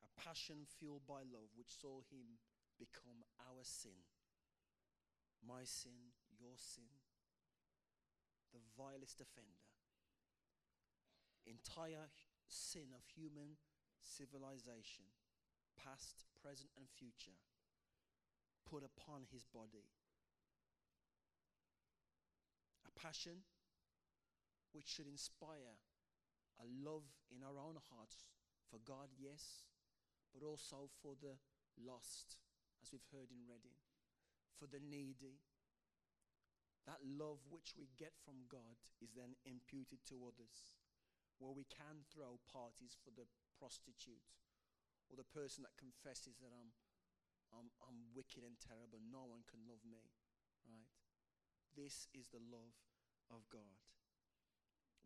A 0.00 0.08
passion 0.16 0.64
fueled 0.64 1.04
by 1.04 1.20
love 1.20 1.52
which 1.52 1.76
saw 1.76 2.00
him 2.08 2.40
become 2.80 3.20
our 3.44 3.60
sin. 3.60 4.08
My 5.44 5.68
sin, 5.68 6.16
your 6.32 6.56
sin, 6.56 7.03
the 8.54 8.62
vilest 8.78 9.20
offender. 9.20 9.66
Entire 11.44 12.08
sin 12.48 12.94
of 12.94 13.02
human 13.10 13.58
civilization, 14.00 15.10
past, 15.76 16.24
present, 16.40 16.70
and 16.78 16.86
future, 16.88 17.36
put 18.64 18.86
upon 18.86 19.26
his 19.28 19.44
body. 19.44 19.90
A 22.86 22.92
passion 22.94 23.44
which 24.72 24.86
should 24.86 25.06
inspire 25.06 25.76
a 26.62 26.66
love 26.66 27.04
in 27.34 27.42
our 27.42 27.58
own 27.58 27.76
hearts 27.90 28.30
for 28.70 28.78
God, 28.84 29.10
yes, 29.18 29.66
but 30.32 30.46
also 30.46 30.88
for 31.02 31.14
the 31.20 31.36
lost, 31.78 32.38
as 32.82 32.90
we've 32.90 33.06
heard 33.12 33.30
in 33.30 33.46
Reading, 33.46 33.78
for 34.58 34.66
the 34.66 34.82
needy. 34.82 35.42
That 36.84 37.00
love 37.00 37.40
which 37.48 37.72
we 37.80 37.88
get 37.96 38.12
from 38.20 38.44
God 38.52 38.76
is 39.00 39.16
then 39.16 39.40
imputed 39.48 40.04
to 40.12 40.28
others, 40.28 40.76
where 41.40 41.56
we 41.56 41.64
can 41.64 42.04
throw 42.12 42.36
parties 42.44 42.92
for 43.00 43.08
the 43.08 43.24
prostitute 43.56 44.28
or 45.08 45.16
the 45.16 45.24
person 45.24 45.64
that 45.64 45.80
confesses 45.80 46.36
that 46.44 46.52
I'm, 46.52 46.76
I'm, 47.52 47.72
I'm 47.80 48.12
wicked 48.12 48.44
and 48.44 48.60
terrible, 48.60 49.00
no 49.00 49.24
one 49.24 49.48
can 49.48 49.64
love 49.64 49.80
me, 49.84 50.12
right? 50.68 50.92
This 51.72 52.06
is 52.12 52.28
the 52.28 52.44
love 52.44 52.76
of 53.32 53.48
God 53.48 53.80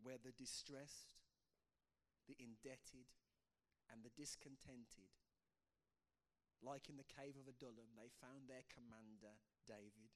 where 0.03 0.19
the 0.19 0.35
distressed, 0.35 1.19
the 2.27 2.35
indebted, 2.39 3.07
and 3.91 4.03
the 4.03 4.13
discontented, 4.15 5.11
like 6.63 6.87
in 6.91 6.99
the 6.99 7.07
cave 7.07 7.35
of 7.39 7.47
Adullam, 7.47 7.95
they 7.95 8.11
found 8.19 8.47
their 8.47 8.67
commander, 8.67 9.39
David. 9.67 10.11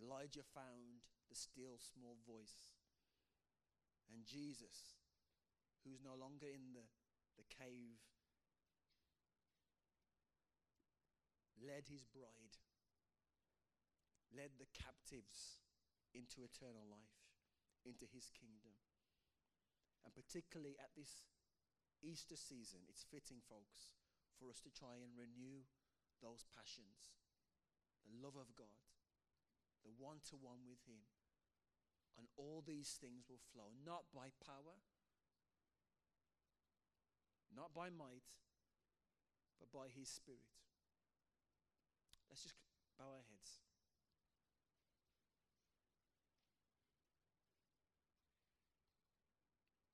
Elijah 0.00 0.46
found 0.56 1.04
the 1.28 1.36
still 1.36 1.76
small 1.78 2.16
voice. 2.26 2.72
And 4.10 4.26
Jesus, 4.26 4.98
who's 5.84 6.02
no 6.02 6.18
longer 6.18 6.50
in 6.50 6.74
the, 6.74 6.88
the 7.38 7.46
cave, 7.46 8.00
led 11.60 11.86
his 11.86 12.02
bride, 12.08 12.58
led 14.34 14.56
the 14.58 14.66
captives 14.74 15.60
into 16.10 16.42
eternal 16.42 16.88
life 16.90 17.20
into 17.84 18.04
his 18.08 18.28
kingdom. 18.32 18.76
And 20.04 20.12
particularly 20.12 20.76
at 20.80 20.92
this 20.96 21.28
Easter 22.00 22.36
season, 22.36 22.88
it's 22.88 23.04
fitting, 23.04 23.44
folks, 23.44 23.92
for 24.40 24.48
us 24.48 24.60
to 24.64 24.72
try 24.72 25.00
and 25.00 25.12
renew 25.16 25.68
those 26.24 26.48
passions. 26.48 27.12
The 28.08 28.16
love 28.16 28.36
of 28.36 28.56
God, 28.56 28.89
the 29.84 29.92
one 29.96 30.18
to 30.30 30.36
one 30.36 30.66
with 30.68 30.82
Him. 30.86 31.06
And 32.18 32.28
all 32.36 32.62
these 32.66 32.98
things 33.00 33.24
will 33.28 33.40
flow, 33.52 33.72
not 33.84 34.04
by 34.12 34.28
power, 34.44 34.76
not 37.54 37.72
by 37.72 37.88
might, 37.88 38.28
but 39.58 39.72
by 39.72 39.88
His 39.88 40.08
Spirit. 40.08 40.52
Let's 42.28 42.42
just 42.42 42.54
bow 42.98 43.08
our 43.08 43.24
heads. 43.26 43.60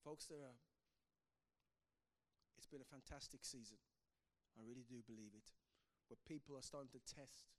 Folks, 0.07 0.27
there 0.27 0.39
are, 0.39 0.59
it's 2.57 2.71
been 2.71 2.83
a 2.83 2.87
fantastic 2.87 3.43
season. 3.43 3.79
I 4.55 4.63
really 4.63 4.87
do 4.87 5.03
believe 5.03 5.35
it. 5.35 5.51
Where 6.07 6.19
people 6.23 6.55
are 6.55 6.63
starting 6.63 6.95
to 6.95 7.03
test 7.03 7.51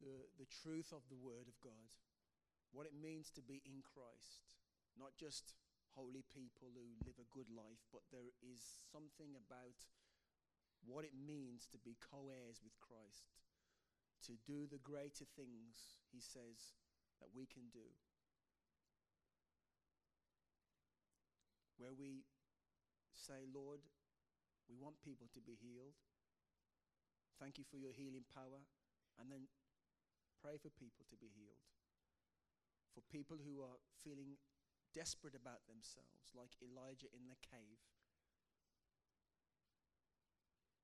the, 0.00 0.26
the 0.38 0.48
truth 0.62 0.90
of 0.94 1.06
the 1.08 1.18
Word 1.18 1.46
of 1.50 1.58
God, 1.62 1.90
what 2.72 2.86
it 2.86 2.96
means 2.96 3.30
to 3.34 3.42
be 3.42 3.62
in 3.64 3.80
Christ, 3.80 4.46
not 4.98 5.16
just 5.16 5.56
holy 5.96 6.22
people 6.28 6.70
who 6.74 6.86
live 7.02 7.18
a 7.18 7.32
good 7.34 7.48
life, 7.50 7.82
but 7.90 8.06
there 8.12 8.30
is 8.38 8.60
something 8.92 9.34
about 9.34 9.78
what 10.86 11.02
it 11.02 11.16
means 11.16 11.66
to 11.74 11.78
be 11.78 11.98
co 11.98 12.30
heirs 12.30 12.62
with 12.62 12.78
Christ, 12.78 13.34
to 14.26 14.38
do 14.46 14.66
the 14.66 14.82
greater 14.82 15.26
things 15.34 15.98
He 16.12 16.20
says 16.20 16.78
that 17.18 17.34
we 17.34 17.46
can 17.46 17.66
do. 17.74 17.86
Where 21.78 21.94
we 21.94 22.26
say, 23.14 23.46
Lord, 23.50 23.82
we 24.66 24.74
want 24.74 25.02
people 25.02 25.30
to 25.34 25.40
be 25.42 25.54
healed. 25.58 25.94
Thank 27.38 27.58
you 27.58 27.64
for 27.66 27.78
your 27.78 27.94
healing 27.94 28.26
power. 28.34 28.66
And 29.18 29.30
then 29.30 29.46
pray 30.42 30.56
for 30.56 30.70
people 30.70 31.04
to 31.10 31.16
be 31.18 31.30
healed. 31.30 31.62
For 32.94 33.02
people 33.12 33.38
who 33.38 33.62
are 33.62 33.78
feeling 34.02 34.38
desperate 34.94 35.36
about 35.36 35.66
themselves, 35.68 36.34
like 36.34 36.58
Elijah 36.58 37.12
in 37.14 37.30
the 37.30 37.38
cave, 37.44 37.78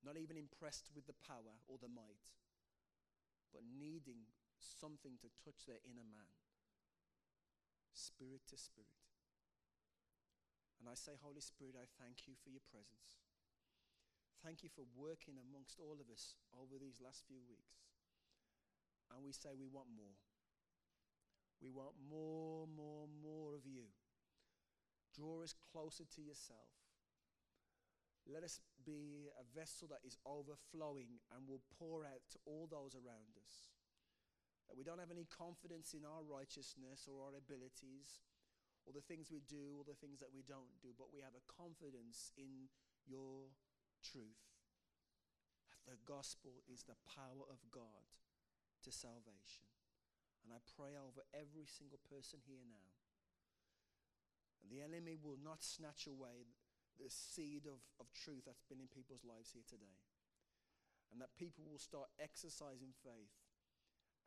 not 0.05 0.21
even 0.21 0.37
impressed 0.37 0.93
with 0.93 1.09
the 1.09 1.17
power 1.25 1.59
or 1.65 1.81
the 1.81 1.89
might, 1.91 2.29
but 3.51 3.65
needing 3.65 4.29
something 4.61 5.17
to 5.25 5.33
touch 5.41 5.65
their 5.65 5.81
inner 5.83 6.05
man, 6.05 6.37
spirit 7.97 8.45
to 8.53 8.61
spirit. 8.61 9.01
And 10.77 10.93
I 10.93 10.95
say, 10.99 11.17
Holy 11.17 11.41
Spirit, 11.41 11.81
I 11.81 11.89
thank 11.97 12.29
you 12.29 12.37
for 12.37 12.53
your 12.53 12.63
presence. 12.69 13.25
Thank 14.45 14.61
you 14.61 14.69
for 14.69 14.85
working 14.93 15.41
amongst 15.41 15.81
all 15.81 15.97
of 15.97 16.13
us 16.13 16.37
over 16.53 16.77
these 16.77 17.01
last 17.01 17.25
few 17.25 17.41
weeks. 17.49 17.94
And 19.13 19.25
we 19.25 19.33
say, 19.33 19.53
we 19.57 19.69
want 19.69 19.89
more. 19.93 20.17
We 21.63 21.71
want 21.71 21.97
more, 21.97 22.69
more, 22.69 23.09
more 23.25 23.55
of 23.57 23.65
you. 23.65 23.89
Draw 25.17 25.43
us 25.43 25.55
closer 25.73 26.05
to 26.05 26.21
yourself. 26.21 26.69
Let 28.27 28.43
us 28.43 28.61
be 28.85 29.29
a 29.37 29.45
vessel 29.53 29.89
that 29.93 30.05
is 30.05 30.17
overflowing 30.25 31.21
and 31.33 31.45
will 31.45 31.65
pour 31.79 32.05
out 32.05 32.25
to 32.33 32.39
all 32.45 32.69
those 32.69 32.97
around 32.97 33.37
us. 33.37 33.73
That 34.69 34.77
we 34.77 34.85
don't 34.85 35.01
have 35.01 35.13
any 35.13 35.29
confidence 35.29 35.93
in 35.93 36.09
our 36.09 36.25
righteousness 36.25 37.05
or 37.05 37.21
our 37.21 37.37
abilities 37.37 38.25
or 38.89 38.93
the 38.93 39.05
things 39.05 39.29
we 39.29 39.45
do 39.45 39.77
or 39.81 39.85
the 39.85 39.97
things 39.97 40.21
that 40.21 40.33
we 40.33 40.45
don't 40.45 40.73
do, 40.81 40.93
but 40.97 41.13
we 41.13 41.21
have 41.21 41.37
a 41.37 41.49
confidence 41.49 42.33
in 42.37 42.69
your 43.05 43.53
truth. 44.01 44.41
That 45.85 46.01
the 46.01 46.01
gospel 46.09 46.65
is 46.65 46.85
the 46.85 46.97
power 47.05 47.45
of 47.49 47.61
God 47.69 48.09
to 48.85 48.93
salvation. 48.93 49.67
And 50.45 50.53
I 50.53 50.61
pray 50.77 50.93
over 50.95 51.25
every 51.33 51.65
single 51.65 52.01
person 52.05 52.45
here 52.45 52.65
now. 52.69 52.89
And 54.61 54.69
the 54.69 54.85
enemy 54.85 55.17
will 55.17 55.41
not 55.41 55.65
snatch 55.65 56.05
away 56.05 56.49
the 57.01 57.09
seed 57.09 57.65
of, 57.65 57.81
of 57.97 58.13
truth 58.13 58.45
that's 58.45 58.65
been 58.69 58.81
in 58.81 58.93
people's 58.93 59.25
lives 59.25 59.57
here 59.57 59.65
today. 59.65 59.99
And 61.13 61.21
that 61.25 61.37
people 61.37 61.65
will 61.65 61.81
start 61.81 62.13
exercising 62.21 62.93
faith 63.05 63.33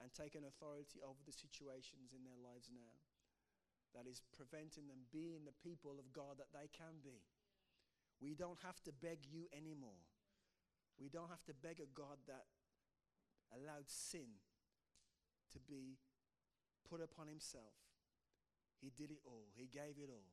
and 0.01 0.14
taking 0.14 0.45
authority 0.45 1.01
over 1.01 1.22
the 1.26 1.34
situations 1.34 2.14
in 2.14 2.26
their 2.26 2.38
lives 2.38 2.70
now 2.70 2.97
that 3.97 4.05
is 4.05 4.22
preventing 4.36 4.86
them 4.86 5.10
being 5.10 5.45
the 5.45 5.58
people 5.64 5.97
of 5.97 6.14
God 6.14 6.38
that 6.38 6.53
they 6.53 6.70
can 6.70 7.01
be. 7.01 7.26
We 8.22 8.34
don't 8.34 8.62
have 8.66 8.78
to 8.86 8.93
beg 8.93 9.26
you 9.26 9.49
anymore. 9.53 10.05
We 10.97 11.10
don't 11.10 11.30
have 11.30 11.45
to 11.45 11.53
beg 11.53 11.82
a 11.82 11.89
God 11.93 12.18
that 12.26 12.49
allowed 13.54 13.88
sin 13.88 14.39
to 15.54 15.60
be 15.60 16.00
put 16.88 17.02
upon 17.02 17.28
himself. 17.28 17.76
He 18.80 18.91
did 18.93 19.12
it 19.12 19.22
all, 19.26 19.52
he 19.56 19.68
gave 19.68 19.98
it 19.98 20.10
all. 20.10 20.32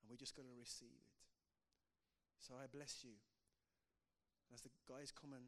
And 0.00 0.08
we're 0.08 0.20
just 0.20 0.36
going 0.36 0.48
to 0.48 0.56
receive 0.56 0.96
it. 0.96 1.16
So 2.40 2.54
I 2.56 2.66
bless 2.66 3.04
you. 3.04 3.16
As 4.52 4.62
the 4.62 4.72
guys 4.88 5.12
come 5.12 5.32
and 5.32 5.44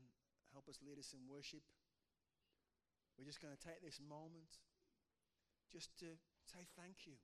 help 0.52 0.68
us 0.68 0.78
lead 0.84 0.98
us 0.98 1.10
in 1.16 1.26
worship, 1.26 1.64
we're 3.18 3.26
just 3.26 3.40
going 3.42 3.52
to 3.52 3.60
take 3.60 3.82
this 3.82 3.98
moment 3.98 4.62
just 5.72 5.90
to 5.98 6.14
Say 6.52 6.66
thank 6.76 7.06
you. 7.06 7.14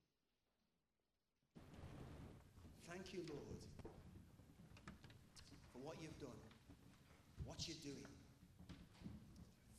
Thank 2.88 3.12
you, 3.12 3.20
Lord, 3.28 3.60
for 5.72 5.78
what 5.84 5.96
you've 6.00 6.18
done, 6.18 6.40
what 7.44 7.68
you're 7.68 7.82
doing, 7.84 8.17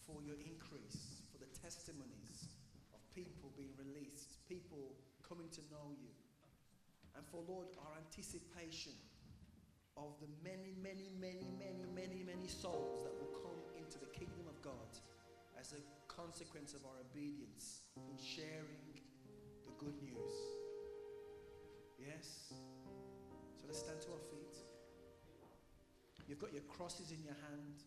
for 0.10 0.26
your 0.26 0.42
increase, 0.42 1.22
for 1.30 1.38
the 1.38 1.50
testimonies 1.62 2.50
of 2.98 3.00
people 3.14 3.54
being 3.54 3.74
released, 3.78 4.42
people 4.50 4.98
coming 5.22 5.46
to 5.54 5.62
know 5.70 5.94
you, 6.02 6.10
and 7.14 7.22
for, 7.30 7.46
Lord, 7.46 7.70
our 7.86 7.94
anticipation 8.02 8.98
of 9.94 10.18
the 10.18 10.30
many, 10.42 10.74
many, 10.82 11.14
many, 11.22 11.46
many, 11.62 11.86
many, 11.94 12.26
many 12.26 12.50
souls 12.50 13.06
that 13.06 13.14
will 13.14 13.38
come 13.46 13.62
into 13.78 14.02
the 14.02 14.10
kingdom 14.10 14.50
of 14.50 14.58
God 14.66 14.90
as 15.60 15.78
a 15.78 15.82
consequence 16.10 16.74
of 16.74 16.82
our 16.90 16.98
obedience 17.06 17.86
in 18.10 18.18
sharing 18.18 18.82
the 19.66 19.74
good 19.78 20.02
news. 20.02 20.34
Yes? 22.00 22.50
So 23.60 23.68
let's 23.68 23.80
stand 23.80 24.02
to 24.02 24.12
our 24.16 24.26
feet. 24.34 24.56
You've 26.28 26.40
got 26.40 26.54
your 26.54 26.66
crosses 26.66 27.12
in 27.12 27.22
your 27.22 27.36
hand. 27.50 27.84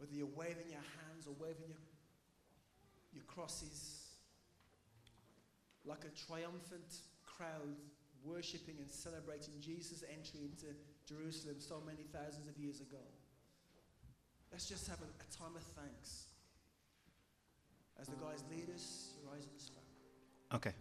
Whether 0.00 0.16
you're 0.16 0.32
waving 0.32 0.72
your 0.72 0.86
hands 0.96 1.28
or 1.28 1.36
waving 1.38 1.68
your, 1.68 1.84
your 3.12 3.24
crosses, 3.28 4.08
like 5.84 6.08
a 6.08 6.12
triumphant 6.16 7.04
crowd 7.26 7.76
worshipping 8.24 8.76
and 8.80 8.88
celebrating 8.90 9.54
Jesus' 9.60 10.02
entry 10.08 10.40
into 10.48 10.72
Jerusalem 11.04 11.56
so 11.58 11.82
many 11.84 12.08
thousands 12.12 12.48
of 12.48 12.56
years 12.56 12.80
ago. 12.80 13.04
Let's 14.50 14.68
just 14.68 14.88
have 14.88 14.98
a, 15.00 15.04
a 15.04 15.28
time 15.36 15.54
of 15.54 15.62
thanks 15.76 16.32
as 18.00 18.08
the 18.08 18.16
guys 18.16 18.42
lead 18.50 18.72
us, 18.74 19.12
rise 19.30 19.44
at 19.44 19.52
the 19.52 19.62
spot. 19.62 19.84
Okay. 20.54 20.72